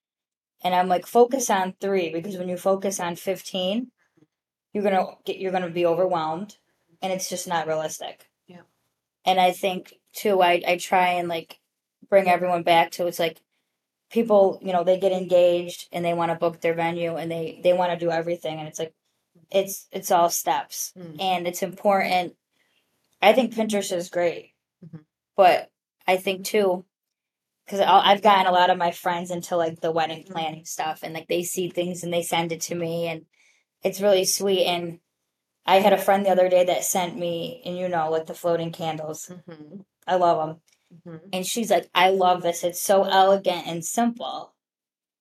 And 0.64 0.76
I'm 0.76 0.88
like, 0.90 1.06
focus 1.06 1.50
on 1.50 1.74
three 1.80 2.12
because 2.12 2.38
when 2.38 2.50
you 2.50 2.58
focus 2.58 3.00
on 3.00 3.16
fifteen, 3.16 3.92
you're 4.74 4.84
gonna 4.84 5.06
get 5.26 5.38
you're 5.38 5.52
gonna 5.52 5.70
be 5.70 5.86
overwhelmed, 5.86 6.58
and 7.02 7.12
it's 7.14 7.30
just 7.30 7.48
not 7.48 7.68
realistic. 7.68 8.30
Yeah. 8.48 8.62
And 9.26 9.40
I 9.40 9.52
think 9.52 9.94
too, 10.14 10.42
I 10.42 10.62
I 10.68 10.78
try 10.78 11.10
and 11.14 11.28
like 11.28 11.60
bring 12.10 12.28
everyone 12.28 12.64
back 12.64 12.92
to 12.92 13.08
it's 13.08 13.20
like 13.20 13.42
people, 14.12 14.60
you 14.62 14.74
know, 14.74 14.84
they 14.84 15.00
get 15.00 15.12
engaged 15.12 15.88
and 15.92 16.04
they 16.04 16.14
want 16.14 16.32
to 16.32 16.36
book 16.38 16.62
their 16.62 16.74
venue 16.74 17.16
and 17.16 17.32
they 17.32 17.60
they 17.64 17.74
want 17.74 17.92
to 17.92 17.98
do 18.06 18.12
everything, 18.12 18.60
and 18.60 18.68
it's 18.68 18.80
like 18.80 18.94
it's 19.52 19.88
it's 19.92 20.12
all 20.12 20.30
steps, 20.30 20.94
Mm. 20.98 21.22
and 21.22 21.48
it's 21.48 21.64
important. 21.64 22.36
I 23.22 23.34
think 23.34 23.54
Pinterest 23.54 23.92
is 23.96 24.10
great, 24.10 24.54
Mhm. 24.86 25.06
but 25.36 25.72
I 26.08 26.18
think 26.18 26.46
too 26.46 26.86
because 27.70 27.86
I've 27.88 28.24
gotten 28.24 28.48
a 28.48 28.52
lot 28.52 28.72
of 28.72 28.78
my 28.80 28.90
friends 28.92 29.30
into 29.30 29.56
like 29.56 29.80
the 29.80 29.92
wedding 29.92 30.24
planning 30.24 30.66
stuff, 30.66 31.02
and 31.04 31.14
like 31.14 31.28
they 31.28 31.44
see 31.44 31.70
things 31.70 32.04
and 32.04 32.12
they 32.12 32.24
send 32.24 32.52
it 32.52 32.62
to 32.62 32.76
me, 32.76 33.08
and 33.08 33.26
it's 33.84 34.02
really 34.02 34.26
sweet. 34.26 34.66
And 34.66 35.00
I 35.68 35.76
had 35.80 35.94
a 35.94 35.98
friend 35.98 36.26
the 36.26 36.32
other 36.32 36.50
day 36.50 36.66
that 36.66 36.84
sent 36.84 37.16
me, 37.18 37.62
and 37.66 37.78
you 37.78 37.88
know, 37.88 38.10
like 38.10 38.26
the 38.26 38.34
floating 38.34 38.72
candles. 38.72 39.32
Mm-hmm. 39.32 39.82
I 40.08 40.16
love 40.16 40.48
them, 40.48 40.58
Mm-hmm. 41.08 41.18
and 41.34 41.46
she's 41.46 41.70
like, 41.70 41.88
"I 41.94 42.10
love 42.10 42.42
this. 42.42 42.64
It's 42.64 42.82
so 42.82 43.04
elegant 43.04 43.68
and 43.68 43.86
simple." 43.86 44.56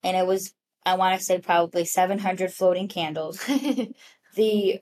And 0.03 0.17
it 0.17 0.27
was, 0.27 0.55
I 0.87 0.95
want 0.95 1.19
to 1.19 1.23
say, 1.25 1.39
probably 1.41 1.85
seven 1.85 2.19
hundred 2.21 2.53
floating 2.53 2.89
candles. 2.89 3.45
The 4.35 4.81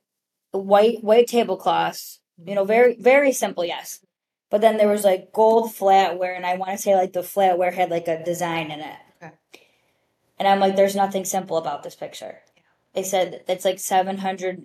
white 0.53 1.03
white 1.03 1.29
tablecloths, 1.29 2.21
you 2.45 2.55
know, 2.55 2.65
very 2.65 2.97
very 3.01 3.33
simple, 3.33 3.65
yes. 3.65 4.01
But 4.51 4.61
then 4.61 4.77
there 4.77 4.89
was 4.89 5.05
like 5.05 5.33
gold 5.33 5.71
flatware, 5.73 6.37
and 6.37 6.47
I 6.47 6.57
want 6.57 6.73
to 6.73 6.79
say 6.79 6.95
like 6.95 7.13
the 7.13 7.21
flatware 7.21 7.73
had 7.75 7.91
like 7.91 8.09
a 8.09 8.23
design 8.23 8.71
in 8.71 8.81
it. 8.81 8.97
Okay. 9.23 9.33
And 10.39 10.47
I'm 10.47 10.61
like, 10.61 10.77
there's 10.77 10.95
nothing 10.97 11.25
simple 11.25 11.57
about 11.57 11.83
this 11.83 11.95
picture. 11.95 12.39
They 12.95 13.03
said 13.03 13.43
it's 13.49 13.65
like 13.65 13.79
700. 13.79 14.65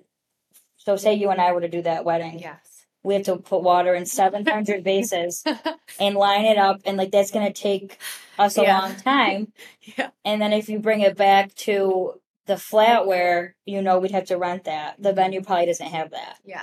So 0.77 0.95
say 0.97 1.13
you 1.15 1.29
and 1.29 1.41
I 1.41 1.51
were 1.51 1.61
to 1.61 1.67
do 1.69 1.81
that 1.83 2.05
wedding, 2.05 2.39
yes. 2.39 2.85
we 3.03 3.13
have 3.15 3.23
to 3.23 3.37
put 3.37 3.63
water 3.63 3.93
in 3.95 4.05
700 4.05 4.83
vases 4.83 5.43
and 5.99 6.15
line 6.15 6.45
it 6.45 6.57
up, 6.57 6.81
and 6.85 6.97
like 6.97 7.11
that's 7.11 7.31
gonna 7.31 7.53
take 7.53 7.97
us 8.37 8.57
a 8.57 8.63
Yeah. 8.63 8.79
long 8.79 8.95
time. 8.95 9.53
Yeah. 9.97 10.11
And 10.23 10.41
then 10.41 10.53
if 10.53 10.69
you 10.69 10.77
bring 10.79 11.01
it 11.01 11.17
back 11.17 11.55
to 11.55 12.21
the 12.45 12.53
flatware, 12.53 13.53
you 13.65 13.81
know, 13.81 13.99
we'd 13.99 14.11
have 14.11 14.25
to 14.25 14.37
rent 14.37 14.65
that. 14.65 15.01
The 15.01 15.09
mm-hmm. 15.09 15.15
venue 15.15 15.41
probably 15.43 15.65
doesn't 15.67 15.87
have 15.87 16.11
that 16.11 16.37
Yeah. 16.45 16.61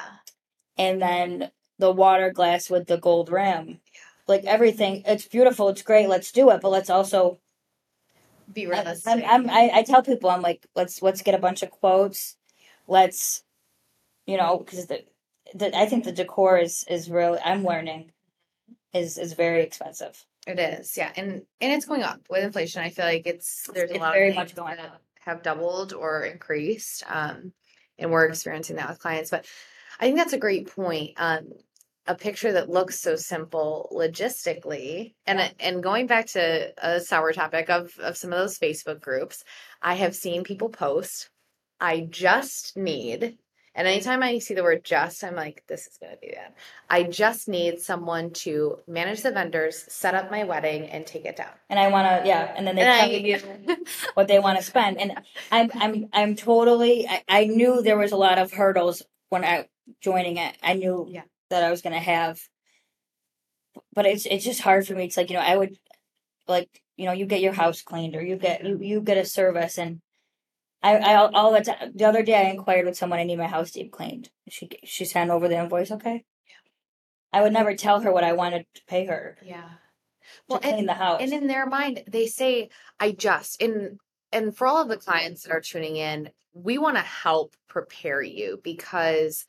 and 0.77 1.03
then 1.03 1.51
the 1.79 1.93
water 1.93 2.31
glass 2.31 2.69
with 2.69 2.87
the 2.87 2.99
gold 2.99 3.31
rim. 3.31 3.81
Like 4.27 4.45
everything, 4.45 5.03
it's 5.07 5.27
beautiful, 5.27 5.69
it's 5.71 5.83
great. 5.83 6.09
Let's 6.09 6.33
do 6.33 6.51
it, 6.51 6.61
but 6.61 6.71
let's 6.71 6.91
also. 6.91 7.39
Be 8.53 8.67
realistic. 8.67 9.13
I'm, 9.13 9.23
I'm, 9.25 9.51
I, 9.51 9.71
I 9.75 9.83
tell 9.83 10.03
people, 10.03 10.31
I'm 10.31 10.41
like, 10.43 10.67
let's 10.75 11.03
let's 11.03 11.23
get 11.23 11.35
a 11.35 11.39
bunch 11.39 11.63
of 11.63 11.71
quotes. 11.71 12.37
Let's, 12.87 13.43
you 14.27 14.39
know, 14.39 14.59
because 14.59 14.87
the, 14.87 15.05
the 15.55 15.77
I 15.77 15.87
think 15.87 16.05
the 16.05 16.13
decor 16.13 16.57
is 16.57 16.85
is 16.89 17.11
really. 17.11 17.39
I'm 17.45 17.63
learning, 17.63 18.11
is 18.95 19.19
is 19.19 19.35
very 19.35 19.63
expensive. 19.63 20.25
It 20.47 20.59
is, 20.59 20.97
yeah, 20.97 21.13
and 21.15 21.43
and 21.61 21.73
it's 21.73 21.85
going 21.85 22.03
up 22.03 22.21
with 22.31 22.43
inflation. 22.43 22.83
I 22.83 22.89
feel 22.89 23.05
like 23.05 23.27
it's 23.27 23.69
there's 23.75 23.91
a 23.91 23.99
lot 23.99 24.15
very 24.15 24.31
of 24.31 24.37
much 24.37 24.55
going 24.55 24.77
that 24.77 24.87
up. 24.87 25.03
have 25.21 25.43
doubled 25.43 25.93
or 25.93 26.25
increased, 26.25 27.05
um, 27.07 27.53
and 27.99 28.11
we're 28.11 28.25
experiencing 28.25 28.77
that 28.77 28.89
with 28.89 28.99
clients. 28.99 29.29
But 29.29 29.45
I 30.01 30.07
think 30.07 30.17
that's 30.17 30.33
a 30.33 30.39
great 30.39 30.75
point. 30.75 31.13
Um, 31.19 31.53
a 32.09 32.15
picture 32.17 32.53
that 32.53 32.69
looks 32.71 33.01
so 33.01 33.15
simple 33.17 33.89
logistically, 33.95 35.15
and 35.27 35.55
and 35.61 35.83
going 35.83 36.07
back 36.09 36.27
to 36.29 36.73
a 36.79 37.01
sour 37.01 37.33
topic 37.33 37.71
of 37.71 37.93
of 38.01 38.17
some 38.17 38.33
of 38.33 38.39
those 38.39 38.59
Facebook 38.59 39.01
groups, 39.01 39.45
I 39.83 39.95
have 39.95 40.17
seen 40.17 40.43
people 40.43 40.71
post, 40.71 41.31
"I 41.81 42.01
just 42.11 42.77
need." 42.77 43.39
And 43.75 43.87
anytime 43.87 44.25
I 44.25 44.39
see 44.41 44.55
the 44.55 44.65
word 44.65 44.83
just, 44.83 45.23
I'm 45.23 45.37
like, 45.37 45.63
this 45.69 45.87
is 45.87 45.99
going 45.99 46.13
to 46.13 46.19
be 46.19 46.33
bad. 46.35 46.53
I 46.91 47.05
just 47.05 47.47
need 47.49 47.79
someone 47.81 48.31
to 48.43 48.79
manage 48.89 49.23
the 49.23 49.31
vendors, 49.31 49.85
set 49.89 50.17
up 50.17 50.33
my 50.33 50.43
wedding, 50.43 50.89
and 50.89 51.07
take 51.07 51.25
it 51.27 51.37
down. 51.37 51.53
And 51.71 51.79
I 51.79 51.87
want 51.87 52.09
to, 52.09 52.29
yeah. 52.29 52.53
And 52.57 52.67
then 52.67 52.75
they 52.75 52.83
And 52.83 52.99
tell 52.99 53.09
I- 53.09 53.69
you 53.77 53.85
what 54.15 54.27
they 54.27 54.41
want 54.41 54.59
to 54.59 54.65
spend. 54.65 54.99
And 55.01 55.13
I'm, 55.53 55.71
I'm, 55.75 56.09
I'm 56.13 56.35
totally. 56.35 57.07
I, 57.07 57.23
I 57.29 57.45
knew 57.45 57.81
there 57.81 57.99
was 57.99 58.11
a 58.11 58.17
lot 58.17 58.39
of 58.39 58.53
hurdles 58.53 59.03
when 59.29 59.45
I 59.45 59.69
joining 60.01 60.39
it. 60.39 60.57
I 60.61 60.75
knew 60.75 61.07
Yeah. 61.09 61.23
That 61.51 61.65
I 61.65 61.71
was 61.71 61.83
going 61.83 61.95
to 61.95 61.99
have, 62.01 62.41
but 63.95 64.07
it's 64.07 64.27
it's 64.27 64.45
just 64.45 64.61
hard 64.61 64.87
for 64.87 64.95
me. 64.95 65.05
It's 65.05 65.17
like 65.17 65.31
you 65.31 65.37
know, 65.37 65.43
I 65.43 65.57
would 65.57 65.77
like 66.47 66.69
you 66.97 67.07
know, 67.07 67.13
you 67.13 67.27
get 67.27 67.41
your 67.41 67.53
house 67.53 67.83
cleaned 67.83 68.17
or 68.17 68.23
you 68.23 68.37
get 68.37 68.65
you 68.65 68.79
you 68.81 69.01
get 69.01 69.19
a 69.19 69.25
service 69.25 69.79
and. 69.79 70.01
I, 70.81 70.97
I 70.99 71.15
all- 71.17 71.35
all 71.35 71.53
the 71.53 71.61
time. 71.63 71.91
The 71.97 72.05
other 72.05 72.23
day, 72.23 72.37
I 72.37 72.51
inquired 72.51 72.87
with 72.87 72.97
someone. 72.97 73.19
I 73.19 73.25
need 73.25 73.37
my 73.37 73.49
house 73.49 73.73
deep 73.73 73.91
cleaned. 73.91 74.31
She 74.49 74.69
she 74.85 75.05
sent 75.05 75.29
over 75.29 75.49
the 75.49 75.59
invoice. 75.59 75.91
Okay. 75.91 76.25
I 77.33 77.43
would 77.43 77.53
never 77.53 77.75
tell 77.75 77.99
her 78.01 78.13
what 78.13 78.23
I 78.23 78.35
wanted 78.35 78.65
to 78.77 78.83
pay 78.87 79.05
her 79.07 79.39
Yeah. 79.45 79.63
to 79.63 79.69
Well, 80.49 80.61
clean 80.61 80.75
and, 80.79 80.89
the 80.89 80.95
house. 80.95 81.21
and 81.21 81.33
in 81.33 81.49
their 81.49 81.67
mind, 81.67 82.05
they 82.07 82.27
say, 82.29 82.69
I 83.01 83.11
just, 83.11 83.61
and, 83.61 83.99
and 84.33 84.57
for 84.57 84.69
all 84.69 84.81
of 84.81 84.89
the 84.89 84.97
clients 84.97 85.43
that 85.43 85.53
are 85.53 85.61
tuning 85.61 85.97
in, 85.97 86.31
we 86.55 86.79
want 86.79 86.97
to 86.97 87.03
help 87.03 87.55
prepare 87.69 88.23
you 88.23 88.61
because 88.63 89.47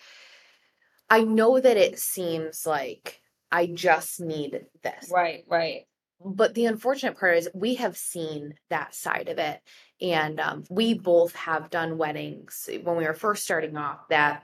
I 1.10 1.24
know 1.24 1.60
that 1.60 1.78
it 1.78 2.00
seems 2.00 2.66
like 2.66 3.22
I 3.52 3.68
just 3.68 4.20
need 4.20 4.66
this. 4.84 5.10
right, 5.12 5.44
right. 5.48 5.88
but 6.24 6.54
the 6.54 6.66
unfortunate 6.66 7.18
part 7.18 7.38
is 7.38 7.50
we 7.54 7.76
have 7.76 7.98
seen 7.98 8.54
that 8.70 8.94
side 8.94 9.30
of 9.30 9.38
it. 9.38 9.62
And 10.02 10.40
um, 10.40 10.64
we 10.70 10.94
both 10.94 11.36
have 11.36 11.70
done 11.70 11.98
weddings 11.98 12.70
when 12.84 12.96
we 12.96 13.06
were 13.06 13.14
first 13.14 13.44
starting 13.44 13.76
off 13.76 14.08
that 14.10 14.44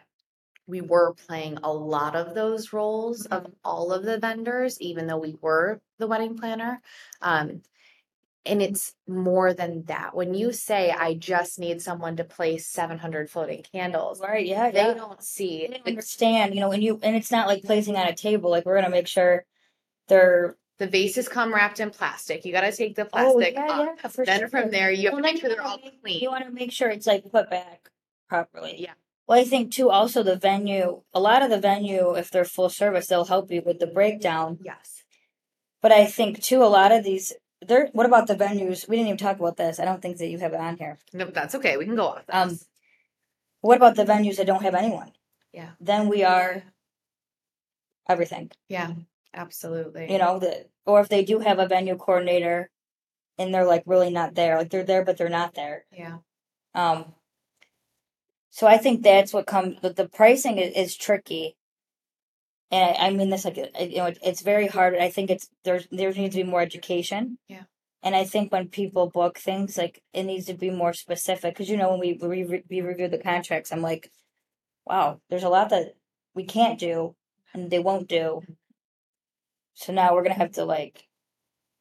we 0.67 0.81
were 0.81 1.13
playing 1.27 1.59
a 1.63 1.71
lot 1.71 2.15
of 2.15 2.33
those 2.33 2.73
roles 2.73 3.25
of 3.27 3.45
all 3.63 3.93
of 3.93 4.03
the 4.03 4.17
vendors, 4.17 4.81
even 4.81 5.07
though 5.07 5.17
we 5.17 5.35
were 5.41 5.79
the 5.99 6.07
wedding 6.07 6.35
planner. 6.35 6.81
Um, 7.21 7.61
and 8.45 8.61
it's 8.61 8.93
more 9.07 9.53
than 9.53 9.83
that. 9.85 10.15
When 10.15 10.33
you 10.33 10.51
say, 10.53 10.91
I 10.91 11.15
just 11.15 11.57
need 11.59 11.81
someone 11.81 12.17
to 12.17 12.23
place 12.23 12.67
700 12.67 13.29
floating 13.29 13.63
candles, 13.71 14.19
Right. 14.21 14.45
Yeah. 14.45 14.71
they 14.71 14.79
yeah. 14.79 14.93
don't 14.93 15.23
see 15.23 15.67
They 15.67 15.81
understand, 15.91 16.53
you 16.53 16.61
know, 16.61 16.71
and 16.71 16.83
you 16.83 16.99
and 17.03 17.15
it's 17.15 17.31
not 17.31 17.47
like 17.47 17.63
placing 17.63 17.95
on 17.95 18.07
a 18.07 18.15
table. 18.15 18.49
Like 18.51 18.65
we're 18.65 18.75
gonna 18.75 18.89
make 18.89 19.07
sure 19.07 19.45
they're 20.07 20.55
the 20.77 20.87
vases 20.87 21.29
come 21.29 21.53
wrapped 21.53 21.79
in 21.79 21.89
plastic. 21.89 22.43
You 22.43 22.51
got 22.51 22.61
to 22.61 22.71
take 22.73 22.95
the 22.97 23.05
Oh, 23.13 23.33
plastic 23.39 23.53
yeah, 23.53 23.67
off. 23.69 23.89
yeah, 24.03 24.09
for 24.09 24.25
then 24.25 24.39
sure. 24.39 24.49
from 24.49 24.71
there, 24.71 24.91
you 24.91 25.05
have 25.05 25.13
Well, 25.13 25.23
to 25.23 25.31
make 25.31 25.39
sure 25.39 25.49
they're 25.49 25.61
all 25.61 25.79
clean. 26.03 26.19
You 26.19 26.29
want 26.29 26.43
to 26.43 26.51
make 26.51 26.73
sure 26.73 26.89
it's 26.89 27.07
like 27.07 27.23
put 27.31 27.49
back 27.49 27.89
properly. 28.27 28.75
Yeah. 28.79 28.91
Well, 29.25 29.39
I 29.39 29.45
think 29.45 29.71
too. 29.71 29.89
Also, 29.89 30.21
the 30.21 30.35
venue. 30.35 31.01
A 31.13 31.19
lot 31.21 31.41
of 31.43 31.49
the 31.49 31.59
venue, 31.59 32.13
if 32.15 32.29
they're 32.29 32.43
full 32.43 32.67
service, 32.69 33.07
they'll 33.07 33.23
help 33.23 33.49
you 33.51 33.61
with 33.65 33.79
the 33.79 33.87
breakdown. 33.87 34.59
yes. 34.61 35.03
But 35.81 35.93
I 35.93 36.05
think 36.07 36.41
too, 36.43 36.61
a 36.61 36.65
lot 36.65 36.91
of 36.91 37.03
these. 37.05 37.31
There. 37.67 37.89
What 37.93 38.05
about 38.05 38.27
the 38.27 38.35
venues? 38.35 38.87
We 38.87 38.97
didn't 38.97 39.07
even 39.07 39.17
talk 39.17 39.39
about 39.39 39.57
this. 39.57 39.79
I 39.79 39.85
don't 39.85 40.01
think 40.01 40.17
that 40.17 40.27
you 40.27 40.39
have 40.39 40.53
it 40.53 40.59
on 40.59 40.77
here. 40.77 40.99
No, 41.13 41.25
that's 41.25 41.55
okay. 41.55 41.77
We 41.77 41.85
can 41.85 41.95
go 41.95 42.07
off. 42.07 42.23
Um. 42.29 42.59
What 43.61 43.77
about 43.77 43.95
the 43.95 44.05
venues 44.05 44.37
that 44.37 44.45
don't 44.45 44.61
have 44.61 44.75
anyone? 44.75 45.11
Yeah. 45.51 45.71
Then 45.79 46.07
we 46.07 46.23
are 46.23 46.63
everything. 48.07 48.51
yeah, 48.69 48.91
absolutely. 49.33 50.11
You 50.11 50.19
know 50.19 50.37
that, 50.39 50.69
or 50.85 50.99
if 51.01 51.09
they 51.09 51.23
do 51.23 51.39
have 51.39 51.59
a 51.59 51.67
venue 51.67 51.95
coordinator, 51.97 52.69
and 53.37 53.53
they're 53.53 53.65
like 53.65 53.83
really 53.85 54.11
not 54.11 54.35
there, 54.35 54.57
like 54.57 54.69
they're 54.69 54.83
there 54.83 55.03
but 55.03 55.17
they're 55.17 55.29
not 55.29 55.55
there. 55.55 55.85
Yeah. 55.91 56.17
Um, 56.75 57.13
so 58.49 58.67
I 58.67 58.77
think 58.77 59.01
that's 59.01 59.33
what 59.33 59.47
comes. 59.47 59.77
But 59.81 59.95
the 59.95 60.07
pricing 60.07 60.57
is, 60.57 60.73
is 60.75 60.95
tricky, 60.95 61.57
and 62.71 62.95
I, 62.97 63.07
I 63.07 63.09
mean 63.11 63.29
this 63.29 63.45
like 63.45 63.57
you 63.57 63.97
know 63.97 64.05
it, 64.07 64.19
it's 64.23 64.41
very 64.41 64.67
hard. 64.67 64.95
I 64.95 65.09
think 65.09 65.29
it's 65.29 65.47
there's 65.63 65.87
there 65.91 66.11
needs 66.11 66.35
to 66.35 66.43
be 66.43 66.49
more 66.49 66.61
education. 66.61 67.37
Yeah. 67.47 67.63
And 68.03 68.15
I 68.15 68.23
think 68.23 68.51
when 68.51 68.67
people 68.67 69.09
book 69.09 69.39
things, 69.39 69.77
like 69.77 70.01
it 70.13 70.23
needs 70.23 70.45
to 70.45 70.53
be 70.53 70.69
more 70.69 70.93
specific 70.93 71.53
because 71.53 71.69
you 71.69 71.77
know 71.77 71.89
when 71.91 71.99
we 71.99 72.13
we, 72.21 72.63
we 72.69 72.81
review 72.81 73.07
the 73.07 73.17
contracts, 73.17 73.71
I'm 73.71 73.81
like, 73.81 74.11
wow, 74.85 75.19
there's 75.29 75.43
a 75.43 75.49
lot 75.49 75.69
that 75.69 75.95
we 76.33 76.43
can't 76.45 76.79
do 76.79 77.15
and 77.53 77.69
they 77.71 77.79
won't 77.79 78.07
do. 78.07 78.41
So 79.73 79.93
now 79.93 80.13
we're 80.13 80.23
gonna 80.23 80.35
have 80.35 80.51
to 80.53 80.65
like, 80.65 81.07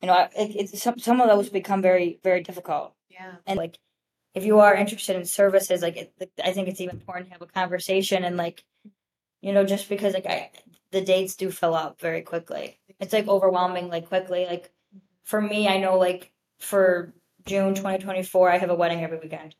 you 0.00 0.08
know, 0.08 0.28
it, 0.36 0.56
it's 0.56 0.82
some 0.82 0.98
some 0.98 1.20
of 1.20 1.28
those 1.28 1.48
become 1.48 1.82
very 1.82 2.18
very 2.22 2.42
difficult 2.42 2.94
Yeah. 3.10 3.36
and 3.46 3.58
like 3.58 3.78
if 4.34 4.44
you 4.44 4.58
are 4.60 4.74
interested 4.74 5.14
in 5.16 5.24
services 5.24 5.80
like 5.80 5.96
it, 5.96 6.12
i 6.44 6.50
think 6.52 6.66
it's 6.68 6.80
even 6.80 6.96
important 6.96 7.26
to 7.26 7.32
have 7.32 7.42
a 7.42 7.46
conversation 7.46 8.24
and 8.24 8.36
like 8.36 8.64
you 9.40 9.52
know 9.52 9.64
just 9.64 9.88
because 9.88 10.12
like 10.14 10.26
I, 10.26 10.50
the 10.94 11.00
dates 11.02 11.34
do 11.36 11.50
fill 11.50 11.74
up 11.74 12.00
very 12.00 12.22
quickly 12.22 12.78
it's 13.00 13.12
like 13.12 13.26
overwhelming 13.28 13.88
like 13.88 14.06
quickly 14.08 14.46
like 14.46 14.70
for 15.24 15.40
me 15.40 15.66
i 15.68 15.78
know 15.78 15.98
like 15.98 16.32
for 16.60 17.12
june 17.44 17.74
2024 17.74 18.50
i 18.50 18.58
have 18.58 18.70
a 18.70 18.74
wedding 18.74 19.02
every 19.02 19.18
weekend 19.18 19.54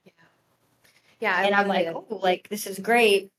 Yeah. 1.20 1.34
I 1.36 1.44
and 1.44 1.54
i'm 1.54 1.68
like 1.68 1.86
it. 1.86 1.94
oh 1.94 2.06
like 2.22 2.48
this 2.48 2.66
is 2.66 2.78
great 2.78 3.30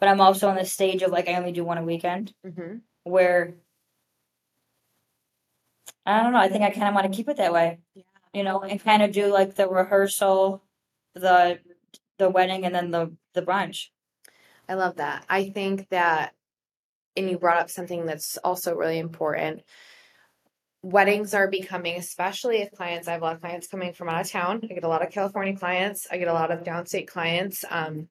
but 0.00 0.08
i'm 0.08 0.20
also 0.20 0.48
on 0.48 0.56
the 0.56 0.64
stage 0.64 1.02
of 1.02 1.10
like 1.12 1.28
i 1.28 1.34
only 1.34 1.52
do 1.52 1.64
one 1.64 1.78
a 1.78 1.84
weekend 1.84 2.34
Mhm. 2.44 2.80
where 3.04 3.54
i 6.04 6.20
don't 6.22 6.32
know 6.32 6.38
i 6.38 6.48
think 6.48 6.64
i 6.64 6.70
kind 6.70 6.88
of 6.88 6.94
want 6.94 7.06
to 7.10 7.16
keep 7.16 7.28
it 7.28 7.36
that 7.36 7.52
way 7.52 7.78
Yeah. 7.94 8.02
you 8.34 8.42
know, 8.42 8.62
and 8.62 8.82
kind 8.82 9.02
of 9.02 9.12
do 9.12 9.26
like 9.32 9.54
the 9.54 9.68
rehearsal, 9.68 10.62
the 11.14 11.60
the 12.18 12.30
wedding, 12.30 12.64
and 12.64 12.74
then 12.74 12.90
the 12.90 13.12
the 13.34 13.42
brunch. 13.42 13.88
I 14.68 14.74
love 14.74 14.96
that. 14.96 15.24
I 15.28 15.50
think 15.50 15.88
that, 15.90 16.32
and 17.16 17.28
you 17.28 17.38
brought 17.38 17.58
up 17.58 17.70
something 17.70 18.06
that's 18.06 18.38
also 18.38 18.74
really 18.74 18.98
important. 18.98 19.62
Weddings 20.82 21.34
are 21.34 21.48
becoming, 21.48 21.96
especially 21.96 22.58
if 22.58 22.72
clients, 22.72 23.06
I 23.06 23.12
have 23.12 23.22
a 23.22 23.24
lot 23.24 23.34
of 23.36 23.40
clients 23.40 23.68
coming 23.68 23.92
from 23.92 24.08
out 24.08 24.20
of 24.20 24.30
town. 24.30 24.60
I 24.64 24.74
get 24.74 24.84
a 24.84 24.88
lot 24.88 25.06
of 25.06 25.12
California 25.12 25.56
clients. 25.56 26.06
I 26.10 26.18
get 26.18 26.28
a 26.28 26.32
lot 26.32 26.50
of 26.50 26.64
downstate 26.64 27.06
clients. 27.06 27.64
Um, 27.70 28.08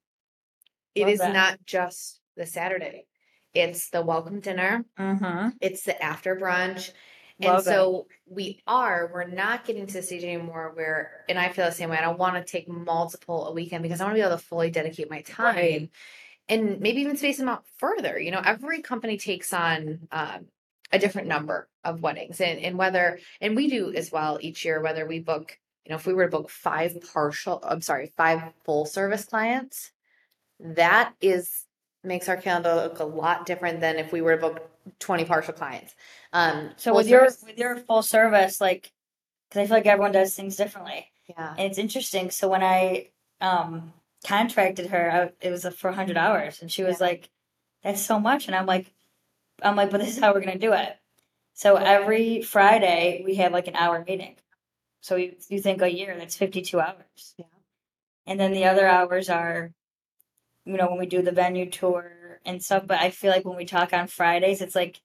it 0.95 1.03
Love 1.03 1.09
is 1.09 1.19
that. 1.19 1.33
not 1.33 1.59
just 1.65 2.21
the 2.37 2.45
Saturday. 2.45 3.05
It's 3.53 3.89
the 3.89 4.01
welcome 4.01 4.39
dinner. 4.39 4.85
Mm-hmm. 4.97 5.49
It's 5.59 5.83
the 5.83 6.01
after 6.01 6.37
brunch. 6.37 6.91
Love 7.41 7.55
and 7.55 7.63
so 7.65 8.07
we 8.29 8.61
are, 8.67 9.09
we're 9.13 9.27
not 9.27 9.65
getting 9.65 9.87
to 9.87 9.93
the 9.93 10.01
stage 10.01 10.23
anymore 10.23 10.71
where, 10.75 11.25
and 11.27 11.39
I 11.39 11.49
feel 11.49 11.65
the 11.65 11.71
same 11.71 11.89
way. 11.89 11.97
I 11.97 12.01
don't 12.01 12.19
want 12.19 12.35
to 12.35 12.49
take 12.49 12.69
multiple 12.69 13.47
a 13.47 13.53
weekend 13.53 13.83
because 13.83 13.99
I 13.99 14.05
want 14.05 14.15
to 14.15 14.19
be 14.21 14.25
able 14.25 14.37
to 14.37 14.43
fully 14.43 14.69
dedicate 14.69 15.09
my 15.09 15.21
time 15.21 15.55
Right. 15.55 15.89
And 16.51 16.81
maybe 16.81 17.01
even 17.01 17.15
space 17.17 17.37
them 17.37 17.47
out 17.47 17.63
further. 17.77 18.19
You 18.19 18.29
know, 18.29 18.41
every 18.45 18.81
company 18.81 19.17
takes 19.17 19.53
on 19.53 20.07
um, 20.11 20.47
a 20.91 20.99
different 20.99 21.29
number 21.29 21.69
of 21.83 22.01
weddings, 22.01 22.41
and, 22.41 22.59
and 22.59 22.77
whether, 22.77 23.19
and 23.39 23.55
we 23.55 23.69
do 23.69 23.93
as 23.93 24.11
well 24.11 24.37
each 24.41 24.65
year, 24.65 24.81
whether 24.81 25.07
we 25.07 25.19
book, 25.19 25.57
you 25.85 25.89
know, 25.89 25.95
if 25.95 26.05
we 26.05 26.13
were 26.13 26.25
to 26.25 26.37
book 26.37 26.49
five 26.49 26.95
partial, 27.13 27.63
I'm 27.63 27.81
sorry, 27.81 28.11
five 28.17 28.53
full 28.65 28.85
service 28.85 29.25
clients, 29.25 29.91
that 30.59 31.13
is 31.21 31.65
makes 32.03 32.27
our 32.27 32.37
calendar 32.37 32.75
look 32.75 32.99
a 32.99 33.05
lot 33.05 33.45
different 33.45 33.79
than 33.79 33.97
if 33.97 34.11
we 34.11 34.21
were 34.21 34.35
to 34.35 34.41
book 34.41 34.69
20 34.99 35.23
partial 35.25 35.53
clients. 35.53 35.93
Um, 36.33 36.71
So 36.75 36.93
with 36.95 37.07
your 37.07 37.29
service- 37.29 37.43
with 37.45 37.57
your 37.59 37.77
full 37.77 38.01
service, 38.01 38.59
like, 38.59 38.91
because 39.47 39.61
I 39.61 39.67
feel 39.67 39.77
like 39.77 39.85
everyone 39.85 40.11
does 40.11 40.35
things 40.35 40.55
differently, 40.57 41.09
yeah, 41.27 41.51
and 41.57 41.69
it's 41.69 41.77
interesting. 41.77 42.29
So 42.31 42.49
when 42.49 42.63
I 42.63 43.09
um 43.39 43.93
contracted 44.25 44.87
her, 44.87 45.11
I, 45.11 45.45
it 45.45 45.51
was 45.51 45.65
for 45.75 45.91
hundred 45.91 46.17
hours, 46.17 46.61
and 46.61 46.71
she 46.71 46.83
was 46.83 46.99
Yeah. 46.99 47.07
like, 47.07 47.29
"That's 47.83 48.01
so 48.01 48.19
much," 48.19 48.47
and 48.47 48.55
I'm 48.55 48.65
like, 48.65 48.93
"I'm 49.61 49.75
like, 49.75 49.91
but 49.91 49.99
this 49.99 50.15
is 50.17 50.19
how 50.19 50.33
we're 50.33 50.41
gonna 50.41 50.57
do 50.57 50.73
it." 50.73 50.97
So 51.53 51.75
every 51.75 52.41
Friday 52.41 53.21
we 53.25 53.35
have 53.35 53.51
like 53.53 53.67
an 53.67 53.75
hour 53.75 54.03
meeting. 54.07 54.37
So 55.01 55.15
you 55.15 55.35
you 55.49 55.59
think 55.61 55.81
a 55.81 55.91
year 55.93 56.15
that's 56.17 56.35
fifty 56.37 56.61
two 56.61 56.79
hours. 56.79 57.35
Yeah. 57.37 57.45
And 58.27 58.39
then 58.39 58.53
the 58.53 58.65
other 58.65 58.87
hours 58.87 59.29
are, 59.29 59.73
you 60.65 60.77
know, 60.77 60.89
when 60.89 60.99
we 60.99 61.05
do 61.07 61.21
the 61.21 61.31
venue 61.31 61.69
tour 61.69 62.39
and 62.45 62.63
stuff. 62.63 62.85
But 62.87 62.99
I 63.01 63.09
feel 63.11 63.31
like 63.31 63.45
when 63.45 63.57
we 63.57 63.65
talk 63.65 63.93
on 63.93 64.07
Fridays, 64.07 64.61
it's 64.61 64.75
like 64.75 65.01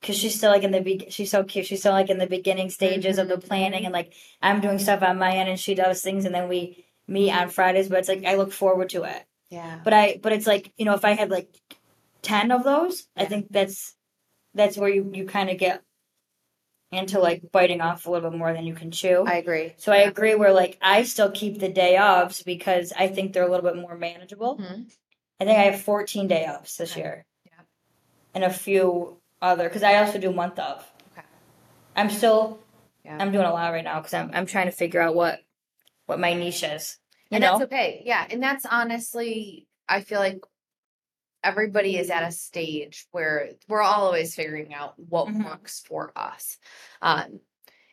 because 0.00 0.16
she's 0.16 0.34
still 0.36 0.50
like 0.50 0.62
in 0.62 0.72
the 0.72 0.80
be- 0.80 1.10
she's 1.10 1.30
so 1.30 1.44
cute. 1.44 1.66
She's 1.66 1.80
still 1.80 1.92
like 1.92 2.10
in 2.10 2.18
the 2.18 2.26
beginning 2.26 2.70
stages 2.70 3.18
of 3.18 3.28
the 3.28 3.36
mm-hmm. 3.36 3.46
planning, 3.46 3.84
and 3.84 3.92
like 3.92 4.12
I'm 4.42 4.60
doing 4.60 4.78
stuff 4.78 5.02
on 5.02 5.18
my 5.18 5.32
end, 5.36 5.48
and 5.48 5.60
she 5.60 5.74
does 5.74 6.02
things, 6.02 6.24
and 6.24 6.34
then 6.34 6.48
we 6.48 6.85
meet 7.08 7.30
on 7.32 7.48
Fridays. 7.48 7.88
But 7.88 7.98
it's 8.00 8.08
like 8.08 8.24
I 8.24 8.36
look 8.36 8.52
forward 8.52 8.90
to 8.90 9.04
it. 9.04 9.24
yeah, 9.50 9.80
But 9.84 9.92
I 9.92 10.18
but 10.22 10.32
it's 10.32 10.46
like 10.46 10.72
you 10.76 10.84
know 10.84 10.94
if 10.94 11.04
I 11.04 11.12
had 11.12 11.30
like 11.30 11.48
ten 12.22 12.50
of 12.50 12.64
those, 12.64 13.06
I 13.16 13.24
think 13.26 13.46
that's 13.50 13.94
that's 14.54 14.76
where 14.76 14.88
you 14.90 15.10
you 15.14 15.26
kind 15.26 15.50
of 15.50 15.58
get 15.58 15.82
into 16.92 17.18
like 17.18 17.42
biting 17.52 17.80
off 17.80 18.06
a 18.06 18.10
little 18.10 18.30
bit 18.30 18.38
more 18.38 18.52
than 18.52 18.64
you 18.64 18.74
can 18.74 18.90
chew. 18.90 19.24
I 19.26 19.34
agree. 19.34 19.74
so 19.76 19.92
I 19.92 19.98
agree. 19.98 20.34
Where 20.34 20.52
like 20.52 20.78
I 20.80 21.02
still 21.02 21.30
keep 21.30 21.58
the 21.58 21.68
day 21.68 21.98
offs 21.98 22.42
because 22.42 22.92
I 22.96 23.08
think 23.08 23.32
they're 23.32 23.46
a 23.46 23.50
little 23.50 23.68
bit 23.68 23.76
more 23.80 23.96
manageable. 23.96 24.58
Mhm. 24.58 24.90
I 25.40 25.44
think 25.44 25.58
I 25.58 25.64
have 25.64 25.80
14 25.82 26.28
day 26.28 26.46
offs 26.46 26.76
this 26.76 26.92
Okay. 26.92 27.00
year. 27.00 27.24
Yeah. 27.44 27.60
And 28.34 28.44
a 28.44 28.50
few 28.50 29.18
other 29.42 29.64
because 29.68 29.82
I 29.82 29.96
also 29.96 30.18
do 30.18 30.32
month 30.32 30.58
of. 30.58 30.88
Okay. 31.12 31.26
I'm 31.96 32.08
still 32.08 32.60
Yeah. 33.04 33.18
I'm 33.20 33.32
doing 33.32 33.44
a 33.46 33.52
lot 33.52 33.72
right 33.72 33.84
now 33.84 33.98
because 34.00 34.14
I'm 34.14 34.30
I'm 34.32 34.46
trying 34.46 34.66
to 34.66 34.72
figure 34.72 35.00
out 35.00 35.14
what 35.14 35.40
what 36.06 36.18
my 36.20 36.34
niche 36.34 36.62
is. 36.62 36.98
You 37.30 37.36
and 37.36 37.42
know, 37.42 37.58
that's 37.58 37.72
okay. 37.72 38.02
Yeah, 38.04 38.26
and 38.30 38.42
that's 38.42 38.64
honestly, 38.64 39.66
I 39.88 40.00
feel 40.00 40.20
like 40.20 40.40
everybody 41.42 41.96
is 41.96 42.10
at 42.10 42.22
a 42.22 42.32
stage 42.32 43.06
where 43.12 43.50
we're 43.68 43.82
all 43.82 44.06
always 44.06 44.34
figuring 44.34 44.72
out 44.74 44.98
what 44.98 45.28
Mhm. 45.28 45.44
works 45.44 45.80
for 45.80 46.12
us. 46.16 46.58
Um, 47.02 47.40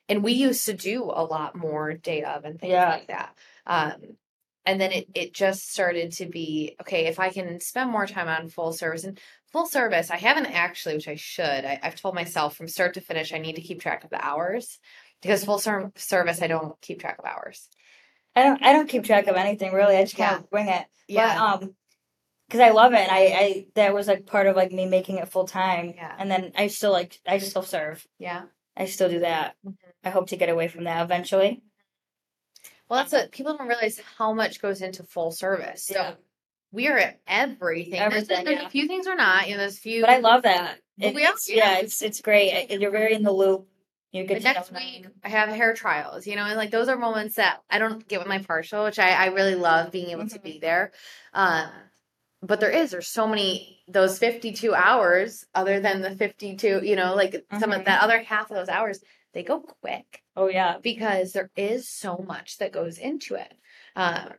and 0.10 0.24
we 0.24 0.34
used 0.34 0.66
to 0.66 0.74
do 0.74 1.04
a 1.04 1.24
lot 1.24 1.56
more 1.56 1.94
day 1.94 2.24
of 2.24 2.46
and 2.46 2.60
things 2.60 2.72
Yeah. 2.72 2.90
like 2.90 3.08
that. 3.08 3.36
Um, 3.66 4.18
and 4.66 4.80
then 4.80 4.92
it 4.92 5.08
it 5.14 5.34
just 5.34 5.72
started 5.72 6.14
to 6.14 6.26
be 6.26 6.76
okay 6.82 7.08
if 7.08 7.20
I 7.20 7.30
can 7.30 7.60
spend 7.60 7.92
more 7.92 8.08
time 8.08 8.28
on 8.30 8.50
full 8.50 8.72
service 8.74 9.04
and 9.04 9.20
full 9.52 9.66
service. 9.66 10.10
I 10.10 10.18
haven't 10.18 10.46
actually, 10.48 10.96
which 10.96 11.08
I 11.08 11.16
should. 11.16 11.66
I, 11.66 11.80
I've 11.84 11.96
told 12.00 12.16
myself 12.16 12.56
from 12.56 12.68
start 12.68 12.94
to 12.96 13.02
finish, 13.02 13.34
I 13.34 13.40
need 13.40 13.56
to 13.56 13.62
keep 13.62 13.82
track 13.82 14.04
of 14.04 14.10
the 14.10 14.24
hours 14.24 14.80
because 15.22 15.44
full 15.46 15.60
ser- 15.60 15.92
service, 15.96 16.42
I 16.42 16.48
don't 16.48 16.80
keep 16.82 17.00
track 17.02 17.20
of 17.20 17.26
hours. 17.26 17.68
I 18.36 18.44
don't 18.44 18.64
I 18.64 18.74
don't 18.74 18.90
keep 18.90 19.04
track 19.04 19.28
of 19.28 19.36
anything 19.36 19.74
really. 19.74 19.96
I 19.96 20.04
just 20.04 20.16
kind 20.18 20.32
Yeah. 20.32 20.38
of 20.40 20.48
wing 20.52 20.68
it. 20.70 20.86
Yeah. 21.08 21.36
But, 21.38 21.64
um, 21.64 21.76
because 22.48 22.60
I 22.62 22.70
love 22.72 22.94
it. 22.94 23.00
And 23.00 23.12
I 23.12 23.20
I 23.20 23.66
that 23.76 23.94
was 23.94 24.08
like 24.08 24.26
part 24.26 24.48
of 24.48 24.56
like 24.56 24.72
me 24.72 24.86
making 24.86 25.18
it 25.18 25.30
full 25.30 25.46
time. 25.48 25.94
Yeah. 25.96 26.14
And 26.18 26.30
then 26.30 26.52
I 26.58 26.68
still 26.68 26.92
like 26.92 27.20
I 27.28 27.38
still 27.40 27.64
serve. 27.64 28.06
Yeah. 28.20 28.44
I 28.76 28.86
still 28.86 29.10
do 29.10 29.20
that. 29.20 29.56
Mhm. 29.66 29.76
I 30.04 30.10
hope 30.10 30.28
to 30.30 30.38
get 30.38 30.50
away 30.50 30.68
from 30.68 30.84
that 30.86 31.04
eventually. 31.04 31.62
Well, 32.90 33.00
that's 33.00 33.14
what 33.14 33.32
people 33.32 33.56
don't 33.58 33.68
realize 33.68 34.00
how 34.18 34.34
much 34.34 34.62
goes 34.62 34.82
into 34.82 35.04
full 35.04 35.32
service. 35.32 35.86
So 35.86 35.96
Yeah. 35.96 36.14
we 36.72 36.88
are 36.90 36.98
at 36.98 37.20
everything. 37.28 37.92
There's- 37.94 38.14
Everything, 38.14 38.46
There's, 38.46 38.60
yeah. 38.62 38.68
a 38.68 38.70
few 38.70 38.88
things 38.88 39.06
we're 39.08 39.16
not. 39.16 39.48
You 39.48 39.54
know, 39.54 39.60
there's 39.60 39.78
a 39.78 39.82
few. 39.82 40.02
But 40.02 40.10
I 40.10 40.18
love 40.18 40.44
that. 40.44 40.80
But 40.98 41.08
It- 41.10 41.16
we 41.16 41.26
are- 41.26 41.34
it's, 41.34 41.50
yeah, 41.50 41.78
it's 41.78 42.02
it's 42.02 42.22
great. 42.22 42.70
You're 42.72 42.92
very 42.92 43.14
in 43.14 43.24
the 43.24 43.32
loop. 43.32 43.68
You 44.14 44.28
The 44.28 44.36
get 44.36 44.44
next 44.44 44.72
week. 44.72 45.08
I 45.24 45.30
have 45.30 45.50
hair 45.50 45.74
trials, 45.74 46.28
you 46.28 46.36
know, 46.36 46.46
and 46.46 46.56
like 46.56 46.70
those 46.70 46.88
are 46.88 46.96
moments 46.98 47.36
that 47.36 47.62
I 47.70 47.80
don't 47.80 48.08
get 48.08 48.20
with 48.20 48.28
my 48.28 48.38
partial, 48.40 48.84
which 48.84 49.00
I, 49.00 49.10
I 49.10 49.26
really 49.28 49.56
love 49.56 49.92
being 49.92 50.10
able 50.12 50.28
to 50.28 50.40
Mhm. 50.40 50.44
be 50.44 50.60
there. 50.60 50.92
Um, 51.34 51.72
but 52.42 52.60
there 52.60 52.70
is, 52.70 52.92
there's 52.92 53.08
so 53.08 53.28
many, 53.28 53.82
those 53.88 54.20
52 54.20 54.76
hours, 54.76 55.46
other 55.56 55.80
than 55.80 56.02
the 56.02 56.16
52, 56.16 56.82
you 56.84 56.96
know, 56.96 57.16
like 57.16 57.44
some 57.60 57.72
of 57.72 57.86
that 57.86 58.02
other 58.04 58.22
half 58.22 58.52
of 58.52 58.56
those 58.58 58.70
hours, 58.70 59.04
they 59.34 59.44
go 59.44 59.62
quick 59.62 60.22
Oh 60.36 60.48
yeah. 60.48 60.78
because 60.80 61.34
there 61.34 61.50
is 61.56 61.90
so 61.90 62.18
much 62.18 62.60
that 62.60 62.72
goes 62.72 63.00
into 63.00 63.34
it. 63.36 63.52
Um, 63.96 64.34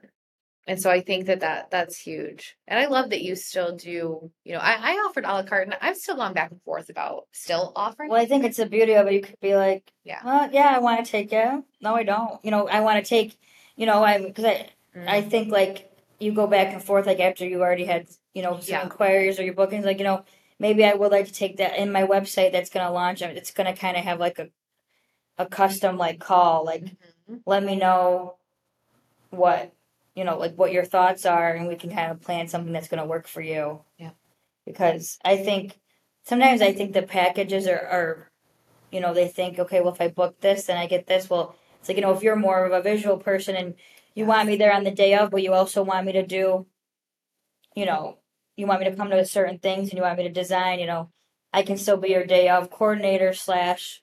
and 0.67 0.81
so 0.81 0.91
I 0.91 1.01
think 1.01 1.27
that, 1.27 1.41
that 1.41 1.71
that's 1.71 1.99
huge. 1.99 2.57
And 2.67 2.79
I 2.79 2.87
love 2.87 3.11
that 3.11 3.23
you 3.23 3.37
still 3.37 3.77
do, 3.77 4.31
you 4.45 4.53
know, 4.53 4.59
I, 4.61 4.77
I 4.81 4.93
offered 5.07 5.25
a 5.25 5.33
la 5.33 5.43
carte 5.43 5.69
and 5.69 5.77
I've 5.81 5.97
still 5.97 6.17
gone 6.17 6.33
back 6.33 6.51
and 6.51 6.63
forth 6.63 6.89
about 6.89 7.25
still 7.33 7.73
offering. 7.77 8.11
Well, 8.11 8.21
I 8.21 8.27
think 8.27 8.45
it's 8.45 8.57
the 8.57 8.67
beauty 8.67 8.95
of 8.95 9.07
it. 9.07 9.13
You 9.15 9.21
could 9.23 9.41
be 9.41 9.55
like, 9.57 9.91
Yeah. 10.05 10.49
yeah, 10.53 10.73
I 10.75 10.79
want 10.79 11.05
to 11.05 11.11
take 11.11 11.33
it. 11.33 11.65
No, 11.81 11.95
I 11.95 12.03
don't. 12.03 12.43
You 12.45 12.51
know, 12.51 12.67
I 12.69 12.81
want 12.81 13.05
to 13.05 13.09
take. 13.09 13.37
You 13.77 13.87
know, 13.87 14.03
I 14.03 14.23
because 14.23 14.45
I 14.45 14.71
I 14.97 15.21
Mm. 15.23 15.31
think 15.31 15.53
like 15.53 15.91
you 16.21 16.33
go 16.33 16.47
back 16.47 16.73
and 16.73 16.83
forth 16.83 17.07
like 17.07 17.19
after 17.21 17.45
you 17.47 17.61
already 17.61 17.85
had 17.85 18.09
you 18.33 18.43
know 18.43 18.61
some 18.61 18.73
Yeah. 18.73 18.83
inquiries 18.85 19.39
or 19.41 19.45
your 19.45 19.55
bookings. 19.55 19.85
Like 19.85 19.99
you 19.99 20.05
know, 20.05 20.25
maybe 20.59 20.85
I 20.85 20.95
would 20.95 21.11
like 21.11 21.27
to 21.27 21.33
take 21.33 21.57
that 21.59 21.77
in 21.77 21.91
my 21.93 22.05
website 22.05 22.53
that's 22.53 22.71
going 22.71 22.87
to 22.87 22.93
launch. 22.93 23.21
It's 23.21 23.51
going 23.51 23.67
to 23.73 23.79
kind 23.79 23.97
of 23.97 24.05
have 24.05 24.21
like 24.21 24.39
a 24.39 24.49
a 25.37 25.47
custom 25.47 25.99
like 25.99 26.21
call 26.21 26.65
like 26.65 26.85
Mhm. 27.29 27.43
let 27.45 27.65
me 27.65 27.75
know 27.77 28.37
what 29.31 29.74
you 30.15 30.25
know 30.25 30.39
like 30.39 30.55
what 30.57 30.73
your 30.73 30.85
thoughts 30.85 31.27
are 31.27 31.55
and 31.55 31.69
we 31.69 31.77
can 31.77 31.91
kind 31.91 32.11
of 32.11 32.21
plan 32.21 32.49
something 32.49 32.73
that's 32.73 32.89
going 32.89 33.03
to 33.03 33.09
work 33.09 33.27
for 33.27 33.41
you. 33.41 33.81
Yeah. 33.99 34.11
because 34.65 35.19
i 35.25 35.37
think 35.37 35.79
sometimes 36.25 36.63
i 36.63 36.73
think 36.73 36.93
the 36.93 37.03
packages 37.03 37.67
are, 37.67 37.87
are 37.87 38.31
you 38.91 39.01
know 39.01 39.13
they 39.13 39.29
think 39.29 39.59
okay 39.59 39.81
well 39.81 39.93
if 39.93 40.01
i 40.01 40.09
book 40.09 40.41
this 40.41 40.67
then 40.67 40.77
i 40.77 40.87
get 40.87 41.07
this. 41.07 41.29
Well 41.29 41.57
it's 41.79 41.89
like 41.89 41.97
you 41.97 42.03
know 42.03 42.13
if 42.13 42.23
you're 42.23 42.37
more 42.37 42.65
of 42.65 42.73
a 42.73 42.83
visual 42.83 43.19
person 43.19 43.57
and 43.57 43.75
you 44.15 44.25
want 44.25 44.49
me 44.49 44.57
there 44.57 44.73
on 44.73 44.85
the 44.85 44.91
day 44.91 45.15
of 45.15 45.31
but 45.31 45.43
you 45.43 45.53
also 45.53 45.83
want 45.83 46.07
me 46.07 46.13
to 46.13 46.27
do 46.27 46.67
you 47.75 47.87
know 47.87 48.19
you 48.57 48.67
want 48.67 48.81
me 48.81 48.89
to 48.89 48.97
come 48.97 49.11
to 49.11 49.25
certain 49.25 49.59
things 49.59 49.91
and 49.91 49.99
you 49.99 50.03
want 50.03 50.17
me 50.17 50.25
to 50.25 50.33
design 50.33 50.79
you 50.79 50.87
know 50.87 51.11
i 51.53 51.63
can 51.63 51.77
still 51.77 51.97
be 51.97 52.11
your 52.11 52.25
day 52.25 52.49
of 52.49 52.71
coordinator 52.71 53.33
slash 53.33 54.03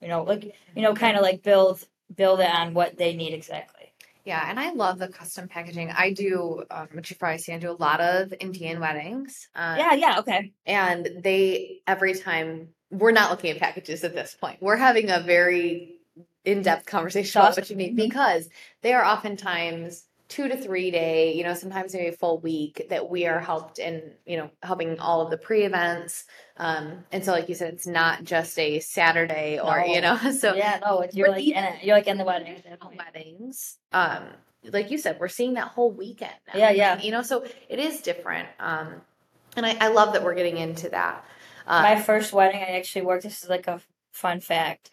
you 0.00 0.08
know 0.08 0.24
like 0.24 0.54
you 0.74 0.82
know 0.82 0.94
kind 0.94 1.16
of 1.16 1.22
like 1.22 1.42
build 1.42 1.84
build 2.14 2.40
it 2.40 2.50
on 2.50 2.74
what 2.74 2.98
they 2.98 3.14
need 3.14 3.32
exactly 3.32 3.81
Yeah, 4.24 4.44
and 4.48 4.58
I 4.60 4.70
love 4.72 4.98
the 4.98 5.08
custom 5.08 5.48
packaging. 5.48 5.90
I 5.90 6.12
do, 6.12 6.62
um, 6.70 6.88
which 6.92 7.10
you 7.10 7.16
probably 7.16 7.38
see, 7.38 7.52
I 7.52 7.58
do 7.58 7.70
a 7.70 7.72
lot 7.72 8.00
of 8.00 8.32
Indian 8.40 8.78
weddings. 8.80 9.48
Um, 9.54 9.76
yeah 9.78 9.94
yeah 9.94 10.18
okay 10.20 10.52
And 10.64 11.08
they, 11.22 11.80
every 11.86 12.14
time, 12.14 12.68
we're 12.90 13.10
not 13.12 13.30
looking 13.30 13.50
at 13.50 13.58
packages 13.58 14.04
at 14.04 14.14
this 14.14 14.36
point. 14.40 14.60
We're 14.60 14.76
having 14.76 15.10
a 15.10 15.20
very 15.20 15.96
in 16.44 16.62
depth 16.62 16.86
conversation 16.86 17.40
about 17.40 17.56
what 17.56 17.70
you 17.70 17.76
need 17.76 17.92
Mhm. 17.94 17.96
because 17.96 18.48
they 18.82 18.92
are 18.92 19.04
oftentimes 19.04 20.04
two 20.32 20.48
to 20.48 20.56
three 20.56 20.90
day, 20.90 21.34
you 21.34 21.44
know, 21.44 21.54
sometimes 21.54 21.92
maybe 21.92 22.08
a 22.08 22.12
full 22.12 22.38
week 22.38 22.86
that 22.88 23.10
we 23.10 23.26
are 23.26 23.38
helped 23.38 23.78
in, 23.78 24.12
you 24.24 24.38
know, 24.38 24.50
helping 24.62 24.98
all 24.98 25.20
of 25.20 25.30
the 25.30 25.36
pre 25.36 25.64
events. 25.64 26.24
Um, 26.56 27.04
and 27.12 27.24
so, 27.24 27.32
like 27.32 27.48
you 27.48 27.54
said, 27.54 27.74
it's 27.74 27.86
not 27.86 28.24
just 28.24 28.58
a 28.58 28.80
Saturday 28.80 29.58
or, 29.58 29.80
you 29.80 30.00
know, 30.00 30.16
so 30.32 30.54
yeah 30.54 30.78
no 30.84 31.00
it's, 31.00 31.14
you're 31.14 31.28
like 31.28 31.42
even 31.42 31.64
in 31.64 31.72
it 31.74 31.84
you're 31.84 31.96
like 31.96 32.06
in 32.06 32.18
the 32.18 32.24
wedding 32.24 32.62
weddings 32.96 33.78
um 33.92 34.24
like 34.72 34.90
you 34.90 34.98
said 34.98 35.18
we're 35.18 35.28
seeing 35.28 35.54
that 35.54 35.68
whole 35.68 35.90
weekend 35.90 36.34
now. 36.52 36.58
Yeah, 36.58 36.70
yeah. 36.70 37.00
you 37.00 37.10
know 37.10 37.22
so 37.22 37.44
it 37.68 37.78
is 37.78 38.00
different 38.00 38.48
um 38.58 39.00
and 39.56 39.66
i, 39.66 39.76
I 39.80 39.88
love 39.88 40.12
that 40.12 40.24
we're 40.24 40.34
getting 40.34 40.58
into 40.58 40.88
that 40.90 41.24
uh, 41.66 41.82
my 41.82 42.00
first 42.00 42.32
wedding 42.32 42.60
i 42.60 42.76
actually 42.76 43.02
worked 43.02 43.24
this 43.24 43.42
is 43.42 43.48
like 43.48 43.66
a 43.66 43.80
fun 44.12 44.40
fact 44.40 44.90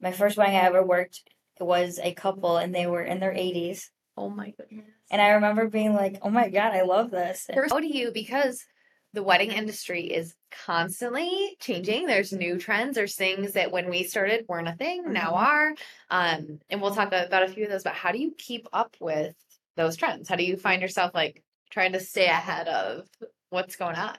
my 0.00 0.12
first 0.12 0.36
wedding 0.36 0.56
i 0.56 0.60
ever 0.60 0.82
worked 0.82 1.22
was 1.60 1.98
a 2.02 2.12
couple 2.12 2.56
and 2.56 2.74
they 2.74 2.86
were 2.86 3.02
in 3.02 3.20
their 3.20 3.32
80s 3.32 3.90
oh 4.16 4.30
my 4.30 4.50
goodness. 4.50 4.86
And 5.10 5.20
i 5.22 5.30
remember 5.30 5.68
being 5.68 5.94
like 5.94 6.18
oh 6.22 6.30
my 6.30 6.48
god 6.48 6.72
i 6.72 6.82
love 6.82 7.10
this. 7.10 7.46
First 7.52 7.72
how 7.72 7.80
do 7.80 7.86
you 7.86 8.10
because 8.12 8.64
the 9.12 9.22
wedding 9.22 9.50
industry 9.52 10.02
is 10.02 10.34
constantly 10.66 11.56
changing. 11.58 12.06
There's 12.06 12.32
new 12.32 12.58
trends. 12.58 12.96
There's 12.96 13.14
things 13.14 13.52
that 13.52 13.72
when 13.72 13.88
we 13.88 14.02
started 14.02 14.44
weren't 14.46 14.68
a 14.68 14.74
thing 14.74 15.10
now 15.12 15.30
Mhm. 15.32 15.36
are. 15.36 15.74
Um 16.10 16.60
and 16.68 16.82
we'll 16.82 16.94
talk 16.94 17.08
about 17.08 17.42
a 17.42 17.48
few 17.48 17.64
of 17.64 17.70
those 17.70 17.82
but 17.84 17.94
how 17.94 18.12
do 18.12 18.18
you 18.18 18.34
keep 18.36 18.66
up 18.72 18.94
with 19.00 19.34
those 19.76 19.96
trends? 19.96 20.28
How 20.28 20.36
do 20.36 20.44
you 20.44 20.56
find 20.56 20.82
yourself 20.82 21.12
like 21.14 21.42
trying 21.70 21.92
to 21.92 22.00
stay 22.00 22.26
ahead 22.26 22.68
of 22.68 23.06
what's 23.50 23.76
going 23.76 23.96
on? 23.96 24.16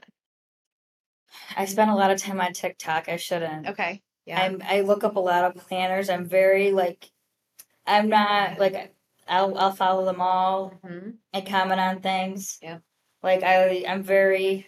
I 1.55 1.65
spend 1.65 1.91
a 1.91 1.95
lot 1.95 2.11
of 2.11 2.19
time 2.21 2.39
on 2.41 2.53
tiktok. 2.53 3.09
I 3.09 3.17
shouldn't. 3.17 3.67
Okay. 3.67 4.01
Yeah. 4.25 4.41
I'm 4.41 4.61
I 4.65 4.81
look 4.81 5.03
up 5.03 5.15
a 5.15 5.19
lot 5.19 5.43
of 5.43 5.67
planners. 5.67 6.09
I'm 6.09 6.25
very 6.25 6.71
like 6.71 7.09
I'm 7.85 8.09
not 8.09 8.59
like 8.59 8.93
I'll 9.29 9.57
I'll 9.57 9.71
follow 9.71 10.05
them 10.05 10.21
all 10.21 10.73
Mhm. 10.83 11.17
and 11.33 11.47
comment 11.47 11.79
on 11.79 12.01
things. 12.01 12.57
Yeah. 12.61 12.79
Like 13.23 13.43
I 13.43 13.85
I'm 13.87 14.03
very 14.03 14.67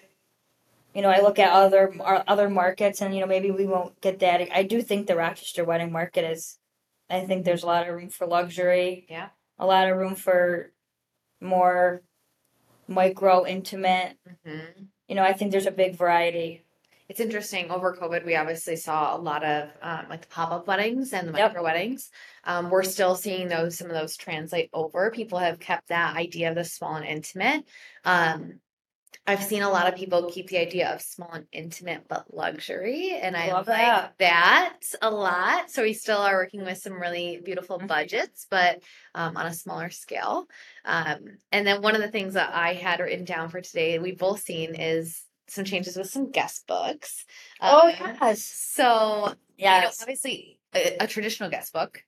you 0.93 1.03
know, 1.03 1.09
I 1.09 1.21
look 1.21 1.37
at 1.39 1.51
other 1.51 1.93
our 2.01 2.23
other 2.27 2.49
markets 2.49 3.01
and 3.01 3.13
you 3.13 3.21
know 3.21 3.27
maybe 3.27 3.51
we 3.51 3.65
won't 3.67 3.99
get 4.01 4.19
that. 4.19 4.47
I 4.55 4.63
do 4.63 4.81
think 4.81 5.07
the 5.07 5.15
Rochester 5.15 5.63
wedding 5.63 5.91
market 5.91 6.23
is 6.25 6.57
I 7.09 7.21
think 7.25 7.45
there's 7.45 7.63
a 7.63 7.67
lot 7.67 7.87
of 7.87 7.93
room 7.95 8.09
for 8.09 8.27
luxury, 8.27 9.05
yeah 9.09 9.29
a 9.57 9.65
lot 9.65 9.89
of 9.89 9.97
room 9.97 10.15
for 10.15 10.71
more 11.41 12.01
micro 12.87 13.45
intimate. 13.45 14.17
hmm 14.45 14.59
You 15.07 15.15
know, 15.15 15.23
I 15.23 15.33
think 15.33 15.51
there's 15.51 15.65
a 15.65 15.71
big 15.71 15.95
variety. 15.95 16.65
It's 17.09 17.19
interesting. 17.19 17.71
Over 17.71 17.95
COVID, 17.95 18.23
we 18.23 18.35
obviously 18.35 18.75
saw 18.75 19.15
a 19.15 19.19
lot 19.19 19.43
of 19.43 19.69
um, 19.81 20.05
like 20.09 20.21
the 20.21 20.27
pop 20.27 20.51
up 20.51 20.67
weddings 20.67 21.11
and 21.11 21.27
the 21.27 21.33
Yep. 21.33 21.49
micro 21.49 21.63
weddings. 21.63 22.11
Um, 22.43 22.69
we're 22.69 22.83
still 22.83 23.15
seeing 23.15 23.47
those 23.47 23.77
some 23.79 23.87
of 23.87 23.93
those 23.95 24.15
translate 24.15 24.69
over. 24.73 25.09
People 25.09 25.39
have 25.39 25.59
kept 25.59 25.87
that 25.87 26.15
idea 26.15 26.49
of 26.49 26.55
the 26.55 26.63
small 26.63 26.95
and 26.95 27.05
intimate. 27.05 27.65
Um, 28.05 28.59
I've 29.25 29.43
seen 29.43 29.63
a 29.63 29.69
lot 29.69 29.91
of 29.91 29.95
people 29.95 30.29
keep 30.31 30.47
the 30.49 30.59
idea 30.59 30.89
of 30.93 31.01
small 31.01 31.31
and 31.31 31.47
intimate 31.51 32.07
but 32.07 32.31
luxury, 32.33 33.11
and 33.19 33.35
I 33.35 33.47
Love 33.51 33.67
like 33.67 33.77
that. 33.77 34.13
that 34.19 34.79
a 35.01 35.09
lot. 35.09 35.71
So 35.71 35.81
we 35.81 35.93
still 35.93 36.19
are 36.19 36.35
working 36.35 36.63
with 36.63 36.77
some 36.77 36.93
really 36.93 37.41
beautiful 37.43 37.79
Mhm. 37.79 37.87
budgets, 37.87 38.45
but 38.49 38.83
um, 39.15 39.35
on 39.35 39.47
a 39.47 39.53
smaller 39.53 39.89
scale. 39.89 40.47
Um, 40.85 41.37
and 41.51 41.65
then 41.65 41.81
one 41.81 41.95
of 41.95 42.01
the 42.01 42.11
things 42.11 42.35
that 42.35 42.53
I 42.53 42.73
had 42.73 42.99
written 42.99 43.25
down 43.25 43.49
for 43.49 43.61
today, 43.61 43.97
we've 43.97 44.17
both 44.17 44.41
seen, 44.41 44.75
is 44.75 45.23
some 45.51 45.65
changes 45.65 45.95
with 45.97 46.09
some 46.09 46.31
guest 46.31 46.67
books. 46.67 47.25
Oh 47.61 47.87
Um, 47.87 48.17
yes. 48.21 48.45
So 48.45 49.33
you 49.57 49.65
know, 49.65 49.89
obviously 50.01 50.59
a, 50.73 50.97
a 51.01 51.07
traditional 51.07 51.49
guest 51.49 51.73
book. 51.73 52.03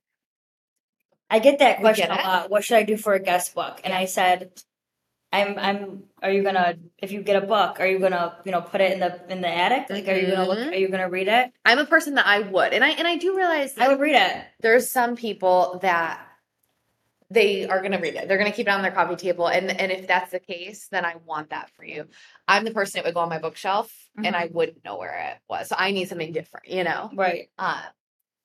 I 1.29 1.39
get 1.39 1.59
that 1.59 1.79
question 1.79 2.07
get 2.09 2.19
a 2.19 2.27
lot. 2.27 2.49
What 2.49 2.63
should 2.63 2.77
I 2.77 2.83
do 2.83 2.97
for 2.97 3.13
a 3.13 3.19
guest 3.19 3.55
book? 3.55 3.79
And 3.83 3.93
I 3.93 4.05
said, 4.05 4.51
I'm 5.31 5.57
I'm 5.57 6.03
are 6.21 6.31
you 6.31 6.43
gonna 6.43 6.75
if 6.97 7.11
you 7.11 7.21
get 7.21 7.41
a 7.41 7.45
book, 7.45 7.79
are 7.79 7.87
you 7.87 7.99
gonna, 7.99 8.37
you 8.43 8.51
know, 8.51 8.61
put 8.61 8.81
it 8.81 8.91
in 8.91 8.99
the 8.99 9.21
in 9.31 9.39
the 9.41 9.47
attic? 9.47 9.89
Like 9.89 10.07
are 10.09 10.13
you 10.13 10.27
gonna 10.27 10.47
look 10.47 10.59
Mhm. 10.59 10.71
are 10.73 10.75
you 10.75 10.89
gonna 10.89 11.09
read 11.09 11.29
it? 11.29 11.51
I'm 11.63 11.79
a 11.79 11.85
person 11.85 12.15
that 12.15 12.25
I 12.27 12.39
would, 12.39 12.73
and 12.73 12.83
I 12.83 12.89
and 12.89 13.07
I 13.07 13.15
do 13.15 13.35
realize 13.37 13.77
I 13.77 13.87
would 13.87 13.99
read 14.01 14.15
it. 14.15 14.45
there's 14.59 14.89
some 14.89 15.15
people 15.15 15.79
that 15.81 16.19
they 17.31 17.67
are 17.67 17.79
going 17.79 17.93
to 17.93 17.97
read 17.97 18.15
it. 18.15 18.27
They're 18.27 18.37
going 18.37 18.51
to 18.51 18.55
keep 18.55 18.67
it 18.67 18.71
on 18.71 18.81
their 18.81 18.91
coffee 18.91 19.15
table, 19.15 19.47
and 19.47 19.71
and 19.71 19.91
if 19.91 20.05
that's 20.07 20.31
the 20.31 20.39
case, 20.39 20.87
then 20.91 21.05
I 21.05 21.15
want 21.25 21.51
that 21.51 21.69
for 21.71 21.85
you. 21.85 22.05
I'm 22.47 22.65
the 22.65 22.71
person 22.71 22.99
that 22.99 23.05
would 23.05 23.13
go 23.13 23.21
on 23.21 23.29
my 23.29 23.39
bookshelf, 23.39 23.91
and 24.21 24.35
I 24.35 24.49
wouldn't 24.51 24.83
know 24.83 24.97
where 24.97 25.31
it 25.31 25.37
was. 25.49 25.69
So 25.69 25.75
I 25.77 25.91
need 25.91 26.09
something 26.09 26.33
different, 26.33 26.67
you 26.67 26.83
know. 26.83 27.09
Right. 27.13 27.49
Uh, 27.57 27.81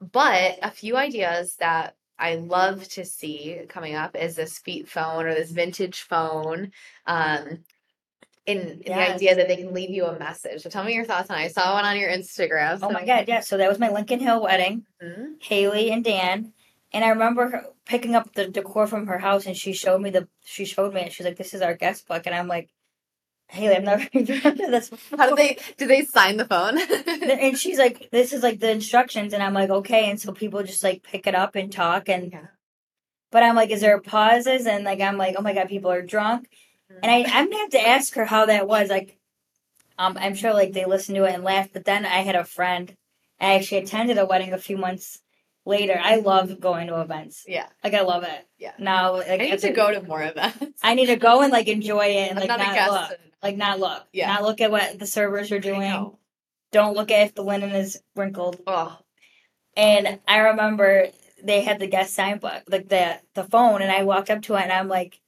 but 0.01 0.59
a 0.62 0.70
few 0.70 0.96
ideas 0.96 1.57
that 1.59 1.96
I 2.18 2.37
love 2.37 2.87
to 2.90 3.05
see 3.05 3.61
coming 3.68 3.94
up 3.94 4.14
is 4.14 4.37
this 4.37 4.59
feet 4.59 4.88
phone 4.88 5.27
or 5.27 5.35
this 5.35 5.51
vintage 5.51 6.03
phone. 6.03 6.70
Um, 7.07 7.64
in, 8.46 8.59
in 8.59 8.79
the 8.85 9.12
idea 9.14 9.35
that 9.35 9.49
they 9.49 9.57
can 9.57 9.75
leave 9.75 9.90
you 9.90 10.07
a 10.07 10.16
message. 10.16 10.62
So 10.62 10.70
tell 10.70 10.85
me 10.85 10.94
your 10.94 11.05
thoughts 11.05 11.31
on 11.31 11.38
it. 11.38 11.42
I 11.42 11.49
saw 11.49 11.75
one 11.75 11.85
on 11.85 11.99
your 11.99 12.09
Instagram. 12.09 12.79
Oh 12.81 12.90
my 12.90 13.05
god, 13.05 13.25
yeah. 13.27 13.40
So 13.40 13.57
that 13.57 13.68
was 13.68 13.81
my 13.81 13.90
Lincoln 13.90 14.20
Hill 14.20 14.40
wedding. 14.40 14.87
Mhm. 15.03 15.42
Haley 15.42 15.90
and 15.90 16.05
Dan. 16.05 16.53
And 16.92 17.05
I 17.05 17.09
remember 17.09 17.49
her 17.51 17.64
picking 17.85 18.14
up 18.14 18.33
the 18.35 18.49
decor 18.49 18.87
from 18.87 19.07
her 19.09 19.18
house 19.18 19.46
and 19.46 19.57
she 19.57 19.72
showed 19.72 20.01
me 20.01 20.11
the 20.11 20.29
she 20.44 20.64
showed 20.64 20.94
me 20.94 21.03
it. 21.03 21.12
She's 21.12 21.27
like, 21.27 21.37
This 21.37 21.55
is 21.55 21.62
our 21.62 21.75
guest 21.75 22.07
book 22.07 22.22
and 22.27 22.35
I'm 22.35 22.49
like, 22.49 22.70
Haley, 23.49 23.77
I've 23.77 23.83
never 23.85 24.03
of 24.14 24.70
this 24.70 24.90
before. 24.90 25.18
How 25.18 25.29
do 25.29 25.37
they 25.37 25.59
do 25.77 25.87
they 25.87 26.05
sign 26.05 26.37
the 26.37 26.46
phone? 26.46 26.79
and 27.31 27.59
she's 27.59 27.79
like, 27.79 28.09
This 28.11 28.33
is 28.33 28.42
like 28.42 28.61
the 28.61 28.70
instructions 28.70 29.33
and 29.33 29.42
I'm 29.42 29.55
like, 29.55 29.70
Okay, 29.70 30.11
and 30.11 30.20
so 30.20 30.33
people 30.33 30.62
just 30.62 30.85
like 30.85 31.03
pick 31.03 31.27
it 31.27 31.35
up 31.35 31.55
and 31.57 31.70
talk 31.72 32.09
and 32.09 32.33
Yeah. 32.33 32.46
but 33.31 33.42
I'm 33.42 33.57
like, 33.57 33.70
Is 33.70 33.81
there 33.81 34.01
pauses? 34.01 34.66
And 34.66 34.85
like 34.85 35.01
I'm 35.01 35.16
like, 35.16 35.35
Oh 35.38 35.42
my 35.42 35.55
god, 35.55 35.68
people 35.68 35.90
are 35.90 36.03
drunk. 36.03 36.49
And 37.03 37.11
I, 37.11 37.25
I'm 37.29 37.51
gonna 37.51 37.59
have 37.62 37.70
to 37.70 37.87
ask 37.88 38.14
her 38.14 38.25
how 38.25 38.46
that 38.46 38.66
was. 38.68 38.88
Like, 38.88 39.18
um, 39.99 40.16
I'm 40.18 40.35
sure 40.35 40.55
like 40.55 40.72
they 40.72 40.85
listened 40.87 41.16
to 41.16 41.25
it 41.25 41.35
and 41.35 41.44
laughed. 41.44 41.72
But 41.72 41.85
then 41.85 42.07
I 42.07 42.20
had 42.20 42.37
a 42.37 42.44
friend. 42.44 42.96
I 43.40 43.55
actually 43.57 43.79
attended 43.79 44.16
a 44.18 44.25
wedding 44.25 44.53
a 44.53 44.59
few 44.59 44.79
months 44.79 45.20
later. 45.66 45.98
I 46.02 46.16
love 46.16 46.61
going 46.61 46.87
to 46.87 47.00
events. 47.00 47.44
yeah. 47.46 47.66
Like 47.85 47.94
I 47.94 48.02
love 48.02 48.22
it. 48.22 48.46
Yeah. 48.59 48.72
Now, 48.79 49.14
like 49.16 49.29
I 49.29 49.37
need 49.37 49.59
to 49.59 49.70
a- 49.70 49.74
go 49.74 49.90
to 49.92 50.02
more 50.02 50.22
events. 50.22 50.81
I 50.83 50.94
need 50.94 51.07
to 51.07 51.16
go 51.16 51.42
and 51.42 51.52
like 51.52 51.68
enjoy 51.68 52.07
it 52.07 52.31
and 52.31 52.38
I'm 52.38 52.48
like 52.48 52.59
not 52.59 52.74
not, 52.76 53.11
look, 53.11 53.18
like 53.42 53.57
not 53.57 53.81
look, 53.81 54.07
Yeah. 54.12 54.29
not 54.29 54.42
look 54.42 54.61
at 54.61 54.70
what 54.70 54.98
the 54.98 55.07
servers 55.07 55.52
are 55.52 55.59
doing. 55.61 56.12
Don't 56.72 56.94
look 56.96 57.11
at 57.11 57.26
if 57.26 57.35
the 57.35 57.42
linen 57.44 57.70
is 57.70 58.00
wrinkled. 58.14 58.61
Oh, 58.66 58.98
And 59.76 60.20
I 60.26 60.38
remember 60.38 61.09
they 61.42 61.61
had 61.62 61.79
the 61.79 61.87
guest 61.87 62.14
sign 62.14 62.38
book, 62.38 62.62
like 62.68 62.88
the 62.88 63.20
the 63.35 63.44
phone, 63.44 63.83
and 63.83 63.90
I 63.92 64.05
walked 64.05 64.31
up 64.31 64.42
to 64.42 64.55
it 64.55 64.62
and 64.62 64.72
I'm 64.72 64.88
like, 64.88 65.20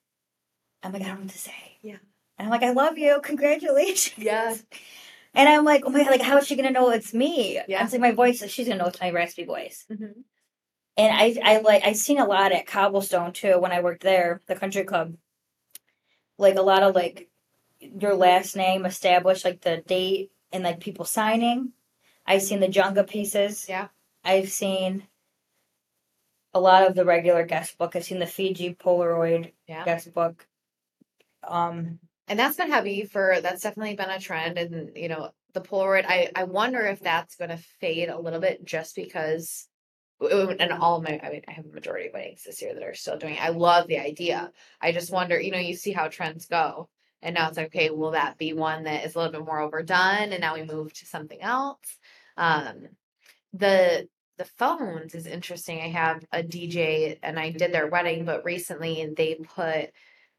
I'm 0.83 0.93
like, 0.93 1.03
I 1.03 1.07
don't 1.07 1.17
know 1.17 1.21
what 1.25 1.31
to 1.33 1.39
say. 1.39 1.79
Yeah. 1.83 1.97
And 2.39 2.47
I'm 2.47 2.51
like, 2.51 2.63
I 2.63 2.71
love 2.71 2.97
you, 2.99 3.21
congratulations. 3.23 4.25
Yeah. 4.25 4.55
And 5.35 5.49
I'm 5.49 5.65
like, 5.65 5.85
oh 5.87 5.91
my 5.91 6.01
god, 6.05 6.11
like 6.11 6.23
how 6.23 6.39
is 6.39 6.47
she 6.47 6.57
gonna 6.57 6.71
know 6.71 6.91
it's 6.91 7.15
me? 7.15 7.61
Yeah. 7.69 7.83
It's 7.85 7.93
like 7.93 8.01
my 8.01 8.13
voice, 8.13 8.43
she's 8.51 8.67
gonna 8.69 8.79
know 8.79 8.89
it's 8.89 9.01
my 9.01 9.11
raspy 9.11 9.45
voice. 9.45 9.85
Mhm. 9.91 10.25
And 10.97 11.17
I 11.17 11.37
I 11.43 11.59
like 11.61 11.85
I've 11.85 11.97
seen 11.97 12.19
a 12.19 12.27
lot 12.27 12.53
at 12.53 12.67
Cobblestone 12.67 13.33
too 13.33 13.59
when 13.59 13.73
I 13.73 13.81
worked 13.83 14.03
there, 14.03 14.41
the 14.47 14.57
country 14.57 14.85
club. 14.85 15.17
Like 16.39 16.57
a 16.57 16.63
lot 16.63 16.83
of 16.83 16.95
like 16.95 17.29
your 17.81 18.15
last 18.15 18.57
name 18.57 18.87
established, 18.87 19.45
like 19.45 19.61
the 19.61 19.79
date 19.79 20.31
and 20.53 20.65
like 20.65 20.81
people 20.81 21.05
signing. 21.05 21.73
I've 22.27 22.43
seen 22.43 22.61
the 22.61 22.69
Jenga 22.69 23.09
pieces. 23.09 23.67
Yeah. 23.69 23.89
I've 24.25 24.51
seen 24.51 25.07
a 26.55 26.61
lot 26.61 26.87
of 26.87 26.95
the 26.95 27.05
regular 27.05 27.45
guest 27.45 27.77
book. 27.79 27.95
I've 27.95 28.05
seen 28.05 28.19
the 28.19 28.27
Fuji 28.27 28.75
Polaroid 28.75 29.53
Yeah. 29.67 29.85
guest 29.85 30.13
book. 30.13 30.47
Um 31.43 32.01
And 32.29 32.39
that's 32.39 32.57
been 32.57 32.71
heavy 32.71 33.05
for 33.05 33.41
that's 33.41 33.63
definitely 33.63 33.97
been 33.97 34.11
a 34.11 34.21
trend. 34.21 34.59
And 34.59 34.97
you 34.97 35.09
know, 35.09 35.31
the 35.55 35.61
Polaroid, 35.61 36.05
I, 36.07 36.31
I 36.35 36.45
wonder 36.45 36.81
if 36.81 37.01
that's 37.01 37.37
gonna 37.37 37.59
fade 37.81 38.09
a 38.09 38.21
little 38.21 38.41
bit 38.41 38.65
just 38.65 38.95
because 38.95 39.67
and 40.21 40.73
all 40.73 41.01
my 41.01 41.21
I 41.23 41.31
mean 41.31 41.43
I 41.49 41.53
have 41.53 41.65
a 41.65 41.73
majority 41.73 42.09
of 42.09 42.15
weddings 42.15 42.43
this 42.45 42.61
year 42.61 42.75
that 42.75 42.83
are 42.83 42.95
still 42.95 43.19
doing 43.19 43.35
it. 43.35 43.43
I 43.43 43.51
love 43.51 43.87
the 43.87 43.99
idea. 43.99 44.51
I 44.81 44.93
just 44.93 45.13
wonder, 45.13 45.41
you 45.41 45.53
know, 45.53 45.59
you 45.59 45.75
see 45.75 45.93
how 45.93 46.09
trends 46.09 46.47
go. 46.47 46.89
And 47.23 47.35
now 47.35 47.49
it's 47.49 47.57
like, 47.57 47.67
okay, 47.69 47.91
will 47.91 48.13
that 48.13 48.39
be 48.39 48.53
one 48.53 48.85
that 48.85 49.05
is 49.05 49.15
a 49.15 49.19
little 49.19 49.33
bit 49.33 49.45
more 49.45 49.61
overdone 49.61 50.33
and 50.33 50.41
now 50.41 50.55
we 50.55 50.63
move 50.65 50.93
to 50.95 51.07
something 51.07 51.41
else? 51.41 51.79
Um 52.37 52.89
the 53.53 54.09
the 54.39 54.45
phones 54.45 55.15
is 55.15 55.27
interesting. 55.27 55.81
I 55.81 55.89
have 55.89 56.25
a 56.33 56.43
DJ 56.43 57.19
and 57.23 57.39
I 57.39 57.51
did 57.51 57.73
their 57.73 57.89
wedding, 57.89 58.25
but 58.25 58.45
recently 58.45 59.13
they 59.17 59.35
put 59.35 59.91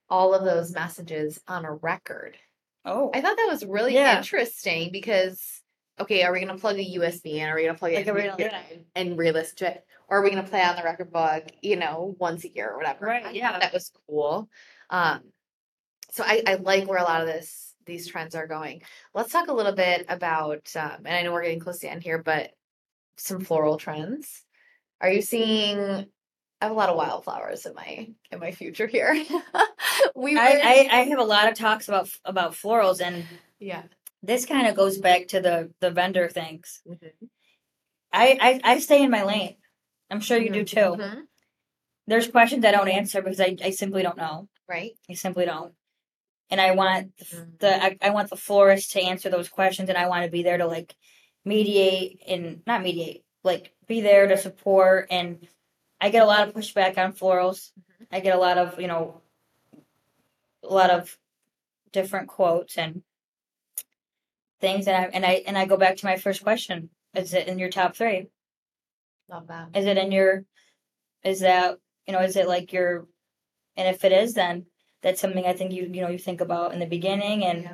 all 0.09 0.33
of 0.33 0.43
those 0.43 0.71
messages 0.73 1.39
on 1.47 1.65
a 1.65 1.73
record. 1.73 2.37
oh 2.85 3.11
I 3.13 3.21
thought 3.21 3.37
that 3.37 3.49
was 3.49 3.65
really 3.65 3.93
Yeah. 3.93 4.17
interesting 4.17 4.91
because 4.91 5.61
okay, 5.99 6.23
are 6.23 6.31
we 6.31 6.39
gonna 6.39 6.57
plug 6.57 6.77
a 6.77 6.83
USB 6.97 7.35
in? 7.39 7.47
Are 7.49 7.55
we 7.55 7.63
gonna 7.65 7.77
plug 7.77 7.91
it 7.91 8.07
Like, 8.07 8.15
are 8.15 8.41
in 8.41 8.85
and 8.95 9.17
re-listen 9.17 9.57
to 9.57 9.71
it? 9.71 9.85
Or 10.07 10.19
are 10.19 10.23
we 10.23 10.29
gonna 10.29 10.43
play 10.47 10.61
on 10.63 10.75
the 10.75 10.83
record 10.83 11.11
book, 11.11 11.43
you 11.61 11.75
know, 11.75 12.15
once 12.19 12.45
a 12.45 12.49
year 12.49 12.69
or 12.71 12.77
whatever? 12.77 13.05
Right, 13.05 13.25
I 13.25 13.31
yeah. 13.31 13.59
That 13.59 13.73
was 13.73 13.91
cool. 14.07 14.49
Um 14.89 15.21
so 16.11 16.23
I, 16.25 16.41
I 16.47 16.55
like 16.55 16.87
where 16.87 16.97
a 16.97 17.03
lot 17.03 17.21
of 17.21 17.27
this 17.27 17.75
these 17.85 18.07
trends 18.07 18.35
are 18.35 18.47
going. 18.47 18.81
Let's 19.13 19.31
talk 19.31 19.47
a 19.47 19.53
little 19.53 19.73
bit 19.73 20.05
about 20.09 20.71
um, 20.75 21.05
and 21.05 21.15
I 21.15 21.23
know 21.23 21.33
we're 21.33 21.43
getting 21.43 21.59
close 21.59 21.79
to 21.79 21.87
the 21.87 21.91
end 21.91 22.03
here, 22.03 22.21
but 22.21 22.51
some 23.17 23.41
floral 23.41 23.77
trends. 23.77 24.43
Are 25.01 25.09
you 25.11 25.21
seeing 25.21 26.05
I 26.61 26.65
have 26.65 26.73
a 26.73 26.75
lot 26.77 26.89
of 26.89 26.97
wildflowers 26.97 27.65
in 27.65 27.73
my 27.73 28.09
in 28.31 28.39
my 28.39 28.51
future 28.51 28.87
here. 28.87 29.13
we 30.15 30.37
I, 30.37 30.51
I, 30.63 30.89
I 30.91 30.99
have 31.03 31.19
a 31.19 31.23
lot 31.23 31.49
of 31.49 31.57
talks 31.57 31.87
about 31.87 32.09
about 32.25 32.53
florals 32.53 33.01
and 33.01 33.25
yeah. 33.59 33.83
this 34.21 34.45
kind 34.45 34.67
of 34.67 34.75
goes 34.75 34.97
back 34.97 35.27
to 35.29 35.39
the 35.39 35.71
the 35.79 35.91
vendor 35.91 36.27
things. 36.27 36.81
Mhm. 36.87 37.11
I, 38.11 38.37
I 38.41 38.73
I 38.73 38.79
stay 38.79 39.03
in 39.03 39.11
my 39.11 39.23
lane. 39.23 39.55
I'm 40.09 40.19
sure 40.19 40.37
you 40.37 40.51
do 40.51 40.65
too. 40.65 40.95
Mhm. 40.97 41.21
There's 42.07 42.27
questions 42.27 42.65
I 42.65 42.71
don't 42.71 42.89
answer 42.89 43.21
because 43.21 43.39
I, 43.39 43.55
I 43.63 43.69
simply 43.69 44.01
don't 44.01 44.17
know. 44.17 44.49
Right. 44.67 44.93
I 45.09 45.13
simply 45.13 45.45
don't. 45.45 45.73
And 46.49 46.59
I 46.59 46.71
want 46.71 47.15
the, 47.17 47.47
the 47.59 47.83
I, 47.83 47.97
I 48.01 48.09
want 48.09 48.29
the 48.31 48.35
florist 48.35 48.91
to 48.91 49.01
answer 49.01 49.29
those 49.29 49.47
questions 49.47 49.89
and 49.89 49.97
I 49.97 50.07
want 50.07 50.25
to 50.25 50.31
be 50.31 50.43
there 50.43 50.57
to 50.57 50.65
like 50.65 50.95
mediate 51.45 52.21
and 52.27 52.63
not 52.67 52.81
mediate, 52.81 53.23
like 53.43 53.71
be 53.87 54.01
there 54.01 54.27
to 54.27 54.37
support 54.37 55.07
and 55.11 55.47
I 56.01 56.09
get 56.09 56.23
a 56.23 56.25
lot 56.25 56.47
of 56.47 56.53
pushback 56.53 56.97
on 56.97 57.13
florals. 57.13 57.71
Mhm. 58.01 58.07
I 58.11 58.19
get 58.21 58.35
a 58.35 58.39
lot 58.39 58.57
of, 58.57 58.79
you 58.79 58.87
know, 58.87 59.21
a 60.63 60.73
lot 60.73 60.89
of 60.89 61.17
different 61.91 62.27
quotes 62.27 62.77
and 62.77 63.03
things 64.61 64.87
and 64.87 64.95
I 64.97 65.03
and 65.13 65.25
I 65.25 65.43
and 65.47 65.57
I 65.57 65.65
go 65.65 65.77
back 65.77 65.97
to 65.97 66.05
my 66.05 66.17
first 66.17 66.43
question. 66.43 66.89
Is 67.15 67.33
it 67.33 67.47
in 67.47 67.59
your 67.59 67.69
top 67.69 67.95
three? 67.95 68.27
Love 69.29 69.47
that. 69.47 69.69
Is 69.75 69.85
it 69.85 69.97
in 69.97 70.11
your 70.11 70.45
is 71.23 71.41
that 71.41 71.79
you 72.07 72.13
know, 72.13 72.21
is 72.21 72.35
it 72.35 72.47
like 72.47 72.73
your 72.73 73.07
and 73.77 73.87
if 73.87 74.03
it 74.05 74.11
is 74.11 74.33
then 74.33 74.65
that's 75.01 75.21
something 75.21 75.45
I 75.45 75.53
think 75.53 75.71
you 75.73 75.83
you 75.83 76.01
know 76.01 76.09
you 76.09 76.19
think 76.19 76.41
about 76.41 76.73
in 76.73 76.79
the 76.79 76.85
beginning 76.85 77.45
and 77.45 77.63
Yeah. 77.63 77.73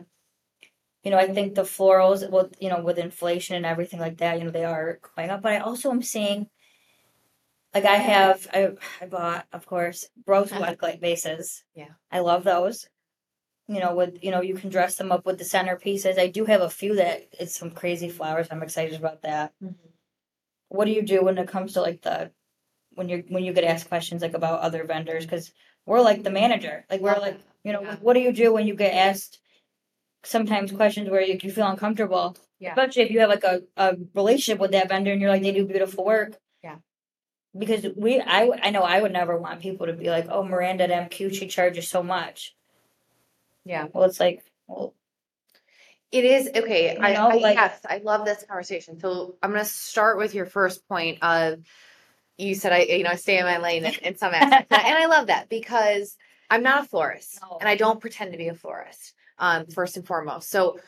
you 1.04 1.12
know, 1.12 1.18
I 1.18 1.28
think 1.34 1.56
the 1.56 1.62
florals 1.64 2.30
with 2.32 2.56
you 2.60 2.70
know, 2.70 2.82
with 2.82 2.98
inflation 2.98 3.56
and 3.56 3.66
everything 3.66 4.00
like 4.00 4.18
that, 4.18 4.38
you 4.40 4.46
know, 4.46 4.52
they 4.52 4.66
are 4.66 5.00
going 5.16 5.30
up. 5.30 5.42
But 5.42 5.54
I 5.54 5.60
also 5.60 5.92
am 5.92 6.02
seeing 6.02 6.50
like 7.76 7.86
I 7.86 7.96
have 7.98 8.48
I 8.54 8.72
I 9.02 9.08
bought, 9.08 9.48
of 9.54 9.66
course, 9.68 10.08
rose 10.26 10.52
wet 10.52 10.82
light 10.82 11.02
vases. 11.02 11.64
Yeah. 11.76 11.94
I 12.12 12.20
love 12.20 12.44
those. 12.46 12.88
You 13.68 13.80
know, 13.82 13.96
with 13.96 14.24
you 14.24 14.32
know, 14.32 14.42
you 14.42 14.56
can 14.56 14.70
dress 14.72 14.96
them 14.98 15.12
up 15.12 15.26
with 15.26 15.38
the 15.40 15.44
centerpieces. 15.44 16.20
I 16.20 16.28
do 16.28 16.46
have 16.46 16.62
a 16.62 16.70
few 16.70 16.96
that 16.98 17.28
it's 17.40 17.56
some 17.58 17.72
crazy 17.72 18.10
flowers. 18.10 18.48
I'm 18.52 18.64
excited 18.64 18.96
about 19.00 19.24
that 19.24 19.54
mm-hmm. 19.64 19.74
what 20.70 20.86
do 20.86 20.92
you 20.92 21.02
do 21.02 21.24
when 21.24 21.38
it 21.38 21.48
comes 21.48 21.74
to 21.74 21.82
like 21.82 22.02
the 22.02 22.32
when 22.94 23.10
you're 23.10 23.22
when 23.30 23.44
you 23.44 23.54
get 23.54 23.64
asked 23.64 23.90
questions 23.90 24.22
like 24.22 24.34
about 24.34 24.62
other 24.62 24.84
vendors 24.84 25.26
because 25.26 25.52
we're 25.86 26.02
like 26.02 26.24
the 26.24 26.30
manager 26.32 26.86
like 26.90 27.02
we're 27.02 27.18
like 27.20 27.36
uh-huh. 27.36 27.44
you 27.64 27.74
know 27.74 27.82
Yeah. 27.82 27.96
what 28.02 28.14
do 28.14 28.20
you 28.22 28.32
do 28.34 28.54
when 28.54 28.68
you 28.68 28.76
get 28.76 28.94
asked 28.94 29.40
sometimes 30.24 30.72
questions 30.72 31.10
where 31.10 31.22
you, 31.22 31.38
you 31.42 31.52
feel 31.52 31.68
uncomfortable 31.68 32.36
Yeah. 32.60 32.72
especially 32.72 33.04
if 33.04 33.12
you 33.12 33.20
have 33.20 33.30
like 33.30 33.44
a, 33.44 33.62
a 33.78 33.96
relationship 34.14 34.60
with 34.60 34.72
that 34.72 34.90
vendor 34.90 35.12
and 35.12 35.22
you're 35.22 35.30
like 35.30 35.44
they 35.44 35.52
do 35.52 35.66
beautiful 35.66 36.06
work. 36.06 36.38
Because 37.58 37.86
we 37.96 38.20
I 38.22 38.50
I 38.62 38.70
know 38.72 38.82
I 38.84 39.02
would 39.02 39.14
never 39.14 39.38
want 39.38 39.62
people 39.62 39.88
to 39.88 39.94
be 39.94 40.10
like 40.10 40.28
oh 40.30 40.44
Miranda 40.44 40.84
at 40.92 41.10
MQ 41.12 41.34
she 41.34 41.48
charges 41.48 41.88
so 41.88 42.04
much 42.04 42.56
Yeah. 43.64 43.88
well 43.94 44.04
it's 44.06 44.20
like 44.20 44.44
well 44.68 44.94
It 46.12 46.24
is 46.26 46.50
okay. 46.56 46.98
I, 46.98 47.14
know, 47.14 47.30
I 47.30 47.36
like- 47.36 47.56
yes, 47.56 47.80
I 47.90 47.98
love 47.98 48.26
this 48.26 48.44
conversation. 48.48 49.00
So 49.00 49.36
I'm 49.42 49.52
gonna 49.52 49.66
start 49.66 50.18
with 50.18 50.34
your 50.34 50.46
first 50.46 50.88
point 50.88 51.22
of 51.24 51.60
you 52.38 52.56
said 52.56 52.72
I 52.74 52.80
you 52.84 53.04
know 53.04 53.12
I 53.12 53.16
stay 53.16 53.38
in 53.40 53.46
my 53.46 53.58
lane 53.58 53.86
in, 53.86 53.94
in 53.96 54.18
some 54.18 54.34
aspects, 54.40 54.68
and 54.72 54.82
I- 54.82 54.90
and 54.90 54.98
I 54.98 55.06
love 55.08 55.28
that 55.28 55.50
because 55.50 56.16
I'm 56.50 56.64
not 56.64 56.86
a 56.86 56.88
florist 56.88 57.40
No. 57.42 57.58
and 57.60 57.68
I 57.68 57.76
don't 57.76 58.00
pretend 58.00 58.32
to 58.34 58.38
be 58.38 58.48
a 58.50 58.54
florist. 58.54 59.14
Um, 59.38 59.66
first 59.68 59.98
and 59.98 60.08
foremost, 60.08 60.50
so 60.50 60.80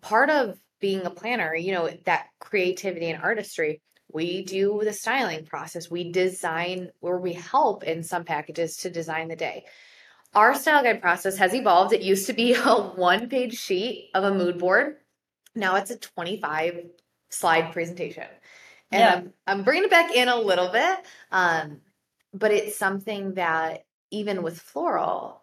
part 0.00 0.30
of 0.30 0.56
being 0.80 1.04
a 1.04 1.10
planner, 1.10 1.52
you 1.54 1.72
know, 1.72 1.90
that 2.04 2.26
creativity 2.38 3.10
and 3.10 3.20
artistry. 3.20 3.82
We 4.12 4.44
do 4.44 4.80
the 4.84 4.92
styling 4.92 5.44
process. 5.44 5.90
We 5.90 6.12
design 6.12 6.90
or 7.00 7.18
we 7.20 7.32
help 7.32 7.84
in 7.84 8.02
some 8.02 8.24
packages 8.24 8.78
to 8.78 8.90
design 8.90 9.28
the 9.28 9.36
day. 9.36 9.64
Our 10.34 10.54
style 10.54 10.82
guide 10.82 11.00
process 11.00 11.36
has 11.38 11.54
evolved. 11.54 11.92
It 11.92 12.02
used 12.02 12.26
to 12.26 12.32
be 12.32 12.54
a 12.64 12.74
one 12.74 13.28
page 13.28 13.58
sheet 13.58 14.10
of 14.14 14.24
a 14.24 14.34
mood 14.34 14.58
board. 14.58 14.96
Now 15.54 15.76
it's 15.76 15.90
a 15.90 15.98
25 15.98 16.86
slide 17.30 17.72
presentation. 17.72 18.26
And 18.92 19.00
Yeah. 19.00 19.14
I'm, 19.14 19.32
I'm 19.46 19.64
bringing 19.64 19.84
it 19.84 19.90
back 19.90 20.14
in 20.14 20.28
a 20.28 20.36
little 20.36 20.68
bit. 20.68 20.98
Um, 21.30 21.80
but 22.32 22.52
it's 22.52 22.76
something 22.76 23.34
that 23.34 23.84
even 24.10 24.42
with 24.42 24.60
floral, 24.60 25.42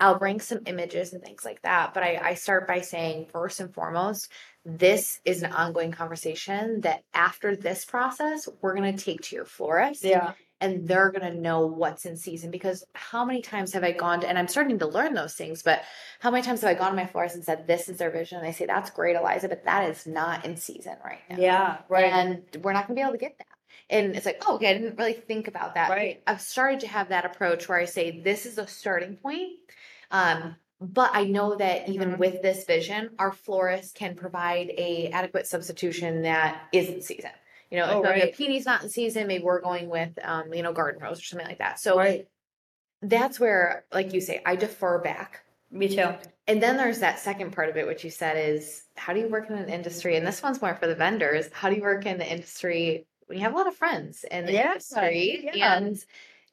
I'll 0.00 0.18
bring 0.18 0.40
some 0.40 0.60
images 0.66 1.12
and 1.12 1.22
things 1.22 1.44
like 1.44 1.62
that. 1.62 1.92
But 1.92 2.02
I, 2.02 2.20
I 2.22 2.34
start 2.34 2.68
by 2.68 2.82
saying, 2.82 3.26
first 3.32 3.60
and 3.60 3.72
foremost, 3.74 4.30
this 4.68 5.20
is 5.24 5.42
an 5.42 5.52
ongoing 5.52 5.92
conversation 5.92 6.82
that 6.82 7.02
after 7.14 7.56
this 7.56 7.84
process, 7.84 8.48
we're 8.60 8.74
going 8.74 8.94
to 8.94 9.02
take 9.02 9.22
to 9.22 9.36
your 9.36 9.44
florist 9.44 10.04
yeah 10.04 10.32
and 10.60 10.88
they're 10.88 11.10
going 11.10 11.32
to 11.32 11.40
know 11.40 11.66
what's 11.66 12.04
in 12.04 12.16
season 12.16 12.50
because 12.50 12.84
how 12.94 13.24
many 13.24 13.42
times 13.42 13.72
have 13.72 13.84
I 13.84 13.92
gone 13.92 14.20
to, 14.20 14.28
and 14.28 14.38
I'm 14.38 14.48
starting 14.48 14.78
to 14.80 14.86
learn 14.86 15.14
those 15.14 15.34
things, 15.34 15.62
but 15.62 15.82
how 16.20 16.30
many 16.30 16.42
times 16.42 16.62
have 16.62 16.70
I 16.70 16.74
gone 16.74 16.90
to 16.90 16.96
my 16.96 17.06
florist 17.06 17.36
and 17.36 17.44
said, 17.44 17.66
this 17.66 17.88
is 17.88 17.98
their 17.98 18.10
vision? 18.10 18.38
And 18.38 18.46
they 18.46 18.52
say, 18.52 18.66
that's 18.66 18.90
great, 18.90 19.16
Eliza, 19.16 19.48
but 19.48 19.64
that 19.64 19.88
is 19.88 20.06
not 20.06 20.44
in 20.44 20.56
season 20.56 20.96
right 21.04 21.20
now. 21.30 21.36
yeah 21.38 21.78
right 21.88 22.12
And 22.12 22.42
we're 22.62 22.72
not 22.72 22.86
going 22.86 22.96
to 22.96 23.00
be 23.00 23.02
able 23.02 23.12
to 23.12 23.18
get 23.18 23.38
that. 23.38 23.46
And 23.90 24.16
it's 24.16 24.26
like, 24.26 24.42
oh, 24.46 24.56
okay, 24.56 24.70
I 24.70 24.74
didn't 24.74 24.98
really 24.98 25.14
think 25.14 25.48
about 25.48 25.74
that. 25.74 25.90
Right. 25.90 26.22
I've 26.26 26.40
started 26.40 26.80
to 26.80 26.88
have 26.88 27.08
that 27.08 27.24
approach 27.24 27.68
where 27.68 27.78
I 27.78 27.84
say, 27.84 28.20
this 28.20 28.44
is 28.44 28.58
a 28.58 28.66
starting 28.66 29.16
point. 29.16 29.52
Um, 30.10 30.56
but 30.80 31.10
I 31.14 31.24
know 31.24 31.56
that 31.56 31.88
even 31.88 32.12
Mhm. 32.12 32.18
with 32.18 32.42
this 32.42 32.64
vision, 32.64 33.10
our 33.18 33.32
florist 33.32 33.94
can 33.94 34.14
provide 34.14 34.70
a 34.78 35.08
adequate 35.10 35.46
substitution 35.46 36.22
that 36.22 36.68
is 36.72 36.88
in 36.88 37.00
season. 37.02 37.32
You 37.70 37.78
know, 37.78 37.90
Oh, 37.90 38.00
if 38.00 38.02
right. 38.02 38.22
the 38.32 38.36
peony's 38.36 38.64
not 38.66 38.82
in 38.82 38.88
season, 38.88 39.26
maybe 39.26 39.44
we're 39.44 39.60
going 39.60 39.88
with, 39.88 40.18
um, 40.22 40.54
you 40.54 40.62
know, 40.62 40.72
garden 40.72 41.02
rose 41.02 41.20
or 41.20 41.24
something 41.24 41.46
like 41.48 41.58
that. 41.58 41.78
So 41.80 41.96
right 41.98 42.28
that's 43.02 43.38
where, 43.38 43.86
like 43.92 44.12
you 44.12 44.20
say, 44.20 44.42
I 44.44 44.56
defer 44.56 44.98
back. 44.98 45.44
me 45.70 45.88
too 45.88 46.14
And 46.46 46.62
then 46.62 46.76
there's 46.76 47.00
that 47.00 47.18
second 47.18 47.52
part 47.52 47.68
of 47.68 47.76
it, 47.76 47.86
which 47.86 48.02
you 48.04 48.10
said 48.10 48.36
is 48.36 48.84
how 48.96 49.12
do 49.12 49.20
you 49.20 49.28
work 49.28 49.50
in 49.50 49.56
an 49.56 49.68
industry? 49.68 50.16
And 50.16 50.26
this 50.26 50.42
one's 50.42 50.62
more 50.62 50.74
for 50.74 50.86
the 50.86 50.94
vendors. 50.94 51.48
How 51.52 51.68
do 51.68 51.76
you 51.76 51.82
work 51.82 52.06
in 52.06 52.18
the 52.18 52.30
industry 52.30 53.06
when 53.26 53.38
you 53.38 53.44
have 53.44 53.52
a 53.52 53.56
lot 53.56 53.66
of 53.66 53.76
friends 53.76 54.24
in 54.24 54.46
the 54.46 54.52
Yeah, 54.52 54.72
industry 54.72 55.48
yeah. 55.52 55.78
and 55.78 56.04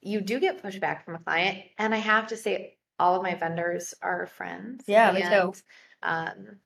you 0.02 0.22
do 0.22 0.40
get 0.40 0.62
pushback 0.62 1.04
from 1.04 1.16
a 1.16 1.20
client? 1.20 1.64
And 1.78 1.96
I 1.96 1.98
have 2.00 2.28
to 2.28 2.38
say, 2.38 2.75
all 3.00 3.16
of 3.16 3.24
my 3.24 3.36
vendors 3.36 3.94
are 4.02 4.28
friends. 4.28 4.84
Yeah, 4.88 5.12
me 5.12 5.22
too. 5.22 5.28
and, 5.28 5.64
Um, 6.04 6.60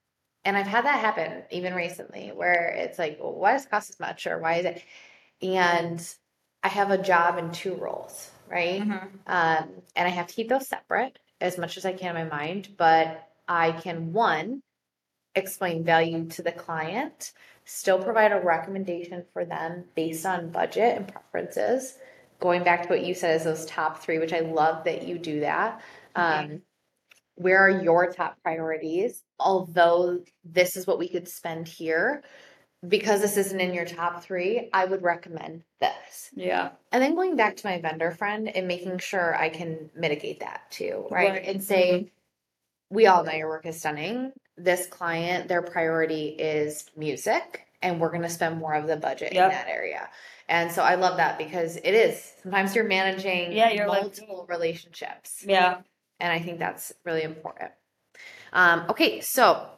and 0.45 0.57
I've 0.57 0.67
had 0.67 0.85
that 0.85 0.99
happen 0.99 1.43
even 1.51 1.73
recently 1.73 2.29
where 2.29 2.69
it's 2.69 2.97
like, 2.97 3.17
well, 3.19 3.33
why 3.33 3.53
does 3.53 3.65
it 3.65 3.71
cost 3.71 3.89
as 3.89 3.99
much 3.99 4.27
or 4.27 4.39
why 4.39 4.55
is 4.55 4.65
it? 4.65 4.83
and 5.41 6.15
I 6.63 6.67
have 6.67 6.91
a 6.91 6.97
job 6.97 7.37
in 7.37 7.51
two 7.51 7.75
roles, 7.75 8.29
right? 8.49 8.81
Mhm. 8.81 9.09
Um, 9.25 9.81
and 9.95 10.07
I 10.07 10.09
have 10.09 10.27
to 10.27 10.33
keep 10.33 10.49
those 10.49 10.67
separate 10.67 11.17
as 11.39 11.57
much 11.57 11.77
as 11.77 11.85
I 11.85 11.93
can 11.93 12.17
in 12.17 12.27
my 12.27 12.35
mind, 12.37 12.75
but 12.77 13.29
I 13.47 13.71
can 13.71 14.11
one 14.11 14.61
explain 15.35 15.83
value 15.83 16.25
to 16.27 16.41
the 16.41 16.51
client, 16.51 17.31
still 17.65 18.01
provide 18.01 18.31
a 18.31 18.41
recommendation 18.41 19.23
for 19.31 19.45
them 19.45 19.85
based 19.95 20.25
on 20.25 20.51
budget 20.51 20.97
and 20.97 21.07
preferences. 21.07 21.97
Going 22.39 22.63
back 22.63 22.83
to 22.83 22.89
what 22.89 23.05
you 23.05 23.13
said 23.13 23.35
as 23.35 23.43
those 23.43 23.65
top 23.65 23.99
three, 23.99 24.17
which 24.19 24.33
I 24.33 24.39
love 24.39 24.83
that 24.85 25.03
you 25.07 25.17
do 25.17 25.41
that. 25.41 25.81
Um, 26.15 26.61
where 27.35 27.59
are 27.65 27.81
your 27.81 28.11
top 28.11 28.37
priorities? 28.43 29.23
Although 29.39 30.19
this 30.43 30.75
is 30.75 30.85
what 30.85 30.99
we 30.99 31.07
could 31.07 31.27
spend 31.27 31.67
here, 31.67 32.23
because 32.87 33.21
this 33.21 33.37
isn't 33.37 33.59
in 33.59 33.73
your 33.73 33.85
top 33.85 34.23
three, 34.23 34.69
I 34.73 34.85
would 34.85 35.01
recommend 35.03 35.63
this. 35.79 36.29
Yeah. 36.33 36.71
And 36.91 37.01
then 37.01 37.15
going 37.15 37.35
back 37.35 37.57
to 37.57 37.67
my 37.67 37.79
vendor 37.79 38.11
friend 38.11 38.49
and 38.53 38.67
making 38.67 38.99
sure 38.99 39.35
I 39.35 39.49
can 39.49 39.89
mitigate 39.95 40.41
that 40.41 40.69
too, 40.69 41.07
right? 41.09 41.31
Right. 41.31 41.45
And 41.45 41.63
say, 41.63 42.11
we 42.89 43.07
all 43.07 43.23
know 43.23 43.33
your 43.33 43.47
work 43.49 43.65
is 43.65 43.79
stunning. 43.79 44.31
This 44.57 44.87
client, 44.87 45.47
their 45.47 45.61
priority 45.61 46.27
is 46.29 46.85
music, 46.97 47.65
and 47.81 47.99
we're 48.01 48.09
going 48.09 48.23
to 48.23 48.29
spend 48.29 48.57
more 48.57 48.73
of 48.73 48.87
the 48.87 48.97
budget 48.97 49.33
Yep. 49.33 49.43
in 49.43 49.49
that 49.57 49.67
area. 49.69 50.09
And 50.49 50.71
so 50.71 50.81
I 50.81 50.95
love 50.95 51.17
that 51.17 51.37
because 51.37 51.77
it 51.77 51.93
is 51.93 52.33
sometimes 52.43 52.75
you're 52.75 52.83
managing 52.83 53.51
Yeah, 53.53 53.69
you're 53.69 53.87
like- 53.87 54.01
multiple 54.01 54.45
relationships. 54.49 55.43
Yeah. 55.47 55.81
And 56.19 56.31
I 56.31 56.39
think 56.39 56.59
that's 56.59 56.91
really 57.05 57.23
important. 57.23 57.71
Um, 58.51 58.85
okay, 58.89 59.21
so 59.21 59.69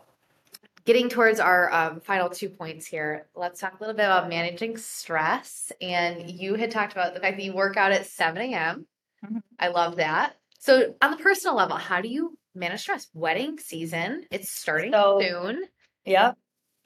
getting 0.86 1.10
towards 1.10 1.40
our 1.40 1.72
um, 1.74 2.00
final 2.00 2.30
two 2.30 2.50
points 2.50 2.86
here, 2.86 3.28
let's 3.36 3.60
talk 3.60 3.74
a 3.80 3.84
little 3.84 3.96
bit 3.96 4.06
about 4.06 4.30
managing 4.30 4.78
stress. 4.78 5.72
And 5.82 6.30
you 6.30 6.56
had 6.56 6.72
talked 6.72 6.94
about 6.94 7.14
the 7.14 7.20
fact 7.20 7.38
that 7.38 7.44
you 7.44 7.54
work 7.54 7.78
out 7.78 7.92
at 7.92 8.06
7 8.08 8.42
a.m. 8.42 8.88
Mhm. 9.24 9.42
I 9.60 9.68
love 9.68 9.98
that. 9.98 10.36
So, 10.58 10.96
on 11.02 11.12
the 11.12 11.18
personal 11.18 11.56
level, 11.56 11.78
how 11.78 12.02
do 12.02 12.08
you 12.08 12.38
manage 12.56 12.82
stress? 12.82 13.08
Wedding 13.14 13.60
season, 13.60 14.26
it's 14.32 14.52
starting 14.52 14.92
So- 14.92 15.20
soon 15.22 15.64
Yeah. 16.06 16.34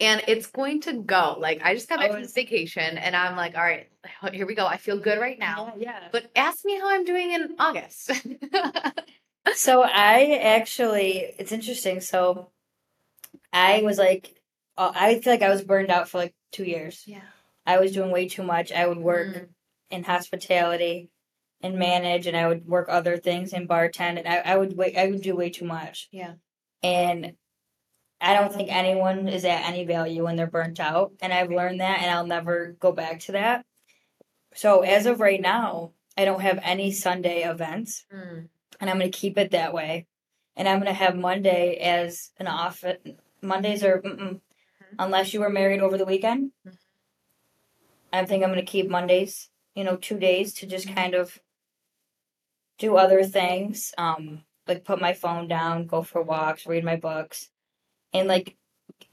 and 0.02 0.22
it's 0.28 0.48
going 0.48 0.82
to 0.82 0.94
go. 1.02 1.38
Like, 1.40 1.62
I 1.64 1.74
just 1.74 1.88
got 1.88 2.00
back 2.00 2.12
I 2.12 2.14
from 2.14 2.28
vacation 2.28 2.98
and 2.98 3.16
I'm 3.16 3.36
like, 3.38 3.56
all 3.56 3.64
right, 3.64 3.90
here 4.34 4.46
we 4.46 4.56
go. 4.56 4.66
I 4.66 4.78
feel 4.78 4.98
good 5.00 5.20
right 5.20 5.40
now. 5.40 5.74
Yeah. 5.78 6.10
But 6.12 6.30
ask 6.36 6.66
me 6.66 6.78
how 6.78 6.90
I'm 6.94 7.06
doing 7.06 7.32
in 7.32 7.56
August. 7.60 8.12
So 9.54 9.84
I 9.84 10.40
actually, 10.42 11.20
it's 11.38 11.52
interesting. 11.52 12.02
So 12.02 12.50
I 13.54 13.82
was 13.84 13.98
like, 13.98 14.36
uh, 14.78 14.92
I 14.94 15.20
feel 15.20 15.34
like 15.34 15.42
I 15.44 15.50
was 15.50 15.64
burned 15.64 15.92
out 15.92 16.10
for 16.10 16.18
like 16.18 16.34
two 16.52 16.64
years. 16.66 17.04
yeah. 17.06 17.22
I 17.68 17.80
was 17.80 17.94
doing 17.94 18.12
way 18.12 18.28
too 18.28 18.44
much. 18.44 18.72
I 18.72 18.86
would 18.88 18.98
work 19.00 19.28
Mm. 19.28 19.48
in 19.90 20.04
hospitality 20.04 21.10
and 21.62 21.80
manage, 21.80 22.28
and 22.28 22.38
I 22.38 22.48
would 22.48 22.68
work 22.68 22.88
other 22.90 23.18
things 23.18 23.54
and 23.54 23.68
bartend, 23.68 24.20
and 24.20 24.28
I, 24.28 24.38
I 24.38 24.56
would 24.58 24.78
wait. 24.78 24.96
I 24.98 25.08
would 25.08 25.22
do 25.22 25.36
way 25.36 25.50
too 25.50 25.66
much. 25.66 26.08
Yeah. 26.12 26.34
And 26.84 27.34
I 28.22 28.34
don't 28.36 28.54
think 28.54 28.70
anyone 28.72 29.28
is 29.28 29.46
at 29.46 29.66
any 29.68 29.84
value 29.86 30.24
when 30.26 30.36
they're 30.36 30.46
burnt 30.46 30.80
out, 30.80 31.14
and 31.22 31.34
I've 31.34 31.50
learned 31.50 31.80
that, 31.82 32.02
and 32.02 32.12
I'll 32.12 32.28
never 32.28 32.76
go 32.80 32.92
back 32.92 33.22
to 33.22 33.32
that. 33.32 33.66
So 34.54 34.82
as 34.82 35.06
of 35.08 35.20
right 35.20 35.42
now, 35.42 35.94
I 36.18 36.26
don't 36.26 36.42
have 36.42 36.60
any 36.62 36.92
Sunday 36.92 37.42
events 37.44 38.06
Mm. 38.14 38.50
And 38.80 38.90
I'm 38.90 39.00
going 39.00 39.12
to 39.12 39.18
keep 39.18 39.38
it 39.38 39.52
that 39.52 39.74
way. 39.74 40.08
And 40.56 40.68
I'm 40.68 40.80
going 40.80 40.88
to 40.88 40.94
have 40.94 41.16
Monday 41.16 41.78
as 41.78 42.32
an 42.40 42.48
off. 42.48 42.84
Mondays 43.42 43.84
are 43.84 44.02
mm-mm. 44.02 44.40
unless 44.98 45.34
you 45.34 45.42
were 45.42 45.50
married 45.50 45.82
over 45.82 45.98
the 45.98 46.06
weekend. 46.06 46.52
Mhm. 46.66 46.78
I 48.14 48.26
think 48.26 48.44
I'm 48.44 48.52
going 48.52 48.66
to 48.66 48.72
keep 48.72 48.90
Mondays, 48.90 49.50
you 49.76 49.84
know, 49.84 49.98
two 49.98 50.18
days 50.18 50.54
to 50.56 50.66
just 50.66 50.94
kind 50.96 51.14
of 51.14 51.38
do 52.78 52.96
other 52.96 53.24
things, 53.24 53.94
um, 53.98 54.44
like 54.68 54.84
put 54.84 55.02
my 55.02 55.14
phone 55.14 55.48
down, 55.48 55.86
go 55.86 56.02
for 56.02 56.22
walks, 56.22 56.66
read 56.66 56.84
my 56.84 56.96
books, 56.96 57.50
and 58.14 58.28
like 58.28 58.56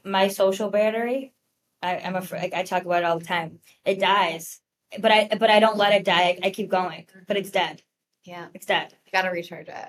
my 0.03 0.27
social 0.29 0.69
battery. 0.69 1.33
I, 1.81 1.97
I'm 1.97 2.15
afraid. 2.15 2.43
Like, 2.43 2.53
I 2.53 2.63
talk 2.63 2.85
about 2.85 3.03
it 3.03 3.05
all 3.05 3.19
the 3.19 3.25
time. 3.25 3.59
It 3.83 3.99
dies, 3.99 4.61
but 4.99 5.11
I 5.11 5.27
but 5.37 5.49
I 5.49 5.59
don't 5.59 5.77
let 5.77 5.91
it 5.91 6.05
die. 6.05 6.37
I, 6.41 6.47
I 6.47 6.49
keep 6.51 6.69
going, 6.69 7.07
but 7.27 7.35
it's 7.35 7.51
dead. 7.51 7.81
Yeah. 8.23 8.47
It's 8.53 8.65
dead. 8.65 8.93
You 9.05 9.11
got 9.11 9.23
to 9.23 9.29
recharge 9.29 9.67
it. 9.67 9.87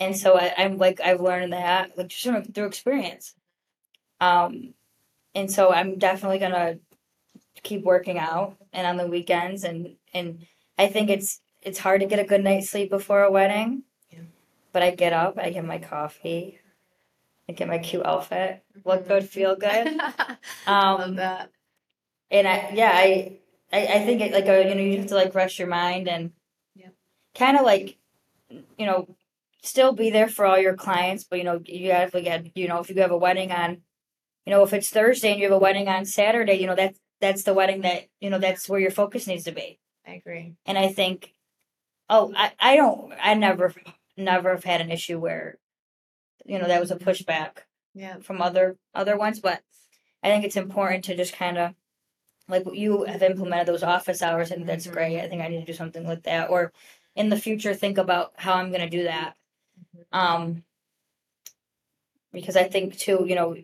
and 0.00 0.16
so 0.16 0.38
I, 0.38 0.54
I'm 0.56 0.78
like 0.78 1.00
I've 1.00 1.20
learned 1.20 1.52
that 1.52 1.96
like 1.98 2.08
just 2.08 2.22
through, 2.24 2.44
through 2.44 2.66
experience. 2.66 3.34
Um, 4.20 4.74
and 5.34 5.50
so 5.50 5.72
I'm 5.72 5.98
definitely 5.98 6.38
gonna 6.38 6.78
keep 7.62 7.84
working 7.84 8.18
out 8.18 8.56
and 8.72 8.86
on 8.86 8.96
the 8.96 9.06
weekends 9.06 9.64
and 9.64 9.96
and 10.14 10.46
I 10.78 10.88
think 10.88 11.10
it's 11.10 11.40
it's 11.60 11.78
hard 11.78 12.00
to 12.00 12.06
get 12.06 12.18
a 12.18 12.24
good 12.24 12.42
night's 12.42 12.70
sleep 12.70 12.90
before 12.90 13.22
a 13.22 13.30
wedding. 13.30 13.82
Yeah. 14.10 14.20
But 14.72 14.82
I 14.82 14.90
get 14.92 15.12
up, 15.12 15.38
I 15.38 15.50
get 15.50 15.64
my 15.64 15.78
coffee, 15.78 16.58
I 17.48 17.52
get 17.52 17.68
my 17.68 17.78
cute 17.78 18.04
outfit, 18.06 18.62
look 18.84 19.06
good, 19.08 19.28
feel 19.28 19.56
good. 19.68 19.96
Love 20.66 21.00
Um, 21.00 21.16
that. 21.16 21.50
and 22.30 22.48
I 22.48 22.72
yeah 22.74 22.92
I 22.94 23.38
I, 23.72 23.86
I 23.86 24.04
think 24.06 24.20
it 24.22 24.32
like 24.32 24.46
uh, 24.48 24.68
you 24.68 24.74
know 24.74 24.80
you 24.82 24.98
have 24.98 25.08
to 25.08 25.14
like 25.16 25.34
rest 25.34 25.58
your 25.58 25.68
mind 25.68 26.08
and. 26.08 26.32
Kind 27.34 27.56
of 27.56 27.64
like 27.64 27.98
you 28.50 28.86
know 28.86 29.16
still 29.62 29.92
be 29.92 30.10
there 30.10 30.28
for 30.28 30.44
all 30.44 30.58
your 30.58 30.74
clients 30.74 31.24
but 31.24 31.38
you 31.38 31.44
know 31.44 31.60
you 31.64 31.92
have 31.92 32.12
to 32.12 32.20
get 32.20 32.56
you 32.56 32.68
know 32.68 32.80
if 32.80 32.88
you 32.90 33.00
have 33.00 33.10
a 33.10 33.16
wedding 33.16 33.52
on 33.52 33.82
you 34.46 34.50
know 34.52 34.62
if 34.62 34.72
it's 34.72 34.90
Thursday 34.90 35.30
and 35.32 35.40
you 35.40 35.46
have 35.46 35.54
a 35.56 35.58
wedding 35.58 35.88
on 35.88 36.04
Saturday 36.04 36.54
you 36.54 36.66
know 36.66 36.74
that's 36.74 36.98
that's 37.20 37.44
the 37.44 37.54
wedding 37.54 37.82
that 37.82 38.04
you 38.20 38.30
know 38.30 38.38
that's 38.38 38.68
where 38.68 38.80
your 38.80 38.90
focus 38.90 39.26
needs 39.26 39.44
to 39.44 39.52
be 39.52 39.78
I 40.06 40.12
agree. 40.14 40.54
and 40.66 40.76
I 40.78 40.88
think 40.88 41.34
oh 42.08 42.32
I 42.36 42.52
I 42.60 42.76
don't 42.76 43.12
I 43.22 43.34
never 43.34 43.74
never 44.16 44.50
have 44.50 44.64
had 44.64 44.80
an 44.80 44.90
issue 44.90 45.18
where 45.18 45.58
you 46.44 46.58
know 46.58 46.66
that 46.68 46.80
was 46.80 46.90
a 46.90 46.96
pushback 46.96 47.58
Yeah. 47.94 48.18
from 48.20 48.42
other 48.42 48.76
other 48.94 49.16
ones, 49.16 49.40
but 49.40 49.60
I 50.22 50.28
think 50.28 50.44
it's 50.44 50.56
important 50.56 51.04
to 51.04 51.16
just 51.16 51.34
kind 51.34 51.58
of 51.58 51.74
like 52.48 52.64
you 52.72 53.04
have 53.04 53.22
implemented 53.22 53.68
those 53.68 53.82
office 53.82 54.22
hours, 54.22 54.50
and 54.50 54.68
that's 54.68 54.86
Mhm. 54.86 54.92
great. 54.92 55.20
I 55.20 55.28
think 55.28 55.42
I 55.42 55.48
need 55.48 55.60
to 55.60 55.66
do 55.66 55.72
something 55.72 56.06
like 56.06 56.24
that, 56.24 56.50
or 56.50 56.72
in 57.14 57.28
the 57.28 57.36
future, 57.36 57.74
think 57.74 57.98
about 57.98 58.32
how 58.36 58.54
I'm 58.54 58.70
going 58.70 58.80
to 58.82 58.88
do 58.88 59.04
that. 59.04 59.34
Um, 60.12 60.64
because 62.32 62.56
I 62.56 62.64
think 62.64 62.96
too, 62.96 63.24
you 63.26 63.34
know, 63.34 63.56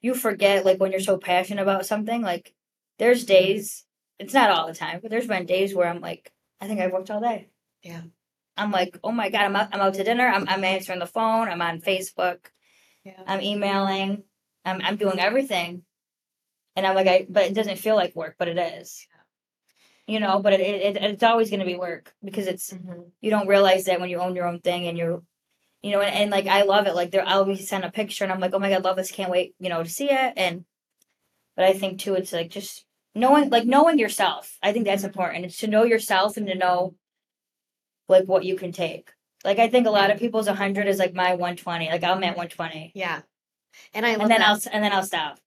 you 0.00 0.14
forget 0.14 0.64
like 0.64 0.80
when 0.80 0.92
you're 0.92 1.00
so 1.00 1.18
passionate 1.18 1.62
about 1.62 1.86
something. 1.86 2.22
Like, 2.22 2.54
there's 2.98 3.24
days. 3.24 3.84
It's 4.18 4.34
not 4.34 4.50
all 4.50 4.66
the 4.66 4.74
time, 4.74 5.00
but 5.02 5.10
there's 5.10 5.26
been 5.26 5.46
days 5.46 5.74
where 5.74 5.88
I'm 5.88 6.00
like, 6.00 6.32
I 6.60 6.66
think 6.66 6.80
I've 6.80 6.92
worked 6.92 7.10
all 7.10 7.20
day. 7.20 7.48
Yeah. 7.82 8.02
I'm 8.56 8.70
like, 8.70 8.98
oh 9.04 9.12
my 9.12 9.28
god, 9.28 9.42
I'm 9.42 9.56
out, 9.56 9.68
I'm 9.72 9.80
out 9.80 9.94
to 9.94 10.04
dinner. 10.04 10.26
I'm 10.26 10.48
I'm 10.48 10.64
answering 10.64 10.98
the 10.98 11.06
phone. 11.06 11.48
I'm 11.48 11.60
on 11.60 11.80
Facebook. 11.80 12.38
Yeah. 13.04 13.20
I'm 13.26 13.42
emailing. 13.42 14.22
I'm 14.64 14.80
I'm 14.82 14.96
doing 14.96 15.20
everything, 15.20 15.82
and 16.74 16.86
I'm 16.86 16.94
like, 16.94 17.06
I 17.06 17.26
but 17.28 17.44
it 17.44 17.54
doesn't 17.54 17.78
feel 17.78 17.94
like 17.94 18.16
work, 18.16 18.36
but 18.38 18.48
it 18.48 18.58
is. 18.58 19.06
You 20.06 20.20
know, 20.20 20.40
but 20.40 20.52
it, 20.52 20.60
it, 20.60 20.96
it 20.96 21.02
it's 21.02 21.22
always 21.24 21.50
going 21.50 21.60
to 21.60 21.66
be 21.66 21.76
work 21.76 22.14
because 22.22 22.46
it's 22.46 22.70
Mhm. 22.72 23.10
you 23.20 23.30
don't 23.30 23.48
realize 23.48 23.84
that 23.86 24.00
when 24.00 24.08
you 24.10 24.18
own 24.20 24.36
your 24.36 24.46
own 24.46 24.60
thing 24.60 24.86
and 24.86 24.96
you're, 24.96 25.22
you 25.82 25.90
know, 25.90 26.00
and, 26.00 26.14
and 26.14 26.30
like 26.30 26.46
I 26.46 26.62
love 26.62 26.86
it. 26.86 26.94
Like 26.94 27.10
there, 27.10 27.26
I'll 27.26 27.44
be 27.44 27.56
send 27.56 27.84
a 27.84 27.90
picture 27.90 28.24
and 28.24 28.32
I'm 28.32 28.40
like, 28.40 28.54
oh 28.54 28.58
my 28.60 28.70
god, 28.70 28.84
love 28.84 28.96
this, 28.96 29.10
can't 29.10 29.30
wait, 29.30 29.54
you 29.58 29.68
know, 29.68 29.82
to 29.82 29.88
see 29.88 30.10
it. 30.10 30.32
And 30.36 30.64
but 31.56 31.64
I 31.64 31.72
think 31.72 32.00
too, 32.00 32.14
it's 32.14 32.32
like 32.32 32.50
just 32.50 32.84
knowing, 33.14 33.50
like 33.50 33.64
knowing 33.64 33.98
yourself. 33.98 34.56
I 34.62 34.72
think 34.72 34.84
that's 34.84 35.04
important. 35.04 35.44
It's 35.46 35.58
to 35.58 35.66
know 35.66 35.84
yourself 35.84 36.36
and 36.36 36.46
to 36.46 36.54
know, 36.54 36.94
like 38.08 38.24
what 38.26 38.44
you 38.44 38.56
can 38.56 38.72
take. 38.72 39.10
Like 39.44 39.58
I 39.58 39.68
think 39.68 39.86
a 39.86 39.90
lot 39.90 40.10
of 40.10 40.18
people's 40.18 40.46
100 40.46 40.86
is 40.86 40.98
like 40.98 41.14
my 41.14 41.30
120. 41.34 41.88
Like 41.90 42.04
I'm 42.04 42.22
at 42.24 42.36
120 42.36 42.92
Yeah. 42.94 43.22
And 43.92 44.06
I 44.06 44.12
love 44.12 44.22
and 44.22 44.30
then 44.30 44.40
that. 44.40 44.48
I'll 44.48 44.60
and 44.72 44.84
then 44.84 44.92
I'll 44.92 45.02
stop. 45.02 45.38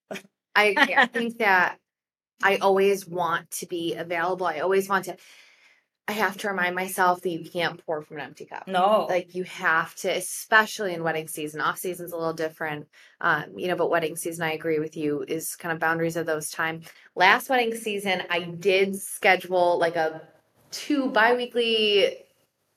I. 0.55 0.75
I 0.77 1.07
think 1.13 1.37
that 1.37 1.77
I 2.41 2.57
always 2.57 3.07
want 3.07 3.49
to 3.51 3.65
be 3.65 3.95
available. 3.95 4.45
I 4.45 4.59
always 4.59 4.89
want 4.89 5.05
to. 5.05 5.17
I 6.07 6.13
have 6.13 6.37
to 6.37 6.47
remind 6.47 6.75
myself 6.75 7.21
that 7.21 7.29
you 7.29 7.47
can't 7.47 7.85
pour 7.85 8.01
from 8.01 8.17
an 8.17 8.23
empty 8.23 8.45
cup. 8.45 8.67
No, 8.67 9.05
Like 9.07 9.35
you 9.35 9.43
have 9.43 9.93
to, 9.97 10.09
especially 10.09 10.95
in 10.95 11.03
wedding 11.03 11.27
season. 11.27 11.61
Off 11.61 11.77
season's 11.77 12.13
a 12.13 12.17
little 12.17 12.33
different, 12.33 12.87
um, 13.21 13.45
you 13.55 13.67
know. 13.67 13.75
But 13.75 13.91
wedding 13.91 14.15
season, 14.15 14.43
I 14.43 14.53
agree 14.53 14.79
with 14.79 14.97
you, 14.97 15.23
is 15.27 15.55
kind 15.55 15.71
of 15.71 15.79
boundaries 15.79 16.15
of 16.15 16.25
those 16.25 16.49
time. 16.49 16.81
Last 17.15 17.49
wedding 17.49 17.75
season, 17.75 18.23
I 18.29 18.39
did 18.39 18.95
schedule 18.95 19.77
like 19.77 19.95
a 19.95 20.21
two 20.71 21.09
biweekly 21.09 22.17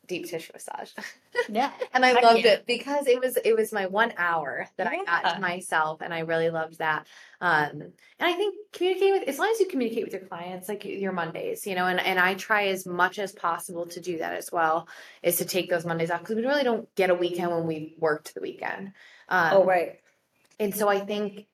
deep 0.06 0.26
tissue 0.26 0.52
massage. 0.52 0.90
yeah, 1.48 1.70
and 1.94 2.04
I 2.04 2.20
loved 2.20 2.44
yeah. 2.44 2.52
it 2.52 2.66
because 2.66 3.06
it 3.06 3.20
was 3.20 3.36
it 3.36 3.56
was 3.56 3.72
my 3.72 3.86
one 3.86 4.12
hour 4.16 4.66
that 4.76 4.86
I 4.86 5.04
got 5.04 5.34
to 5.34 5.40
myself, 5.40 6.00
and 6.02 6.12
I 6.12 6.20
really 6.20 6.50
loved 6.50 6.78
that. 6.78 7.06
Um, 7.40 7.70
and 7.70 7.92
I 8.20 8.32
think 8.34 8.54
communicating 8.72 9.12
with 9.12 9.28
as 9.28 9.38
long 9.38 9.50
as 9.52 9.60
you 9.60 9.66
communicate 9.66 10.04
with 10.04 10.12
your 10.12 10.26
clients, 10.26 10.68
like 10.68 10.84
your 10.84 11.12
Mondays, 11.12 11.66
you 11.66 11.74
know, 11.74 11.86
and 11.86 12.00
and 12.00 12.18
I 12.18 12.34
try 12.34 12.68
as 12.68 12.86
much 12.86 13.18
as 13.18 13.32
possible 13.32 13.86
to 13.86 14.00
do 14.00 14.18
that 14.18 14.34
as 14.34 14.50
well, 14.52 14.88
is 15.22 15.36
to 15.38 15.44
take 15.44 15.70
those 15.70 15.84
Mondays 15.84 16.10
off 16.10 16.20
because 16.20 16.36
we 16.36 16.42
really 16.42 16.64
don't 16.64 16.92
get 16.94 17.10
a 17.10 17.14
weekend 17.14 17.50
when 17.50 17.66
we 17.66 17.94
worked 17.98 18.34
the 18.34 18.40
weekend. 18.40 18.92
Um, 19.28 19.50
oh 19.52 19.64
right, 19.64 20.00
and 20.58 20.74
so 20.74 20.88
I 20.88 21.00
think 21.00 21.46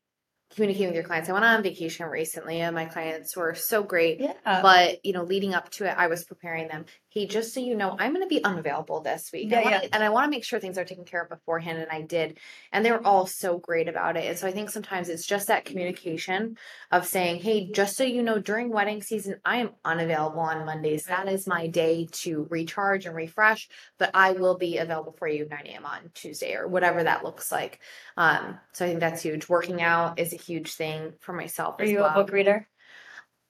communicating 0.54 0.88
with 0.88 0.94
your 0.94 1.04
clients. 1.04 1.28
I 1.28 1.32
went 1.32 1.44
on 1.44 1.62
vacation 1.62 2.06
recently 2.06 2.60
and 2.60 2.74
my 2.74 2.86
clients 2.86 3.36
were 3.36 3.54
so 3.54 3.82
great. 3.82 4.20
Yeah. 4.20 4.32
But, 4.44 5.04
you 5.04 5.12
know, 5.12 5.22
leading 5.22 5.54
up 5.54 5.70
to 5.72 5.84
it, 5.84 5.94
I 5.96 6.06
was 6.06 6.24
preparing 6.24 6.68
them. 6.68 6.86
Hey, 7.10 7.26
just 7.26 7.54
so 7.54 7.60
you 7.60 7.74
know, 7.74 7.96
I'm 7.98 8.12
going 8.12 8.22
to 8.22 8.28
be 8.28 8.44
unavailable 8.44 9.00
this 9.00 9.30
week. 9.32 9.50
Yeah, 9.50 9.60
I 9.60 9.62
wanna, 9.64 9.80
yeah. 9.82 9.88
And 9.92 10.04
I 10.04 10.10
want 10.10 10.24
to 10.26 10.30
make 10.30 10.44
sure 10.44 10.60
things 10.60 10.76
are 10.76 10.84
taken 10.84 11.06
care 11.06 11.22
of 11.22 11.30
beforehand. 11.30 11.78
And 11.78 11.90
I 11.90 12.02
did. 12.02 12.38
And 12.70 12.84
they 12.84 12.92
were 12.92 13.04
all 13.06 13.26
so 13.26 13.56
great 13.58 13.88
about 13.88 14.18
it. 14.18 14.26
And 14.26 14.38
so 14.38 14.46
I 14.46 14.50
think 14.50 14.68
sometimes 14.68 15.08
it's 15.08 15.24
just 15.26 15.46
that 15.48 15.64
communication 15.64 16.58
of 16.90 17.06
saying, 17.06 17.40
hey, 17.40 17.70
just 17.70 17.96
so 17.96 18.04
you 18.04 18.22
know, 18.22 18.38
during 18.38 18.70
wedding 18.70 19.02
season, 19.02 19.40
I 19.42 19.58
am 19.58 19.70
unavailable 19.86 20.40
on 20.40 20.66
Mondays. 20.66 21.06
That 21.06 21.28
is 21.28 21.46
my 21.46 21.66
day 21.66 22.08
to 22.12 22.46
recharge 22.50 23.06
and 23.06 23.16
refresh, 23.16 23.70
but 23.96 24.10
I 24.12 24.32
will 24.32 24.58
be 24.58 24.76
available 24.76 25.12
for 25.18 25.26
you 25.26 25.46
9 25.50 25.66
a.m. 25.66 25.86
on 25.86 26.10
Tuesday 26.12 26.54
or 26.56 26.68
whatever 26.68 27.02
that 27.02 27.24
looks 27.24 27.50
like. 27.50 27.80
Um, 28.18 28.58
so 28.72 28.84
I 28.84 28.88
think 28.88 29.00
that's 29.00 29.22
huge. 29.22 29.48
Working 29.48 29.80
out 29.80 30.18
is 30.18 30.34
a 30.34 30.36
huge 30.36 30.74
thing 30.74 31.14
for 31.20 31.32
myself 31.32 31.80
Are 31.80 31.84
as 31.84 31.90
you 31.90 32.00
well. 32.00 32.10
a 32.10 32.14
book 32.14 32.32
reader? 32.32 32.68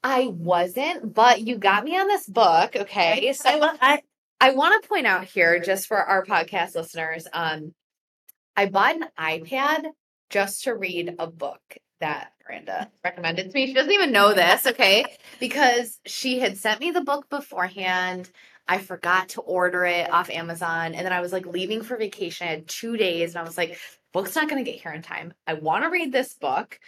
I 0.03 0.29
wasn't, 0.29 1.13
but 1.13 1.41
you 1.41 1.59
got 1.59 1.85
me 1.85 1.99
on 1.99 2.07
this 2.07 2.27
book. 2.27 2.77
Okay. 2.77 3.33
So 3.33 3.49
I, 3.51 4.03
I 4.41 4.51
want 4.53 4.83
to 4.83 4.89
point 4.89 5.07
out 5.07 5.25
here, 5.25 5.59
just 5.61 5.89
for 5.89 5.99
our 5.99 6.25
podcast 6.25 6.75
listeners, 6.75 7.27
um, 7.33 7.75
I 8.57 8.67
bought 8.67 8.97
an 8.97 9.09
iPad 9.19 9.85
just 10.31 10.65
to 10.65 10.75
read 10.75 11.17
a 11.19 11.27
book 11.27 11.61
that 12.01 12.33
Miranda 12.49 12.91
recommended 13.05 13.51
to 13.51 13.55
me. 13.55 13.67
She 13.67 13.75
doesn't 13.75 13.93
even 13.93 14.13
know 14.13 14.33
this, 14.35 14.67
okay? 14.67 15.05
Because 15.41 15.99
she 16.07 16.39
had 16.39 16.57
sent 16.57 16.81
me 16.81 16.91
the 16.91 17.01
book 17.01 17.29
beforehand. 17.29 18.31
I 18.69 18.79
forgot 18.79 19.31
to 19.31 19.41
order 19.41 19.85
it 19.85 20.13
off 20.13 20.31
Amazon. 20.31 20.95
And 20.95 21.05
then 21.05 21.13
I 21.13 21.21
was 21.21 21.33
like 21.33 21.47
leaving 21.47 21.83
for 21.83 21.97
vacation. 21.97 22.47
I 22.47 22.51
had 22.51 22.69
two 22.69 22.97
days 22.97 23.31
and 23.31 23.41
I 23.41 23.45
was 23.45 23.57
like, 23.57 23.79
book's 24.13 24.37
not 24.37 24.49
going 24.49 24.63
to 24.63 24.71
get 24.71 24.81
here 24.81 24.93
in 24.93 25.03
time. 25.03 25.33
I 25.47 25.55
want 25.55 25.85
to 25.85 25.91
read 25.91 26.13
this 26.13 26.35
book. 26.35 26.79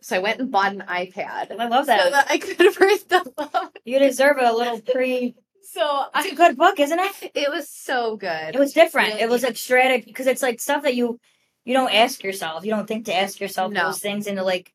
So 0.00 0.16
I 0.16 0.20
went 0.20 0.40
and 0.40 0.50
bought 0.50 0.72
an 0.72 0.84
iPad. 0.88 1.50
And 1.50 1.60
I 1.60 1.68
love 1.68 1.86
that. 1.86 2.04
So 2.04 2.10
that. 2.10 2.30
I 2.30 2.38
could 2.38 2.58
read 2.80 3.00
the 3.08 3.32
book. 3.36 3.78
You 3.84 3.98
deserve 3.98 4.36
a 4.40 4.52
little 4.52 4.80
pre. 4.92 5.34
So 5.62 6.04
It's 6.14 6.26
a 6.28 6.32
I, 6.32 6.34
good 6.34 6.56
book, 6.56 6.78
isn't 6.80 6.98
it? 6.98 7.30
it 7.34 7.50
was 7.50 7.68
so 7.68 8.16
good. 8.16 8.54
It 8.54 8.58
was 8.58 8.72
different. 8.72 9.08
Really 9.08 9.22
It 9.22 9.28
was 9.28 9.42
like 9.42 9.56
strategic 9.56 10.06
because 10.06 10.26
it's 10.26 10.42
like 10.42 10.60
stuff 10.60 10.82
that 10.84 10.94
you 10.94 11.18
you 11.64 11.74
don't 11.74 11.92
ask 11.92 12.22
yourself. 12.22 12.64
You 12.64 12.70
don't 12.70 12.86
think 12.86 13.06
to 13.06 13.14
ask 13.14 13.40
yourself 13.40 13.72
No. 13.72 13.86
those 13.86 13.98
things 13.98 14.26
and 14.26 14.38
to 14.38 14.42
like 14.44 14.72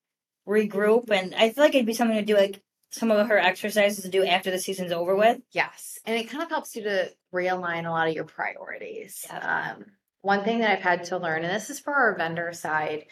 regroup. 0.47 1.09
And 1.09 1.33
I 1.35 1.49
feel 1.49 1.63
like 1.63 1.73
it'd 1.73 1.85
be 1.87 1.93
something 1.93 2.17
to 2.17 2.23
do 2.25 2.35
like 2.37 2.61
some 2.91 3.09
of 3.09 3.27
her 3.27 3.39
exercises 3.39 4.03
to 4.03 4.09
do 4.09 4.23
after 4.23 4.51
the 4.51 4.59
season's 4.59 4.91
over 4.91 5.15
with. 5.15 5.39
Yes. 5.51 5.97
And 6.05 6.15
it 6.15 6.29
kind 6.29 6.43
of 6.43 6.49
helps 6.49 6.75
you 6.75 6.83
to 6.83 7.09
realign 7.33 7.87
a 7.87 7.89
lot 7.89 8.07
of 8.07 8.13
your 8.13 8.25
priorities. 8.25 9.25
Um, 9.31 9.85
one 10.21 10.43
thing 10.43 10.59
that 10.59 10.69
I've 10.69 10.83
had 10.83 11.05
to 11.05 11.17
learn, 11.17 11.43
and 11.43 11.53
this 11.55 11.71
is 11.71 11.79
for 11.79 11.93
our 11.93 12.15
vendor 12.15 12.53
side, 12.53 13.05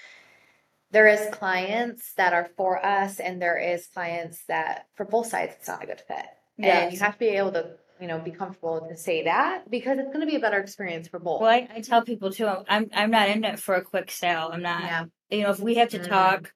there 0.92 1.08
is 1.08 1.28
clients 1.32 2.14
that 2.18 2.34
are 2.34 2.50
for 2.58 2.84
us, 2.86 3.20
and 3.20 3.42
there 3.42 3.58
is 3.58 3.88
clients 3.88 4.44
that 4.48 4.88
for 4.96 5.06
both 5.06 5.28
sides 5.28 5.54
it's 5.58 5.68
not 5.68 5.84
a 5.84 5.88
good 5.88 6.02
fit. 6.02 6.26
And 6.60 6.94
you 6.94 7.00
have 7.00 7.14
to 7.14 7.20
be 7.20 7.30
able 7.30 7.54
to, 7.54 7.72
you 8.00 8.08
know, 8.08 8.20
be 8.20 8.32
comfortable 8.32 8.86
to 8.88 8.96
say 8.96 9.24
that 9.24 9.70
because 9.72 9.98
it's 9.98 10.10
going 10.10 10.20
to 10.20 10.28
be 10.28 10.36
a 10.36 10.40
better 10.40 10.60
experience 10.60 11.08
for 11.08 11.18
both. 11.20 11.42
Well, 11.42 11.50
I, 11.50 11.68
I 11.76 11.82
tell 11.82 12.04
people 12.04 12.32
too. 12.32 12.48
I'm 12.48 12.90
I'm 12.94 13.10
not 13.10 13.30
in 13.30 13.44
it 13.44 13.60
for 13.60 13.76
a 13.76 13.82
quick 13.82 14.12
sale. 14.12 14.50
I'm 14.52 14.62
not. 14.62 14.84
Yeah. 14.84 15.06
You 15.30 15.44
know, 15.44 15.50
if 15.52 15.60
we 15.60 15.76
have 15.76 15.90
to 15.90 16.00
Mhm. 16.00 16.08
talk 16.08 16.54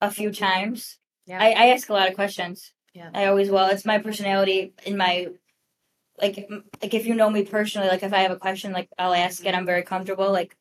a 0.00 0.10
few 0.10 0.30
times, 0.32 0.98
Yeah. 1.26 1.40
I, 1.42 1.50
I 1.50 1.66
ask 1.74 1.88
a 1.90 1.92
lot 1.92 2.08
of 2.08 2.14
questions. 2.14 2.72
Yeah. 2.94 3.10
I 3.12 3.26
always 3.26 3.50
will. 3.50 3.66
It's 3.66 3.84
my 3.84 3.98
personality 3.98 4.72
in 4.86 4.96
my 4.96 5.28
like 6.20 6.48
like 6.82 6.94
if 6.94 7.06
you 7.06 7.14
know 7.14 7.30
me 7.30 7.44
personally, 7.44 7.88
like 7.88 8.02
if 8.02 8.12
I 8.12 8.20
have 8.20 8.30
a 8.32 8.36
question, 8.36 8.72
like 8.72 8.88
I'll 8.98 9.14
ask 9.14 9.44
it. 9.44 9.54
I'm 9.54 9.66
very 9.66 9.82
comfortable. 9.82 10.32
Like 10.32 10.56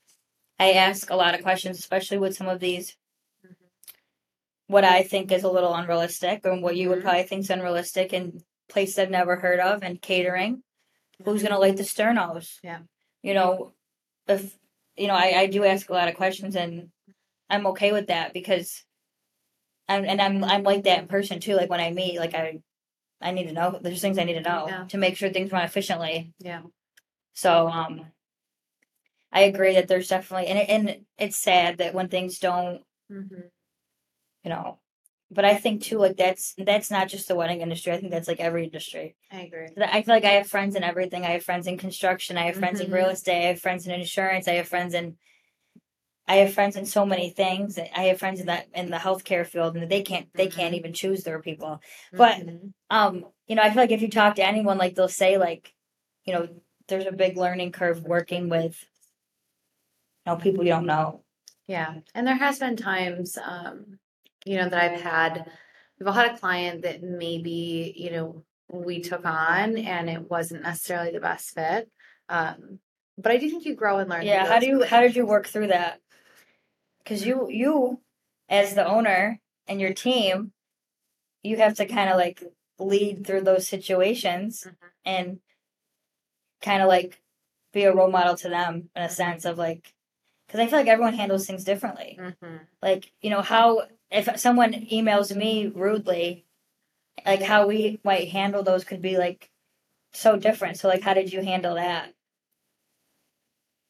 I 0.60 0.74
ask 0.74 1.10
a 1.10 1.16
lot 1.16 1.36
of 1.36 1.42
questions, 1.44 1.78
especially 1.80 2.18
with 2.18 2.36
some 2.36 2.48
of 2.48 2.60
these 2.60 2.96
what 4.68 4.84
I 4.84 5.02
think 5.04 5.32
is 5.32 5.44
a 5.44 5.50
little 5.52 5.74
unrealistic 5.74 6.42
and 6.46 6.62
what 6.62 6.76
you 6.76 6.90
would 6.90 7.00
Mhm. 7.00 7.04
probably 7.04 7.24
think 7.24 7.42
is 7.42 7.50
unrealistic 7.50 8.12
and 8.12 8.44
places 8.68 9.00
I've 9.00 9.10
never 9.10 9.38
heard 9.38 9.62
of 9.62 9.82
and 9.82 10.02
catering. 10.02 10.62
Who's 11.24 11.42
gonna 11.42 11.58
light 11.58 11.78
the 11.78 11.84
sternos? 11.84 12.60
Yeah. 12.64 12.80
You 13.24 13.34
know, 13.34 13.74
if 14.28 14.58
you 14.98 15.08
know, 15.08 15.14
I, 15.16 15.42
I 15.42 15.46
do 15.48 15.64
ask 15.64 15.90
a 15.90 15.94
lot 15.94 16.10
of 16.10 16.16
questions 16.16 16.56
and 16.56 16.92
I'm 17.50 17.66
okay 17.68 17.92
with 17.94 18.08
that 18.08 18.34
because 18.34 18.84
I'm 19.88 20.04
and 20.04 20.22
I'm 20.22 20.44
I'm 20.44 20.64
like 20.64 20.84
that 20.84 21.00
in 21.00 21.08
person 21.08 21.40
too. 21.40 21.56
Like 21.56 21.70
when 21.70 21.80
I 21.80 21.92
meet, 21.92 22.20
like 22.20 22.34
I 22.34 22.60
I 23.22 23.32
need 23.32 23.46
to 23.48 23.54
know 23.54 23.80
there's 23.82 24.02
things 24.02 24.18
I 24.18 24.26
need 24.26 24.34
to 24.34 24.42
know 24.42 24.68
Yeah. 24.68 24.86
to 24.90 24.98
make 24.98 25.16
sure 25.16 25.30
things 25.30 25.52
run 25.52 25.64
efficiently. 25.64 26.34
Yeah. 26.40 26.64
So 27.34 27.70
um 27.70 28.12
I 29.38 29.42
agree 29.42 29.76
that 29.76 29.88
there's 29.88 30.08
definitely 30.08 30.48
and 30.48 30.58
it, 30.60 30.70
and 30.70 31.06
it's 31.20 31.38
sad 31.38 31.78
that 31.78 31.94
when 31.94 32.08
things 32.10 32.40
don't 32.40 32.82
hmm 33.10 33.48
you 34.44 34.50
know 34.50 34.80
but 35.32 35.46
i 35.46 35.56
think 35.56 35.82
too 35.84 35.98
like 36.00 36.16
that's 36.18 36.56
that's 36.58 36.90
not 36.90 37.08
just 37.08 37.28
the 37.28 37.36
wedding 37.36 37.62
industry 37.62 37.92
i 37.94 37.98
think 38.00 38.12
that's 38.12 38.28
like 38.28 38.40
every 38.40 38.64
industry 38.66 39.16
I 39.32 39.42
agree. 39.42 39.68
i 39.82 40.02
feel 40.02 40.16
like 40.16 40.26
i 40.26 40.32
have 40.40 40.48
friends 40.48 40.76
in 40.76 40.84
everything 40.84 41.24
i 41.26 41.30
have 41.32 41.44
friends 41.44 41.68
in 41.68 41.78
construction 41.78 42.38
i 42.38 42.46
have 42.46 42.56
friends 42.56 42.80
in 42.80 42.88
Mhm. 42.90 42.94
real 42.94 43.10
estate 43.10 43.44
i 43.44 43.48
have 43.52 43.60
friends 43.62 43.86
in 43.88 43.94
insurance 43.94 44.48
i 44.48 44.54
have 44.54 44.68
friends 44.68 44.94
in 44.94 45.18
i 46.28 46.38
have 46.38 46.54
friends 46.54 46.76
in 46.76 46.86
so 46.86 47.06
many 47.06 47.30
things 47.30 47.78
i 47.78 48.04
have 48.10 48.20
friends 48.20 48.40
in 48.40 48.48
that 48.48 48.68
in 48.74 48.90
the 48.90 48.98
healthcare 48.98 49.46
field 49.46 49.76
and 49.76 49.90
they 49.92 50.02
can't 50.02 50.28
they 50.34 50.48
can't 50.48 50.74
Mhm. 50.74 50.80
even 50.80 50.94
choose 50.94 51.24
their 51.24 51.42
people 51.42 51.80
But- 52.12 52.40
Mhm. 52.40 52.74
um 52.90 53.14
you 53.48 53.56
know 53.56 53.62
i 53.64 53.70
feel 53.70 53.84
like 53.84 53.92
if 53.92 54.02
you 54.02 54.10
talk 54.10 54.36
to 54.36 54.46
anyone 54.46 54.78
like 54.78 54.96
they'll 54.96 55.08
say 55.24 55.38
like 55.38 55.74
you 56.26 56.34
know 56.34 56.48
there's 56.88 57.06
a 57.06 57.12
big 57.12 57.36
learning 57.38 57.72
curve 57.74 58.04
working 58.04 58.48
with 58.50 58.76
know 60.28 60.36
people 60.36 60.64
you 60.64 60.72
don't 60.72 60.86
know 60.86 61.24
Yeah. 61.68 61.96
And 62.16 62.26
there 62.26 62.38
has 62.38 62.60
been 62.60 62.78
times, 62.78 63.38
um, 63.38 64.00
you 64.46 64.56
know, 64.58 64.70
that 64.70 64.82
I've 64.82 65.02
had, 65.02 65.52
we've 66.00 66.08
all 66.08 66.14
had 66.14 66.34
a 66.34 66.38
client 66.38 66.84
that 66.84 67.04
maybe, 67.04 67.94
you 67.96 68.12
know, 68.12 68.46
we 68.72 69.02
took 69.02 69.26
on 69.26 69.78
and 69.78 70.10
it 70.10 70.30
wasn't 70.30 70.64
necessarily 70.64 71.12
the 71.12 71.20
best 71.20 71.54
fit. 71.54 71.90
Um, 72.30 72.80
but 73.18 73.32
I 73.32 73.38
do 73.38 73.50
think 73.50 73.66
you 73.66 73.76
grow 73.76 74.00
and 74.00 74.10
learn. 74.10 74.26
Yeah, 74.26 74.46
how 74.46 74.60
do 74.60 74.68
you 74.68 74.84
how 74.84 75.02
did 75.02 75.16
you 75.16 75.26
work 75.26 75.48
through 75.48 75.68
that? 75.68 76.00
Because 77.04 77.26
you 77.26 77.48
you 77.50 78.02
as 78.48 78.76
the 78.76 78.86
owner 78.86 79.40
and 79.68 79.82
your 79.82 79.94
team, 79.94 80.52
you 81.44 81.58
have 81.58 81.76
to 81.76 81.86
kind 81.86 82.10
of 82.10 82.18
like 82.18 82.44
lead 82.80 83.26
through 83.26 83.42
those 83.42 83.68
situations 83.68 84.68
Mhm. 84.68 84.90
and 85.06 85.40
kind 86.62 86.82
of 86.82 86.88
like 86.88 87.22
be 87.74 87.84
a 87.84 87.94
role 87.94 88.12
model 88.12 88.36
to 88.38 88.50
them 88.50 88.90
in 88.96 89.04
a 89.04 89.10
sense 89.10 89.46
of 89.46 89.58
like 89.58 89.94
because 90.48 90.60
I 90.60 90.68
feel 90.68 90.80
like 90.80 90.88
everyone 90.88 91.14
handles 91.14 91.46
things 91.46 91.64
differently. 91.64 92.18
Mhm. 92.20 92.68
Like 92.82 93.12
you 93.22 93.30
know 93.30 93.42
how 93.42 93.88
if 94.10 94.40
someone 94.40 94.74
emails 94.74 95.36
me 95.36 95.68
rudely, 95.68 96.46
like 97.26 97.42
how 97.42 97.68
we 97.68 98.00
might 98.04 98.30
handle 98.30 98.64
those 98.64 98.84
could 98.84 99.02
be 99.02 99.18
like 99.18 99.50
so 100.14 100.38
different. 100.38 100.78
So 100.78 100.88
like 100.88 101.02
how 101.02 101.14
did 101.14 101.32
you 101.34 101.42
handle 101.42 101.76
that? 101.76 102.14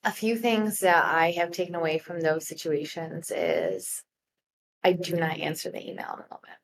A 0.04 0.12
few 0.12 0.38
things 0.38 0.80
that 0.80 1.04
I 1.04 1.32
have 1.32 1.52
taken 1.52 1.76
away 1.76 1.98
from 1.98 2.22
those 2.22 2.48
situations 2.48 3.32
is 3.32 4.04
I 4.84 4.94
do 4.94 5.16
not 5.16 5.40
answer 5.40 5.70
the 5.70 5.82
email 5.82 6.14
in 6.14 6.20
the 6.20 6.30
moment. 6.30 6.60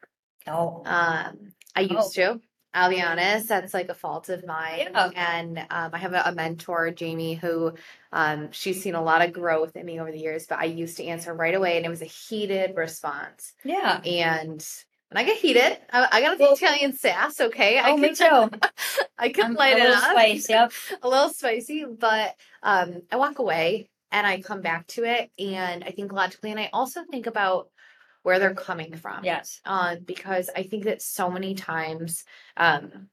No. 0.47 0.83
Um, 0.85 1.53
I 1.75 1.81
used 1.81 2.13
to. 2.15 2.39
I'll 2.74 2.89
be 2.89 3.01
honest, 3.01 3.47
that's 3.47 3.74
like 3.74 3.89
a 3.89 3.93
fault 3.93 4.30
of 4.30 4.45
mine. 4.45 4.89
Yeah. 4.91 5.09
And 5.15 5.59
um, 5.59 5.91
I 5.93 5.97
have 5.99 6.13
a, 6.13 6.24
a 6.26 6.34
mentor, 6.34 6.91
Jamie, 6.91 7.36
who 7.36 7.74
um, 8.11 8.51
she's 8.51 8.82
seen 8.82 8.95
a 8.95 9.03
lot 9.03 9.24
of 9.24 9.32
growth 9.34 9.76
in 9.76 9.86
me 9.86 9.99
over 9.99 10.11
the 10.11 10.17
years, 10.19 10.47
but 10.47 10.59
I 10.59 10.65
used 10.65 10.97
to 10.97 11.05
answer 11.05 11.34
right 11.34 11.53
away 11.53 11.78
and 11.78 11.86
it 11.86 11.89
was 11.89 12.01
a 12.01 12.05
heated 12.05 12.76
response. 12.76 13.53
Yeah. 13.63 14.01
And 14.03 14.65
when 15.09 15.24
I 15.24 15.24
get 15.24 15.38
heated, 15.38 15.78
I, 15.91 16.07
I 16.11 16.21
got 16.21 16.39
a 16.39 16.43
Well- 16.43 16.53
Italian 16.53 16.93
sass, 16.93 17.39
okay? 17.39 17.78
I 17.78 17.91
Oh, 17.91 17.97
me 17.97 18.15
can- 18.15 18.49
too. 18.49 18.57
I 19.17 19.30
can 19.30 19.45
I'm 19.45 19.53
light 19.53 19.76
a 19.76 19.80
it 19.80 19.84
little 19.84 19.95
up 19.95 20.11
spice, 20.11 20.49
yep. 20.49 20.71
a 21.03 21.07
little 21.07 21.30
spicy, 21.30 21.86
but 21.86 22.36
um, 22.63 23.03
I 23.11 23.17
walk 23.17 23.38
away 23.39 23.89
and 24.11 24.26
I 24.28 24.41
come 24.41 24.61
back 24.61 24.88
to 24.88 25.03
it 25.03 25.30
and 25.39 25.84
I 25.84 25.91
think 25.91 26.11
logically, 26.11 26.51
and 26.51 26.59
I 26.59 26.69
also 26.74 27.01
think 27.09 27.28
about 27.28 27.69
where 28.24 28.39
they're 28.39 28.55
coming 28.55 28.95
from. 28.95 29.24
Yes. 29.24 29.61
Um, 29.65 29.99
because 30.05 30.49
I 30.55 30.63
think 30.63 30.86
that 30.86 31.01
so 31.01 31.30
many 31.30 31.53
times 31.55 32.24
um, 32.57 33.09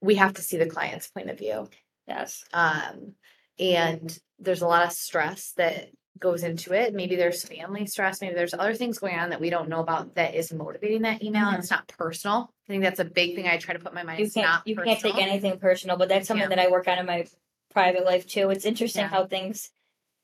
we 0.00 0.16
have 0.16 0.34
to 0.34 0.42
see 0.42 0.56
the 0.58 0.66
client's 0.66 1.08
point 1.08 1.30
of 1.30 1.38
view. 1.38 1.68
Yes. 2.06 2.44
Um, 2.52 3.14
and 3.58 4.16
there's 4.38 4.62
a 4.62 4.66
lot 4.68 4.84
of 4.86 4.92
stress 4.92 5.52
that 5.56 5.88
goes 6.18 6.42
into 6.42 6.72
it. 6.72 6.94
Maybe 6.94 7.14
there's 7.14 7.44
family 7.44 7.86
stress, 7.86 8.20
maybe 8.20 8.34
there's 8.34 8.54
other 8.54 8.74
things 8.74 8.98
going 8.98 9.16
on 9.16 9.30
that 9.30 9.40
we 9.40 9.50
don't 9.50 9.68
know 9.68 9.80
about 9.80 10.16
that 10.16 10.34
is 10.34 10.52
motivating 10.52 11.02
that 11.02 11.22
email. 11.22 11.48
and 11.48 11.58
It's 11.58 11.70
not 11.70 11.86
personal. 11.88 12.52
I 12.68 12.72
think 12.72 12.82
that's 12.82 12.98
a 13.00 13.04
big 13.04 13.36
thing 13.36 13.46
I 13.46 13.56
try 13.56 13.74
to 13.74 13.80
put 13.80 13.94
my 13.94 14.02
mind. 14.02 14.18
You 14.20 14.30
can't 14.30 14.46
not 14.46 14.66
you 14.66 14.74
can't 14.76 14.98
take 15.00 15.16
anything 15.18 15.58
personal, 15.58 15.96
but 15.96 16.08
that's 16.08 16.26
something 16.26 16.42
Yeah. 16.50 16.56
that 16.56 16.58
I 16.58 16.70
work 16.70 16.88
on 16.88 16.98
in 16.98 17.06
my 17.06 17.26
private 17.72 18.04
life 18.04 18.26
too. 18.26 18.50
It's 18.50 18.64
interesting 18.64 19.02
Yeah. 19.02 19.08
how 19.08 19.26
things 19.26 19.70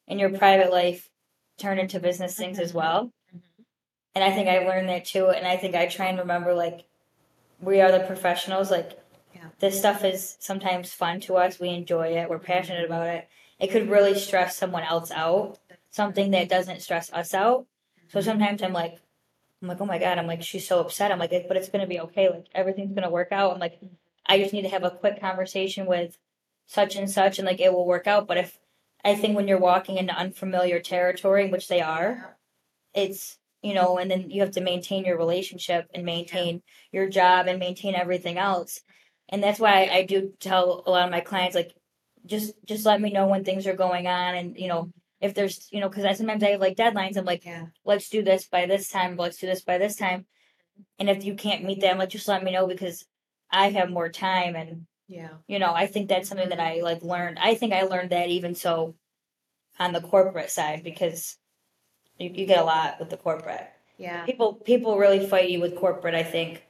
in 0.08 0.18
your 0.18 0.30
private 0.30 0.72
life 0.72 1.08
turn 1.58 1.78
into 1.78 2.00
business 2.00 2.36
things 2.36 2.58
as 2.58 2.72
Mhm. 2.72 2.76
well. 2.76 3.12
And 4.14 4.22
I 4.22 4.32
think 4.32 4.48
I 4.48 4.66
learned 4.66 4.88
that 4.88 5.04
too. 5.04 5.28
And 5.28 5.46
I 5.46 5.56
think 5.56 5.74
I 5.74 5.86
try 5.86 6.06
and 6.06 6.18
remember 6.18 6.54
like 6.54 6.84
we 7.60 7.80
are 7.80 7.90
the 7.90 8.00
professionals. 8.00 8.70
Like 8.70 8.98
Yeah. 9.34 9.48
this 9.58 9.78
stuff 9.78 10.04
is 10.04 10.36
sometimes 10.40 10.92
fun 10.92 11.20
to 11.20 11.36
us. 11.36 11.58
We 11.58 11.70
enjoy 11.70 12.16
it. 12.16 12.28
We're 12.28 12.38
passionate 12.38 12.84
about 12.84 13.08
it. 13.08 13.28
It 13.58 13.70
could 13.70 13.88
really 13.88 14.18
stress 14.18 14.56
someone 14.56 14.82
else 14.82 15.10
out. 15.10 15.58
Something 15.90 16.32
that 16.32 16.48
doesn't 16.48 16.82
stress 16.82 17.12
us 17.12 17.34
out. 17.34 17.66
So 18.08 18.18
mm-hmm. 18.18 18.28
sometimes 18.28 18.62
I'm 18.62 18.72
like, 18.72 18.98
I'm 19.62 19.68
like, 19.68 19.80
oh 19.80 19.86
my 19.86 19.98
god, 19.98 20.18
I'm 20.18 20.26
like, 20.26 20.42
she's 20.42 20.68
so 20.68 20.80
upset. 20.80 21.10
I'm 21.10 21.18
like, 21.18 21.30
but 21.48 21.56
it's 21.56 21.68
gonna 21.68 21.86
be 21.86 22.00
okay. 22.00 22.28
Like 22.28 22.46
everything's 22.54 22.94
gonna 22.94 23.10
work 23.10 23.32
out. 23.32 23.54
I'm 23.54 23.60
like, 23.60 23.76
mm-hmm. 23.76 23.94
I 24.26 24.38
just 24.38 24.52
need 24.52 24.62
to 24.62 24.68
have 24.68 24.84
a 24.84 24.90
quick 24.90 25.20
conversation 25.20 25.86
with 25.86 26.18
such 26.66 26.96
and 26.96 27.10
such, 27.10 27.38
and 27.38 27.46
like 27.46 27.60
it 27.60 27.72
will 27.72 27.86
work 27.86 28.06
out. 28.06 28.26
But 28.26 28.38
if 28.38 28.58
I 29.04 29.14
think 29.14 29.36
when 29.36 29.48
you're 29.48 29.58
walking 29.58 29.98
into 29.98 30.14
unfamiliar 30.14 30.80
territory, 30.80 31.50
which 31.50 31.68
they 31.68 31.80
are, 31.80 32.36
it's 32.94 33.38
you 33.64 33.72
know, 33.72 33.96
and 33.96 34.10
then 34.10 34.30
you 34.30 34.42
have 34.42 34.52
to 34.52 34.60
maintain 34.60 35.06
your 35.06 35.16
relationship 35.16 35.88
and 35.94 36.04
maintain 36.04 36.62
your 36.92 37.08
job 37.08 37.46
and 37.46 37.58
maintain 37.58 37.94
everything 37.94 38.36
else. 38.36 38.82
And 39.30 39.42
that's 39.42 39.58
why 39.58 39.88
I 39.90 40.02
do 40.04 40.34
tell 40.38 40.82
a 40.86 40.90
lot 40.90 41.06
of 41.06 41.10
my 41.10 41.20
clients 41.20 41.56
like 41.56 41.74
just 42.26 42.52
just 42.66 42.84
let 42.84 43.00
me 43.00 43.10
know 43.10 43.26
when 43.26 43.42
things 43.42 43.66
are 43.66 43.74
going 43.74 44.06
on 44.06 44.34
and 44.34 44.56
you 44.58 44.68
know 44.68 44.90
if 45.20 45.34
there's 45.34 45.66
you 45.72 45.80
know 45.80 45.88
because 45.88 46.04
I 46.04 46.12
sometimes 46.12 46.42
I 46.42 46.50
have 46.50 46.60
like 46.60 46.76
deadlines 46.76 47.16
I'm 47.16 47.24
like 47.24 47.44
Yeah. 47.44 47.66
let's 47.84 48.08
do 48.08 48.22
this 48.22 48.46
by 48.46 48.66
this 48.66 48.88
time 48.88 49.16
let's 49.16 49.38
do 49.38 49.46
this 49.46 49.62
by 49.62 49.78
this 49.78 49.96
time 49.96 50.26
and 50.98 51.10
if 51.10 51.24
you 51.24 51.34
can't 51.34 51.64
meet 51.64 51.80
them 51.80 51.98
like 51.98 52.10
just 52.10 52.28
let 52.28 52.42
me 52.42 52.52
know 52.52 52.66
because 52.66 53.04
I 53.50 53.70
have 53.70 53.90
more 53.90 54.08
time 54.08 54.56
and 54.56 54.86
Yeah. 55.08 55.34
you 55.48 55.58
know 55.58 55.72
I 55.74 55.86
think 55.86 56.08
that's 56.08 56.28
something 56.28 56.48
that 56.48 56.60
I 56.60 56.80
like 56.80 57.02
learned 57.02 57.38
I 57.38 57.54
think 57.54 57.72
I 57.72 57.82
learned 57.82 58.10
that 58.10 58.28
even 58.28 58.54
so 58.54 58.94
on 59.78 59.92
the 59.92 60.00
corporate 60.00 60.50
side 60.50 60.82
because 60.82 61.36
you, 62.18 62.30
you 62.30 62.46
get 62.46 62.60
a 62.60 62.64
lot 62.64 62.98
with 63.00 63.10
the 63.10 63.16
corporate 63.16 63.68
Yeah. 63.98 64.24
people 64.24 64.54
people 64.54 64.98
really 64.98 65.26
fight 65.26 65.50
you 65.50 65.60
with 65.60 65.76
corporate 65.76 66.14
I 66.14 66.22
think 66.22 66.64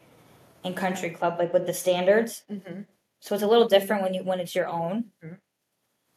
in 0.64 0.74
country 0.74 1.10
club 1.10 1.38
like 1.38 1.52
with 1.52 1.66
the 1.66 1.74
standards 1.74 2.44
hmm 2.48 2.82
so 3.20 3.34
it's 3.34 3.44
a 3.44 3.46
little 3.46 3.68
different 3.68 4.02
when 4.02 4.12
you 4.12 4.22
when 4.22 4.38
it's 4.38 4.54
your 4.54 4.68
own. 4.68 5.10
Mhm. 5.22 5.38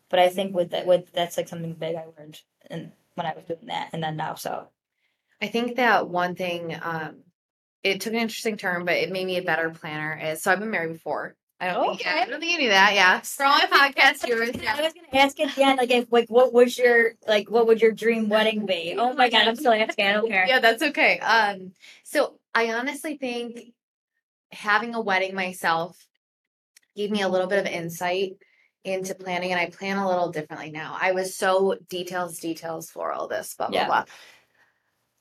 But 0.10 0.20
I 0.20 0.28
think 0.28 0.54
with 0.54 0.72
that 0.72 0.86
with 0.86 1.12
that's 1.14 1.38
like 1.38 1.48
something 1.48 1.74
big 1.74 1.96
I 1.96 2.06
learned 2.18 2.42
and 2.70 2.92
when 3.16 3.26
I 3.26 3.34
was 3.34 3.46
doing 3.46 3.68
that 3.68 3.90
and 3.94 4.04
then 4.04 4.18
now 4.18 4.36
so 4.36 4.70
I 5.42 5.48
think 5.48 5.76
that 5.76 6.10
one 6.10 6.36
thing, 6.36 6.76
um, 6.82 7.24
it 7.84 8.02
took 8.02 8.14
an 8.14 8.20
interesting 8.20 8.58
turn, 8.58 8.86
but 8.86 8.96
it 8.96 9.12
made 9.12 9.26
me 9.28 9.38
a 9.38 9.44
better 9.44 9.70
planner. 9.70 10.18
Is 10.18 10.42
so 10.42 10.52
I've 10.52 10.60
been 10.60 10.72
married 10.72 10.94
before. 10.94 11.36
I 11.60 11.74
don't 11.74 11.88
think, 11.90 12.04
yeah, 12.06 12.24
I 12.24 12.26
don't 12.30 12.40
think 12.40 12.52
you 12.52 12.58
knew 12.60 12.70
that. 12.70 12.94
Yeah, 12.94 13.20
for 13.22 13.44
all 13.46 13.58
my 13.58 13.66
podcast 13.92 14.24
viewers. 14.26 14.50
I 14.52 14.82
was 14.82 14.94
gonna 14.94 15.08
ask 15.24 15.40
at 15.40 15.56
the 15.56 15.64
end 15.64 15.78
like 15.78 15.90
if, 15.90 16.12
like 16.12 16.30
what 16.30 16.54
was 16.54 16.78
your 16.78 17.14
like 17.28 17.50
what 17.50 17.66
would 17.68 17.82
your 17.82 17.92
dream 17.92 18.30
wedding 18.30 18.66
be? 18.66 18.96
Oh 18.98 19.14
my 19.14 19.30
god, 19.30 19.48
I'm 19.48 19.56
still 19.56 19.74
asking. 19.74 20.06
I 20.06 20.14
don't 20.14 20.30
care. 20.30 20.46
yeah, 20.48 20.60
that's 20.60 20.84
okay. 20.84 21.18
Um, 21.20 21.72
so 22.04 22.38
I 22.54 22.74
honestly 22.74 23.18
think 23.18 23.60
having 24.52 24.94
a 24.94 25.02
wedding 25.02 25.34
myself 25.34 25.98
gave 26.96 27.10
me 27.12 27.22
a 27.22 27.28
little 27.30 27.48
bit 27.48 27.60
of 27.60 27.66
insight 27.66 28.34
into 28.84 29.16
planning, 29.16 29.52
and 29.52 29.60
I 29.60 29.70
plan 29.70 29.98
a 29.98 30.08
little 30.08 30.32
differently 30.32 30.72
now. 30.72 30.96
I 31.00 31.12
was 31.12 31.36
so 31.36 31.76
details, 31.90 32.40
details, 32.40 32.90
for 32.90 33.12
all 33.12 33.28
this, 33.28 33.54
blah, 33.56 33.68
blah, 33.68 33.80
Yeah. 33.80 33.86
blah. 33.88 34.04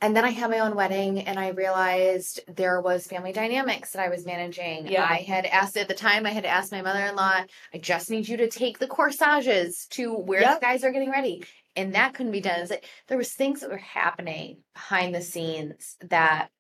And 0.03 0.15
then 0.15 0.27
I 0.27 0.31
had 0.31 0.51
my 0.51 0.59
own 0.59 0.75
wedding, 0.75 1.21
and 1.21 1.39
I 1.39 1.49
realized 1.49 2.41
there 2.49 2.83
was 2.83 3.07
family 3.07 3.33
dynamics 3.33 3.93
that 3.93 4.03
I 4.05 4.11
was 4.11 4.27
managing. 4.27 4.87
Yeah. 4.89 5.07
I 5.09 5.17
had 5.23 5.47
asked 5.47 5.77
at 5.79 5.89
the 5.89 5.95
time, 5.95 6.27
I 6.27 6.31
had 6.31 6.45
asked 6.45 6.71
my 6.71 6.83
mother-in-law, 6.83 7.45
"I 7.73 7.79
just 7.79 8.11
need 8.11 8.29
you 8.29 8.37
to 8.37 8.49
take 8.49 8.79
the 8.79 8.87
corsages 8.89 9.87
to 9.93 10.13
where 10.13 10.43
Yep. 10.43 10.61
the 10.61 10.67
guys 10.67 10.85
are 10.85 10.93
getting 10.93 11.11
ready," 11.11 11.45
and 11.75 11.95
that 11.95 12.13
couldn't 12.13 12.33
be 12.33 12.43
done. 12.43 12.67
Like, 12.69 12.85
there 13.09 13.17
was 13.17 13.33
things 13.33 13.61
that 13.61 13.71
were 13.71 13.79
happening 13.79 14.65
behind 14.75 15.15
the 15.15 15.23
scenes 15.23 15.97
that 16.03 16.51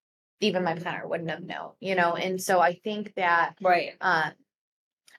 even 0.40 0.64
my 0.64 0.74
planner 0.74 1.06
wouldn't 1.06 1.30
have 1.30 1.42
known, 1.42 1.72
you 1.78 1.94
know. 1.94 2.14
And 2.14 2.40
so 2.40 2.60
I 2.60 2.74
think 2.74 3.14
that 3.16 3.56
Right. 3.60 3.94
uh, 4.00 4.30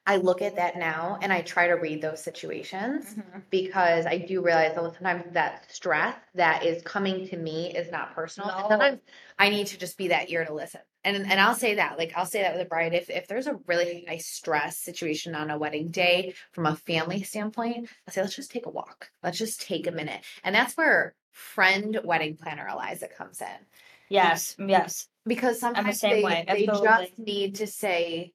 I 0.08 0.16
look 0.16 0.42
at 0.42 0.56
that 0.56 0.78
now 0.78 1.20
and 1.22 1.34
I 1.34 1.42
try 1.42 1.68
to 1.68 1.74
read 1.74 2.02
those 2.02 2.24
situations 2.24 3.14
Mhm. 3.14 3.44
because 3.50 4.06
I 4.06 4.18
do 4.18 4.42
realize 4.42 4.74
that 4.74 4.94
sometimes 4.94 5.34
that 5.34 5.70
stress 5.70 6.16
that 6.34 6.66
is 6.66 6.82
coming 6.84 7.28
to 7.28 7.36
me 7.36 7.76
is 7.76 7.92
not 7.92 8.16
personal. 8.16 8.50
And 8.50 8.64
No. 8.64 8.70
sometimes 8.70 9.02
I 9.38 9.50
need 9.50 9.68
to 9.68 9.78
just 9.78 9.98
be 9.98 10.08
that 10.08 10.30
ear 10.30 10.46
to 10.46 10.54
listen. 10.54 10.80
And 11.04 11.18
and 11.18 11.40
I'll 11.42 11.56
say 11.56 11.76
that, 11.76 11.98
like 11.98 12.14
I'll 12.16 12.26
say 12.26 12.42
that 12.42 12.54
with 12.54 12.66
a 12.66 12.70
bride. 12.70 12.94
If 12.94 13.10
if 13.10 13.28
there's 13.28 13.48
a 13.48 13.60
really 13.68 14.06
high 14.08 14.18
stress 14.18 14.78
situation 14.78 15.36
on 15.36 15.52
a 15.52 15.58
wedding 15.58 15.92
day 15.92 16.34
from 16.52 16.66
a 16.66 16.76
family 16.76 17.24
standpoint, 17.24 17.90
I'll 18.08 18.14
say, 18.14 18.22
let's 18.22 18.36
just 18.36 18.52
take 18.52 18.66
a 18.66 18.72
walk. 18.72 19.12
Let's 19.22 19.38
just 19.38 19.62
take 19.62 19.88
a 19.88 19.92
minute. 19.92 20.24
And 20.44 20.56
that's 20.56 20.78
where 20.78 21.16
friend 21.34 22.00
wedding 22.06 22.38
planner 22.38 22.68
Eliza 22.68 23.10
comes 23.10 23.42
in. 23.42 23.66
Yes. 24.10 24.56
Yes. 24.58 25.10
Because 25.26 25.60
sometimes 25.60 26.00
same 26.00 26.12
they, 26.12 26.24
way, 26.24 26.46
they 26.48 26.66
just 26.66 27.20
need 27.20 27.56
to 27.56 27.68
say, 27.68 28.34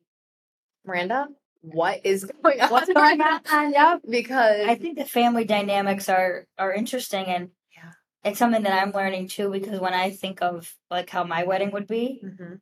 Miranda, 0.85 1.29
what 1.62 2.04
is 2.04 2.24
going 2.42 2.60
on? 2.60 2.70
What's 2.70 2.92
going 2.92 3.20
on? 3.20 3.72
Yep. 3.72 4.02
Because 4.08 4.66
I 4.68 4.74
think 4.74 4.98
the 4.98 5.04
family 5.04 5.44
dynamics 5.44 6.08
are 6.08 6.46
are 6.58 6.72
interesting 6.72 7.26
and 7.26 7.50
Yeah. 7.74 7.92
it's 8.24 8.38
something 8.38 8.62
that 8.64 8.80
I'm 8.82 8.92
learning 8.92 9.28
too 9.28 9.50
because 9.50 9.80
when 9.80 9.94
I 9.94 10.10
think 10.10 10.42
of 10.42 10.74
like 10.90 11.08
how 11.10 11.24
my 11.24 11.44
wedding 11.44 11.70
would 11.72 11.86
be, 11.86 12.20
Mhm. 12.24 12.60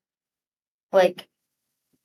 like 0.92 1.28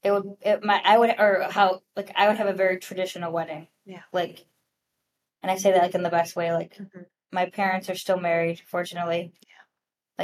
it 0.03 0.11
would 0.11 0.37
it 0.41 0.63
my 0.63 0.81
I 0.83 0.97
would 0.97 1.15
or 1.19 1.47
how 1.49 1.81
like 1.95 2.11
I 2.15 2.27
would 2.27 2.37
have 2.37 2.47
a 2.47 2.53
very 2.53 2.79
traditional 2.79 3.31
wedding. 3.31 3.67
Yeah. 3.85 4.03
Like 4.13 4.45
and 5.43 5.51
I 5.51 5.57
say 5.57 5.71
that 5.71 5.81
like 5.83 5.95
in 5.95 6.03
the 6.03 6.09
best 6.09 6.35
way, 6.35 6.51
like 6.53 6.75
Mhm. 6.77 7.05
my 7.31 7.45
parents 7.47 7.89
are 7.89 7.95
still 7.95 8.19
married, 8.19 8.61
fortunately. 8.67 9.33
Yeah. 9.47 9.63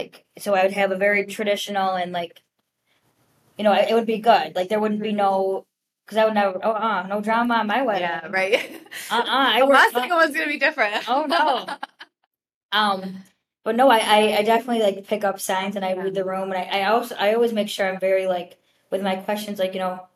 Like 0.02 0.26
so 0.40 0.54
I 0.56 0.64
would 0.64 0.74
have 0.74 0.92
a 0.92 0.96
very 0.98 1.26
traditional 1.26 1.96
and 1.96 2.12
like 2.12 2.42
you 3.58 3.64
know, 3.64 3.74
it 3.74 3.94
would 3.94 4.08
be 4.08 4.20
good. 4.20 4.56
Like 4.56 4.70
there 4.70 4.80
wouldn't 4.80 5.02
be 5.04 5.12
no 5.12 5.68
because 6.06 6.18
I 6.18 6.26
would 6.26 6.34
never 6.34 6.60
oh 6.64 6.72
uh 6.74 7.06
no 7.08 7.22
drama 7.22 7.56
on 7.56 7.68
my 7.68 7.82
wedding. 7.84 8.02
yeah, 8.04 8.28
right. 8.30 8.82
Uh 9.12 9.16
uh 9.16 9.24
I 9.28 9.60
the 9.60 9.66
work 9.68 9.76
last 9.76 9.94
second 9.94 10.10
one's 10.16 10.36
gonna 10.36 10.48
be 10.48 10.60
different. 10.60 11.08
Oh, 11.10 11.26
no. 11.26 11.66
Um, 12.72 13.24
but 13.64 13.76
no, 13.76 13.90
I, 13.90 13.98
I, 13.98 14.38
I 14.38 14.42
definitely 14.44 14.82
like 14.82 15.06
pick 15.06 15.24
up 15.24 15.40
signs 15.40 15.76
and 15.76 15.84
I 15.86 15.94
read 15.94 16.14
the 16.16 16.26
room 16.26 16.52
and 16.52 16.56
I, 16.56 16.80
I 16.82 16.84
also 16.86 17.16
I 17.16 17.34
always 17.34 17.54
make 17.54 17.70
sure 17.70 17.88
I'm 17.88 18.00
very 18.00 18.26
like 18.28 18.58
with 18.90 19.02
my 19.02 19.18
questions 19.18 19.60
like 19.60 19.74
you 19.74 19.80
know 19.80 20.08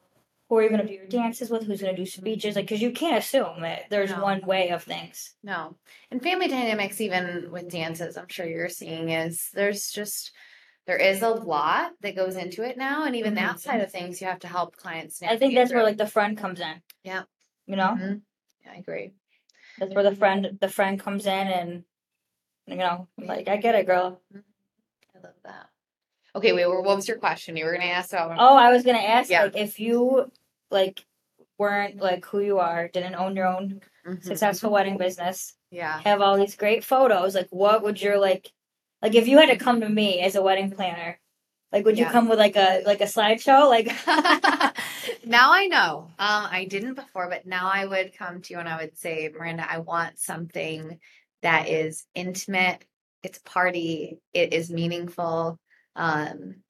who 0.47 0.57
are 0.57 0.63
you 0.63 0.69
gonna 0.69 0.85
do 0.87 0.93
your 0.93 1.07
dances 1.07 1.49
with 1.49 1.63
who's 1.63 1.81
gonna 1.81 1.95
do 1.95 2.05
speeches 2.05 2.55
like 2.55 2.65
because 2.65 2.81
you 2.81 2.91
can't 2.91 3.17
assume 3.17 3.61
that 3.61 3.89
there's 3.89 4.11
No. 4.11 4.21
one 4.23 4.41
way 4.45 4.69
of 4.69 4.83
things. 4.83 5.33
No. 5.43 5.75
And 6.11 6.21
family 6.23 6.47
dynamics, 6.47 7.01
even 7.01 7.49
with 7.51 7.69
dances, 7.69 8.15
I'm 8.17 8.29
sure 8.29 8.45
you're 8.47 8.69
seeing 8.69 9.09
is 9.09 9.49
there's 9.53 9.91
just 9.91 10.31
there 10.87 10.97
is 10.97 11.21
a 11.21 11.29
lot 11.29 11.93
that 12.01 12.15
goes 12.15 12.35
into 12.35 12.63
it 12.63 12.77
now. 12.77 13.05
And 13.05 13.15
even 13.15 13.35
that 13.35 13.55
Mhm. 13.55 13.59
side 13.59 13.81
of 13.81 13.91
things 13.91 14.21
you 14.21 14.27
have 14.27 14.39
to 14.39 14.47
help 14.47 14.75
clients 14.77 15.21
I 15.23 15.37
think 15.37 15.55
that's 15.55 15.73
where 15.73 15.83
like 15.83 15.97
the 15.97 16.07
friend 16.07 16.37
comes 16.37 16.59
in. 16.59 16.81
Yeah. 17.03 17.23
You 17.65 17.75
know 17.75 17.95
Mhm. 17.99 18.21
Yeah, 18.63 18.71
I 18.73 18.75
agree. 18.77 19.13
that's 19.77 19.93
where 19.93 20.03
the 20.03 20.15
friend 20.15 20.57
the 20.61 20.69
friend 20.69 20.99
comes 20.99 21.25
in 21.25 21.47
and 21.47 21.83
you 22.67 22.75
know 22.77 23.07
like 23.17 23.47
I 23.47 23.57
get 23.57 23.75
it, 23.75 23.85
girl. 23.85 24.21
I 24.33 25.19
love 25.19 25.35
that. 25.43 25.69
Okay, 26.35 26.51
wait, 26.53 26.67
what 26.67 26.83
was 26.83 27.07
your 27.07 27.17
question? 27.17 27.55
You 27.57 27.65
were 27.65 27.71
gonna 27.73 27.85
ask 27.85 28.11
about 28.11 28.37
Oh, 28.39 28.55
I 28.57 28.71
was 28.71 28.83
gonna 28.83 28.97
ask 28.99 29.29
Yeah. 29.29 29.43
like 29.43 29.55
if 29.57 29.79
you 29.79 30.31
like 30.69 31.05
weren't 31.57 31.97
like 31.97 32.25
who 32.25 32.41
you 32.41 32.59
are, 32.59 32.87
didn't 32.89 33.15
own 33.15 33.35
your 33.35 33.47
own 33.47 33.81
Mhm. 34.05 34.23
successful 34.23 34.69
wedding 34.71 34.97
business. 34.97 35.55
Yeah. 35.71 35.99
have 36.01 36.21
all 36.21 36.37
these 36.37 36.55
great 36.55 36.83
photos. 36.85 37.35
Like, 37.35 37.47
what 37.49 37.81
would 37.83 38.01
your 38.01 38.17
like, 38.17 38.51
like 39.05 39.13
if 39.13 39.27
you 39.27 39.37
had 39.37 39.49
to 39.49 39.57
come 39.57 39.81
to 39.81 39.87
me 39.89 40.19
as 40.21 40.33
a 40.33 40.41
wedding 40.41 40.71
planner, 40.71 41.19
like, 41.71 41.85
would 41.85 41.99
you 41.99 42.07
come 42.07 42.27
with 42.27 42.39
like 42.39 42.55
a 42.55 42.81
like 42.87 43.01
a 43.01 43.05
slideshow? 43.05 43.69
Like, 43.69 43.85
now 45.25 45.51
I 45.53 45.67
know. 45.67 46.07
Um, 46.17 46.47
I 46.49 46.65
didn't 46.67 46.95
before, 46.95 47.29
but 47.29 47.45
now 47.45 47.69
I 47.71 47.85
would 47.85 48.17
come 48.17 48.41
to 48.41 48.53
you 48.53 48.59
and 48.59 48.67
I 48.67 48.77
would 48.77 48.97
say, 48.97 49.29
Miranda, 49.31 49.69
I 49.69 49.77
want 49.77 50.17
something 50.17 50.99
that 51.43 51.67
is 51.67 52.05
intimate. 52.15 52.83
It's 53.21 53.37
a 53.37 53.43
party. 53.43 54.17
It 54.33 54.53
is 54.53 54.71
meaningful. 54.71 55.59
Um, 55.95 56.63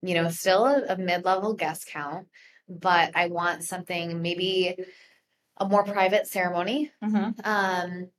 you 0.00 0.14
know, 0.14 0.28
still 0.28 0.66
a, 0.66 0.84
a 0.90 0.96
mid-level 0.96 1.54
guest 1.54 1.88
count, 1.88 2.28
but 2.68 3.16
I 3.16 3.26
want 3.26 3.64
something 3.64 4.22
maybe 4.22 4.76
a 5.56 5.66
more 5.68 5.82
private 5.82 6.28
ceremony. 6.28 6.92
Mhm. 7.02 7.34
Um, 7.44 8.10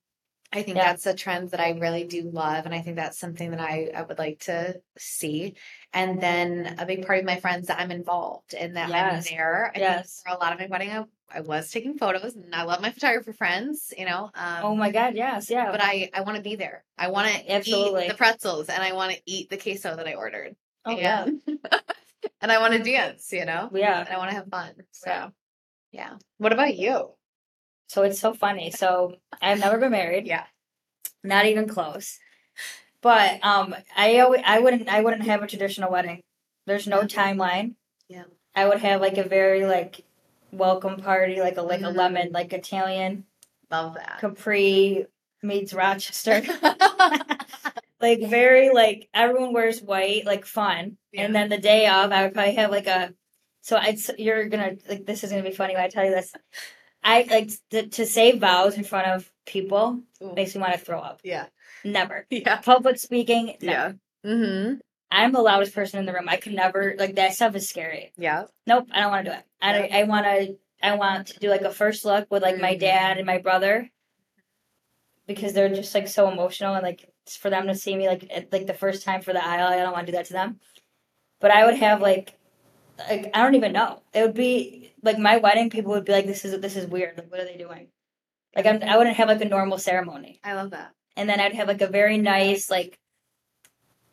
I 0.55 0.63
think 0.63 0.77
Yeah. 0.77 0.85
that's 0.85 1.05
a 1.05 1.13
trend 1.13 1.51
that 1.51 1.59
I 1.59 1.71
really 1.71 2.05
do 2.05 2.29
love, 2.31 2.65
and 2.65 2.73
I 2.73 2.81
think 2.81 2.95
that's 2.95 3.19
something 3.19 3.51
that 3.51 3.59
I, 3.59 3.91
I 3.93 4.01
would 4.03 4.17
like 4.17 4.39
to 4.45 4.79
see. 4.97 5.55
And 5.93 6.21
then 6.21 6.75
a 6.79 6.85
big 6.85 7.05
part 7.05 7.19
of 7.19 7.25
my 7.25 7.39
friends 7.39 7.67
that 7.67 7.79
I'm 7.79 7.91
involved 7.91 8.53
in 8.53 8.73
that 8.73 8.89
Yes. 8.89 9.27
I'm 9.29 9.35
there. 9.37 9.71
I 9.75 9.79
Yes. 9.79 10.21
think 10.23 10.27
for 10.35 10.37
a 10.37 10.43
lot 10.43 10.53
of 10.53 10.59
my 10.59 10.67
wedding, 10.67 10.91
I, 10.91 11.03
I 11.29 11.41
was 11.41 11.69
taking 11.71 11.97
photos, 11.97 12.35
and 12.35 12.55
I 12.55 12.63
love 12.63 12.81
my 12.81 12.91
photographer 12.91 13.33
friends, 13.33 13.93
you 13.97 14.05
know. 14.05 14.31
Um, 14.33 14.59
oh 14.63 14.75
my 14.75 14.91
god, 14.91 15.15
yes, 15.15 15.49
yeah. 15.49 15.71
But 15.71 15.81
I, 15.83 16.09
I 16.13 16.21
want 16.21 16.37
to 16.37 16.41
be 16.43 16.55
there. 16.55 16.83
I 16.97 17.09
want 17.09 17.27
to 17.27 17.43
eat 17.69 18.07
the 18.09 18.15
pretzels, 18.15 18.69
and 18.69 18.81
I 18.81 18.93
want 18.93 19.11
to 19.13 19.21
eat 19.25 19.49
the 19.49 19.57
queso 19.57 19.95
that 19.95 20.07
I 20.07 20.13
ordered. 20.13 20.55
oh 20.85 20.97
yeah, 20.97 21.23
and, 21.25 21.41
and 22.41 22.51
I 22.51 22.59
want 22.59 22.73
to 22.73 22.83
dance, 22.83 23.31
you 23.33 23.43
know. 23.45 23.69
yeah. 23.73 23.99
And 24.01 24.09
I 24.09 24.17
want 24.17 24.29
to 24.29 24.35
have 24.35 24.47
fun. 24.47 24.73
So, 24.91 25.09
Yeah. 25.09 25.29
yeah. 25.91 26.13
What 26.37 26.53
about 26.53 26.75
you? 26.77 27.09
So 27.87 28.03
it's 28.03 28.19
so 28.19 28.33
funny. 28.33 28.71
So 28.71 29.15
I've 29.41 29.59
never 29.59 29.77
been 29.77 29.91
married, 29.91 30.27
Yeah. 30.27 30.45
not 31.23 31.45
even 31.45 31.67
close. 31.67 32.19
But 33.01 33.43
um, 33.43 33.75
I 33.95 34.19
always, 34.19 34.41
I 34.45 34.59
wouldn't 34.59 34.89
I 34.89 35.01
wouldn't 35.01 35.23
have 35.23 35.43
a 35.43 35.47
traditional 35.47 35.91
wedding. 35.91 36.23
There's 36.65 36.87
no 36.87 37.01
timeline. 37.03 37.75
Yeah. 38.09 38.23
I 38.55 38.67
would 38.67 38.79
have 38.79 39.01
like 39.01 39.17
a 39.17 39.23
very 39.23 39.65
like 39.65 40.03
welcome 40.51 40.97
party, 40.97 41.39
like 41.41 41.57
a 41.57 41.61
like 41.61 41.81
a 41.81 41.85
Mhm. 41.85 41.95
lemon, 41.95 42.31
like 42.31 42.53
Italian 42.53 43.25
Love 43.71 43.95
that. 43.95 44.19
Capri 44.21 45.05
meets 45.43 45.73
Rochester. 45.73 46.41
like 48.01 48.21
very 48.29 48.69
like 48.69 49.09
everyone 49.13 49.53
wears 49.53 49.81
white, 49.81 50.25
like 50.25 50.45
fun. 50.45 50.97
Yeah. 51.11 51.25
And 51.25 51.35
then 51.35 51.49
the 51.49 51.57
day 51.57 51.87
of, 51.87 52.11
I 52.11 52.23
would 52.23 52.33
probably 52.33 52.55
have 52.55 52.71
like 52.71 52.87
a. 52.87 53.13
So 53.61 53.77
it's 53.81 54.11
you're 54.17 54.47
gonna 54.49 54.75
like 54.89 55.05
this 55.05 55.23
is 55.23 55.31
gonna 55.31 55.43
be 55.43 55.51
funny 55.51 55.73
when 55.75 55.83
I 55.83 55.89
tell 55.89 56.05
you 56.05 56.11
this. 56.11 56.33
I 57.05 57.27
like 57.29 57.51
to, 57.69 57.87
to 57.87 58.05
say 58.05 58.37
vows 58.37 58.75
in 58.77 58.83
front 58.83 59.07
of 59.07 59.31
people 59.45 60.01
Ooh. 60.23 60.33
makes 60.33 60.55
me 60.55 60.61
want 60.61 60.73
to 60.73 60.79
throw 60.79 60.99
up. 60.99 61.21
Yeah. 61.23 61.45
Never 61.83 62.25
Yeah. 62.31 62.57
public 62.57 62.97
speaking. 62.97 63.55
Never. 63.61 63.97
Yeah. 64.25 64.29
Mm-hmm. 64.29 64.73
I'm 65.11 65.31
the 65.31 65.41
loudest 65.41 65.75
person 65.75 65.99
in 65.99 66.05
the 66.07 66.13
room. 66.13 66.27
I 66.27 66.37
could 66.37 66.53
never 66.53 66.95
like 66.97 67.15
that 67.15 67.33
stuff 67.35 67.55
is 67.55 67.69
scary. 67.69 68.11
Yeah. 68.17 68.45
Nope, 68.65 68.89
I 68.91 69.01
don't 69.01 69.11
want 69.11 69.25
to 69.25 69.31
do 69.31 69.37
it. 69.37 69.43
I 69.61 69.85
Yeah. 69.85 69.97
I 69.99 70.03
want 70.03 70.25
to 70.25 70.57
I 70.81 70.95
want 70.95 71.27
to 71.27 71.39
do 71.39 71.49
like 71.49 71.61
a 71.61 71.71
first 71.71 72.03
look 72.05 72.27
with 72.31 72.41
like 72.43 72.59
my 72.59 72.75
Mhm. 72.75 72.79
dad 72.79 73.17
and 73.17 73.25
my 73.25 73.37
brother 73.37 73.89
because 75.27 75.53
they're 75.53 75.69
just 75.69 75.93
like 75.93 76.07
so 76.07 76.29
emotional 76.29 76.73
and 76.73 76.83
like 76.83 77.07
for 77.39 77.49
them 77.49 77.67
to 77.67 77.75
see 77.75 77.95
me 77.95 78.07
like 78.07 78.27
at, 78.33 78.51
like 78.51 78.65
the 78.67 78.73
first 78.73 79.03
time 79.03 79.21
for 79.21 79.31
the 79.31 79.45
aisle. 79.45 79.67
I 79.67 79.77
don't 79.77 79.93
want 79.93 80.07
to 80.07 80.11
do 80.11 80.17
that 80.17 80.25
to 80.25 80.33
them. 80.33 80.59
But 81.39 81.51
I 81.51 81.65
would 81.65 81.75
have 81.75 82.01
like 82.01 82.33
like 82.97 83.29
I 83.33 83.43
don't 83.43 83.55
even 83.55 83.73
know. 83.73 84.01
It 84.13 84.21
would 84.21 84.33
be 84.33 84.93
like 85.03 85.17
my 85.19 85.37
wedding. 85.37 85.69
People 85.69 85.91
would 85.93 86.05
be 86.05 86.11
like, 86.13 86.25
"This 86.27 86.45
is 86.45 86.59
this 86.61 86.75
is 86.75 86.87
weird. 86.87 87.17
Like, 87.17 87.29
what 87.31 87.39
are 87.39 87.45
they 87.45 87.57
doing?" 87.57 87.87
Like 88.55 88.65
I'm, 88.65 88.81
I 88.83 88.97
wouldn't 88.97 89.17
have 89.17 89.27
like 89.27 89.41
a 89.41 89.45
normal 89.49 89.77
ceremony, 89.77 90.39
I 90.43 90.53
love 90.53 90.71
that. 90.71 90.91
and 91.17 91.27
then 91.29 91.39
I'd 91.41 91.53
have 91.53 91.67
like 91.67 91.81
a 91.81 91.87
very 91.87 92.17
nice 92.17 92.69
like 92.69 92.97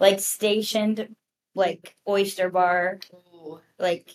like 0.01 0.18
stationed 0.20 1.14
like 1.55 1.95
oyster 2.09 2.51
bar 2.51 2.99
Ooh. 3.14 3.61
like 3.78 4.11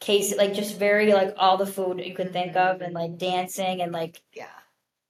case 0.00 0.36
like 0.36 0.52
just 0.52 0.78
very 0.78 1.12
like 1.12 1.34
all 1.38 1.56
the 1.56 1.66
food 1.66 2.00
you 2.00 2.14
could 2.14 2.32
think 2.32 2.56
of 2.56 2.80
and 2.80 2.92
like 2.92 3.16
dancing 3.18 3.80
and 3.82 3.92
like 3.92 4.20
Yeah. 4.34 4.48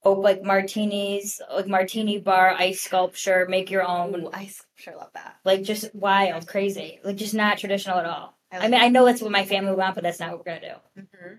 oh 0.03 0.13
like 0.13 0.43
martinis 0.43 1.41
like 1.51 1.67
martini 1.67 2.19
bar 2.19 2.51
ice 2.51 2.81
sculpture 2.81 3.47
make 3.49 3.71
your 3.71 3.83
own 3.87 4.15
Ooh, 4.25 4.29
I 4.31 4.51
sure 4.75 4.95
love 4.95 5.11
that. 5.15 5.37
like 5.43 5.63
just 5.63 5.93
wild 5.95 6.47
crazy 6.47 6.99
like 7.03 7.15
just 7.15 7.33
not 7.33 7.57
traditional 7.57 7.97
at 7.97 8.05
all 8.05 8.36
I 8.51 8.57
i 8.59 8.67
mean 8.67 8.79
i 8.81 8.87
know 8.89 9.05
that's 9.05 9.21
what 9.21 9.31
my 9.31 9.45
family 9.45 9.73
want 9.75 9.95
but 9.95 10.03
that's 10.03 10.19
not 10.19 10.31
what 10.31 10.39
we're 10.45 10.53
gonna 10.59 10.73
do 10.95 11.01
hmm 11.01 11.33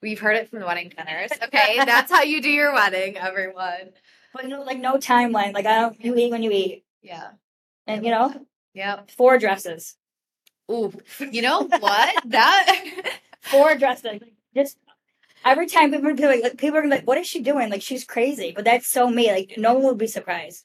We've 0.00 0.20
heard 0.20 0.36
it 0.36 0.48
from 0.48 0.60
the 0.60 0.66
wedding 0.66 0.90
planners. 0.90 1.32
Okay, 1.42 1.78
that's 1.84 2.12
how 2.12 2.22
you 2.22 2.40
do 2.40 2.48
your 2.48 2.72
wedding, 2.72 3.16
everyone. 3.16 3.90
but 4.32 4.44
you 4.44 4.48
know 4.50 4.62
like 4.62 4.78
no 4.78 4.94
timeline 4.94 5.52
like 5.54 5.66
i 5.66 5.80
don't 5.80 6.04
you 6.04 6.14
eat 6.16 6.30
when 6.30 6.42
you 6.44 6.50
eat 6.52 6.84
Yeah. 7.02 7.30
and 7.86 8.04
you 8.04 8.10
know 8.12 8.32
Yeah. 8.74 9.00
four 9.16 9.38
dresses 9.38 9.96
Ooh. 10.70 10.92
You 11.18 11.40
know 11.42 11.62
what? 11.62 12.14
that. 12.26 12.92
four 13.40 13.74
dresses 13.76 14.04
like, 14.04 14.22
just 14.54 14.76
every 15.44 15.66
time 15.66 15.90
people 15.90 16.08
are 16.08 16.14
like, 16.14 16.42
like 16.42 16.58
people 16.58 16.78
are 16.78 16.86
like 16.86 17.06
what 17.06 17.18
is 17.18 17.26
she 17.26 17.40
doing 17.42 17.68
like 17.70 17.82
she's 17.82 18.04
crazy 18.04 18.52
but 18.54 18.64
that's 18.64 18.86
so 18.86 19.08
me 19.08 19.32
like 19.32 19.54
no 19.56 19.74
one 19.74 19.84
would 19.84 19.98
be 19.98 20.06
surprised 20.06 20.64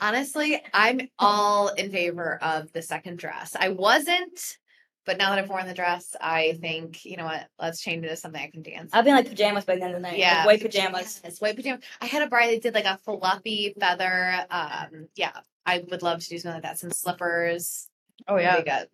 Honestly, 0.00 0.60
I'm 0.74 1.08
all 1.20 1.68
in 1.68 1.92
favor 1.92 2.36
of 2.42 2.72
the 2.72 2.82
second 2.82 3.16
dress. 3.16 3.54
I 3.58 3.68
wasn't, 3.68 4.58
but 5.06 5.18
now 5.18 5.30
that 5.30 5.38
I've 5.38 5.48
worn 5.48 5.66
the 5.66 5.74
dress, 5.74 6.14
I 6.20 6.58
think 6.60 7.04
you 7.04 7.16
know 7.16 7.24
what? 7.24 7.48
Let's 7.58 7.80
change 7.80 8.04
it 8.04 8.08
to 8.08 8.16
something 8.16 8.40
I 8.40 8.50
can 8.50 8.62
dance. 8.62 8.90
I'll 8.92 9.02
be 9.02 9.10
in 9.10 9.16
like 9.16 9.28
pajamas 9.28 9.64
by 9.64 9.76
the 9.76 9.82
end 9.82 9.94
of 9.94 10.02
the 10.02 10.08
night. 10.08 10.18
Yeah, 10.18 10.38
Like 10.38 10.46
white 10.46 10.62
pajamas. 10.62 11.20
Yes, 11.24 11.40
white 11.40 11.56
pajamas. 11.56 11.84
I 12.00 12.06
had 12.06 12.22
a 12.22 12.28
bride 12.28 12.54
that 12.54 12.62
did 12.62 12.74
like 12.74 12.84
a 12.84 12.98
fluffy 12.98 13.74
feather. 13.78 14.46
Um, 14.50 15.08
yeah, 15.14 15.32
I 15.66 15.84
would 15.90 16.02
love 16.02 16.20
to 16.20 16.28
do 16.28 16.38
something 16.38 16.56
like 16.56 16.62
that. 16.62 16.78
Some 16.78 16.90
slippers. 16.90 17.88
Oh 18.28 18.36
Really 18.36 18.62
good. 18.62 18.88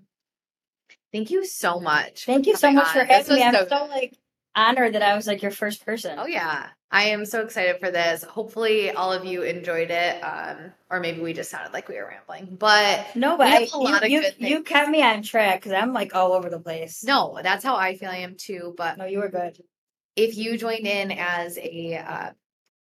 Thank 1.12 1.30
you 1.30 1.44
so 1.44 1.80
much. 1.80 2.24
Thank 2.24 2.46
you 2.46 2.56
so 2.56 2.70
much 2.70 2.88
on. 2.88 2.92
for 2.92 3.06
This 3.06 3.28
having 3.28 3.34
me. 3.36 3.42
I'm 3.42 3.54
was 3.54 3.68
so 3.68 3.86
like 3.86 4.16
honored 4.61 4.94
that 4.94 5.02
I 5.02 5.14
was 5.16 5.26
like 5.26 5.42
your 5.42 5.50
first 5.50 5.84
person. 5.84 6.18
Oh 6.18 6.26
yeah, 6.26 6.68
I 6.90 7.04
am 7.04 7.24
so 7.24 7.40
excited 7.42 7.80
for 7.80 7.90
this. 7.90 8.22
Hopefully, 8.24 8.90
all 8.90 9.12
of 9.12 9.24
you 9.24 9.42
enjoyed 9.42 9.90
it, 9.90 10.20
um, 10.22 10.72
or 10.90 11.00
maybe 11.00 11.20
we 11.20 11.32
just 11.32 11.50
sounded 11.50 11.72
like 11.72 11.88
we 11.88 11.96
were 11.96 12.08
rambling. 12.08 12.56
But 12.56 13.06
No, 13.14 13.36
but 13.36 13.46
We 13.48 13.70
I, 13.72 13.78
lot 13.78 14.08
you, 14.11 14.20
you, 14.20 14.32
you 14.38 14.62
kept 14.62 14.90
me 14.90 15.02
on 15.02 15.22
track 15.22 15.61
because 15.61 15.72
I'm 15.72 15.92
like 15.92 16.14
all 16.14 16.32
over 16.32 16.50
the 16.50 16.61
place. 16.61 17.04
no, 17.04 17.38
that's 17.42 17.64
how 17.64 17.76
I 17.76 17.96
feel 17.96 18.11
I 18.11 18.18
am 18.18 18.36
too. 18.36 18.74
But 18.76 18.98
no, 18.98 19.04
you 19.06 19.18
were 19.20 19.30
good. 19.30 19.58
if 20.16 20.36
you 20.36 20.58
joined 20.58 20.86
in 20.86 21.12
as 21.12 21.58
a 21.58 21.96
uh, 21.96 22.30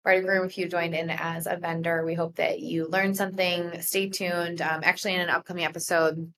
and 0.07 0.25
groom, 0.25 0.47
if 0.47 0.57
you 0.59 0.69
joined 0.69 0.95
in 0.95 1.11
as 1.11 1.47
a 1.47 1.57
vendor, 1.57 2.05
we 2.05 2.15
hope 2.15 2.37
that 2.37 2.61
you 2.61 2.89
learned 2.89 3.17
something. 3.17 3.81
Stay 3.83 4.09
tuned. 4.09 4.63
Um, 4.63 4.81
actually, 4.85 5.15
in 5.15 5.21
an 5.21 5.31
upcoming 5.31 5.65
episode, 5.65 6.33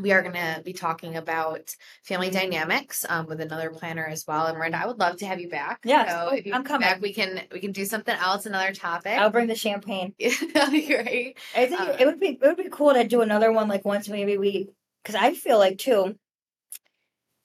we 0.00 0.12
are 0.12 0.22
going 0.22 0.34
to 0.34 0.62
be 0.64 0.72
talking 0.72 1.16
about 1.16 1.74
family 2.02 2.30
dynamics 2.30 3.04
um, 3.08 3.26
with 3.26 3.40
another 3.40 3.70
planner 3.70 4.06
as 4.06 4.24
well. 4.26 4.46
And 4.46 4.56
Miranda, 4.56 4.78
I 4.78 4.86
would 4.86 4.98
love 4.98 5.16
to 5.18 5.26
have 5.26 5.40
you 5.40 5.48
back. 5.50 5.80
Yeah, 5.84 6.28
so 6.28 6.34
if 6.34 6.46
you 6.46 6.54
I'm 6.54 6.64
coming. 6.64 6.88
back, 6.88 7.00
we 7.02 7.12
can 7.12 7.42
we 7.52 7.60
can 7.60 7.72
do 7.72 7.84
something 7.84 8.14
else, 8.14 8.46
another 8.46 8.72
topic. 8.72 9.18
I'll 9.18 9.30
bring 9.30 9.48
the 9.48 9.54
champagne. 9.54 10.14
That'd 10.54 10.72
be 10.72 10.86
great. 10.86 11.38
I 11.54 11.66
think 11.66 11.80
Uh, 11.80 11.96
it 11.98 12.06
would 12.06 12.20
be 12.20 12.28
it 12.28 12.40
would 12.40 12.56
be 12.56 12.68
cool 12.70 12.94
to 12.94 13.04
do 13.06 13.20
another 13.20 13.52
one 13.52 13.68
like 13.68 13.84
once 13.84 14.08
maybe 14.08 14.38
we 14.38 14.68
because 15.02 15.14
I 15.14 15.34
feel 15.34 15.58
like 15.58 15.78
too. 15.78 16.16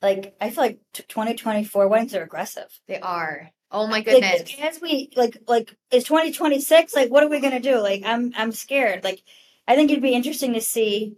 Like 0.02 0.36
I 0.40 0.50
feel 0.52 0.64
like 0.64 0.80
t- 0.94 1.04
2024 1.08 1.88
weddings 1.88 2.16
are 2.16 2.24
aggressive. 2.24 2.68
They 2.88 3.00
are. 3.00 3.50
Oh 3.72 3.88
my 3.88 3.98
Like, 3.98 4.06
goodness. 4.06 4.56
as 4.62 4.80
we 4.80 5.10
like 5.16 5.38
like 5.48 5.76
is 5.92 6.06
2026 6.06 6.96
like 6.96 7.10
what 7.12 7.24
are 7.24 7.30
we 7.30 7.42
gonna 7.42 7.60
do? 7.60 7.80
Like 7.80 8.04
I'm 8.06 8.32
I'm 8.38 8.52
scared. 8.52 9.04
Like 9.04 9.22
I 9.68 9.76
think 9.76 9.92
it'd 9.92 10.02
be 10.04 10.14
interesting 10.14 10.54
to 10.54 10.62
see 10.62 11.16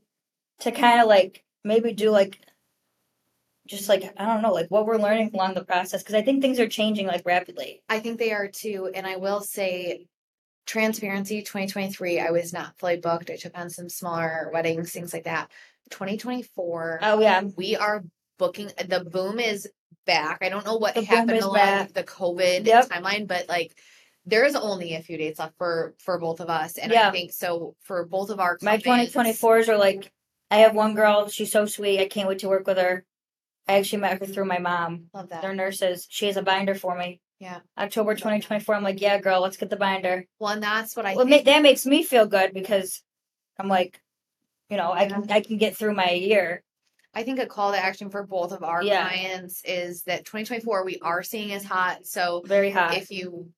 to 0.61 0.71
kind 0.71 1.01
of 1.01 1.07
like 1.07 1.43
maybe 1.63 1.93
do 1.93 2.09
like 2.09 2.39
just 3.67 3.87
like 3.87 4.03
I 4.17 4.25
don't 4.25 4.41
know 4.41 4.51
like 4.53 4.69
what 4.69 4.85
we're 4.85 4.97
learning 4.97 5.31
along 5.33 5.53
the 5.53 5.63
process 5.63 6.01
because 6.01 6.15
I 6.15 6.21
think 6.23 6.41
things 6.41 6.59
are 6.59 6.67
changing 6.67 7.07
like 7.07 7.23
rapidly. 7.25 7.83
I 7.87 7.99
think 7.99 8.17
they 8.17 8.31
are 8.31 8.47
too. 8.47 8.89
And 8.93 9.05
I 9.05 9.17
will 9.17 9.41
say, 9.41 10.07
transparency 10.65 11.41
2023, 11.41 12.19
I 12.19 12.31
was 12.31 12.51
not 12.51 12.77
fully 12.79 12.97
booked. 12.97 13.29
I 13.29 13.35
took 13.35 13.57
on 13.57 13.69
some 13.69 13.89
smaller 13.89 14.49
weddings, 14.53 14.91
things 14.91 15.13
like 15.13 15.25
that. 15.25 15.49
2024, 15.91 16.99
Oh 17.01 17.19
yeah, 17.19 17.41
we 17.57 17.75
are 17.75 18.03
booking. 18.37 18.71
The 18.87 19.03
boom 19.05 19.39
is 19.39 19.67
back. 20.05 20.39
I 20.41 20.49
don't 20.49 20.65
know 20.65 20.77
what 20.77 20.95
The 20.95 21.03
happened 21.03 21.39
along 21.41 21.55
back. 21.55 21.93
the 21.93 22.03
COVID 22.03 22.65
Yep. 22.65 22.89
timeline, 22.89 23.27
but 23.27 23.47
like 23.49 23.77
there's 24.25 24.55
only 24.55 24.95
a 24.95 25.01
few 25.01 25.17
dates 25.17 25.39
left 25.39 25.55
for 25.57 25.95
for 25.99 26.19
both 26.19 26.39
of 26.39 26.49
us. 26.49 26.77
And 26.77 26.91
I 26.91 27.11
think 27.11 27.31
so 27.33 27.75
for 27.83 28.05
both 28.05 28.29
of 28.29 28.39
our 28.39 28.57
my 28.61 28.77
2024s 28.77 29.69
are 29.69 29.77
like 29.77 30.11
I 30.51 30.57
have 30.57 30.73
one 30.75 30.95
girl. 30.95 31.27
She's 31.29 31.51
so 31.51 31.65
sweet. 31.65 31.99
I 31.99 32.07
can't 32.07 32.27
wait 32.27 32.39
to 32.39 32.49
work 32.49 32.65
with 32.67 32.77
her. 32.77 33.05
I 33.67 33.73
actually 33.77 34.01
met 34.01 34.19
her 34.19 34.25
through 34.25 34.45
my 34.45 34.57
mom. 34.57 35.05
Love 35.13 35.29
that. 35.29 35.41
They're 35.43 35.53
nurses. 35.53 36.07
She 36.09 36.25
has 36.25 36.37
a 36.37 36.41
binder 36.41 36.73
for 36.75 36.97
me. 36.97 37.21
Yeah. 37.39 37.59
October 37.77 38.15
2024. 38.15 38.73
I'm 38.75 38.83
like, 38.83 38.99
yeah, 38.99 39.19
girl, 39.19 39.41
let's 39.41 39.57
get 39.57 39.69
the 39.69 39.75
binder. 39.77 40.25
Well, 40.39 40.51
and 40.53 40.63
that's 40.63 40.95
what 40.97 41.05
I 41.05 41.15
well, 41.15 41.25
think. 41.27 41.45
that 41.45 41.61
makes 41.61 41.85
me 41.85 42.03
feel 42.03 42.25
good 42.25 42.53
because 42.53 43.01
I'm 43.59 43.67
like, 43.67 44.01
you 44.69 44.77
know, 44.77 44.91
I 44.91 45.07
can 45.07 45.31
I 45.31 45.41
can 45.41 45.57
get 45.57 45.77
through 45.77 45.93
my 45.93 46.11
year. 46.11 46.63
I 47.13 47.23
think 47.23 47.39
a 47.39 47.45
call 47.47 47.71
to 47.71 47.77
action 47.77 48.09
for 48.09 48.23
both 48.25 48.51
of 48.51 48.63
our 48.63 48.83
Yeah. 48.83 49.07
clients 49.07 49.63
is 49.65 50.03
that 50.03 50.25
2024 50.25 50.83
we 50.85 50.99
are 51.01 51.23
seeing 51.23 51.51
is 51.51 51.63
hot. 51.63 52.05
So 52.05 52.41
Very 52.45 52.69
hot. 52.71 52.95
if 52.97 53.09
you 53.11 53.49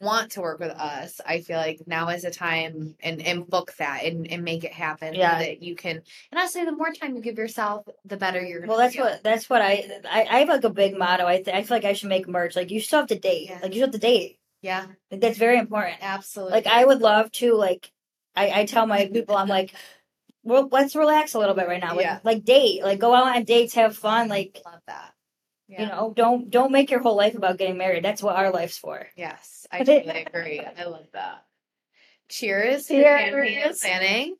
want 0.00 0.32
to 0.32 0.40
work 0.40 0.60
with 0.60 0.70
us, 0.72 1.20
I 1.26 1.40
feel 1.40 1.56
like 1.58 1.80
now 1.86 2.08
is 2.08 2.22
the 2.22 2.30
time 2.30 2.94
and, 3.00 3.20
and 3.22 3.46
book 3.46 3.72
that 3.78 4.04
and, 4.04 4.30
and 4.30 4.44
make 4.44 4.64
it 4.64 4.72
happen. 4.72 5.14
so 5.14 5.18
Yeah. 5.18 5.38
that 5.38 5.62
you 5.62 5.74
can 5.76 5.96
and 5.96 6.38
honestly 6.38 6.64
the 6.64 6.72
more 6.72 6.92
time 6.92 7.16
you 7.16 7.22
give 7.22 7.38
yourself, 7.38 7.86
the 8.04 8.16
better 8.16 8.40
you're 8.44 8.66
well, 8.66 8.78
that's 8.78 8.94
feel. 8.94 9.04
what 9.04 9.22
that's 9.22 9.48
what 9.50 9.62
I 9.62 9.88
I, 10.10 10.26
I 10.30 10.38
have 10.40 10.48
like 10.48 10.64
a 10.64 10.70
big 10.70 10.96
motto. 10.96 11.26
I 11.26 11.36
th- 11.42 11.48
I 11.56 11.62
feel 11.62 11.76
like 11.76 11.84
I 11.84 11.92
should 11.94 12.08
make 12.08 12.28
merch. 12.28 12.56
Like 12.56 12.70
you 12.70 12.80
still 12.80 13.00
have 13.00 13.08
to 13.08 13.18
date. 13.18 13.48
Yeah. 13.50 13.58
Like 13.62 13.72
you 13.72 13.78
still 13.80 13.86
have 13.88 13.92
to 13.94 13.98
date. 13.98 14.38
yeah, 14.62 14.86
Like 15.10 15.20
that's 15.20 15.38
very 15.38 15.58
important. 15.58 15.96
absolutely. 16.02 16.52
Like 16.54 16.66
I 16.66 16.84
would 16.84 17.00
love 17.00 17.30
to 17.32 17.54
like 17.54 17.90
I, 18.36 18.60
I 18.60 18.64
tell 18.66 18.86
my 18.86 19.06
people 19.12 19.36
I'm 19.36 19.48
like 19.48 19.72
well 20.42 20.68
let's 20.72 20.96
relax 20.96 21.34
a 21.34 21.38
little 21.38 21.54
bit 21.54 21.68
right 21.68 21.80
now. 21.82 21.94
Like, 21.94 22.04
Yeah. 22.04 22.18
like 22.24 22.44
date. 22.44 22.82
Like 22.82 22.98
go 22.98 23.14
out 23.14 23.36
on 23.36 23.44
dates, 23.44 23.74
have 23.74 23.96
fun, 23.96 24.28
like 24.28 24.60
love 24.64 24.80
that. 24.86 25.12
You 25.78 25.86
know, 25.86 26.12
don't 26.14 26.50
don't 26.50 26.72
make 26.72 26.90
your 26.90 27.00
whole 27.00 27.16
life 27.16 27.34
about 27.34 27.58
getting 27.58 27.78
married. 27.78 28.04
That's 28.04 28.22
what 28.22 28.36
our 28.36 28.50
life's 28.50 28.78
for. 28.78 29.06
Yes, 29.16 29.66
I 29.70 29.78
totally 29.84 30.24
agree. 30.24 30.60
I 30.60 30.84
love 30.84 31.06
that. 31.12 31.44
Cheers, 32.28 32.86
to 32.86 32.94
Cheers. 32.94 33.32
champagne 33.32 33.74
planning. 33.80 34.36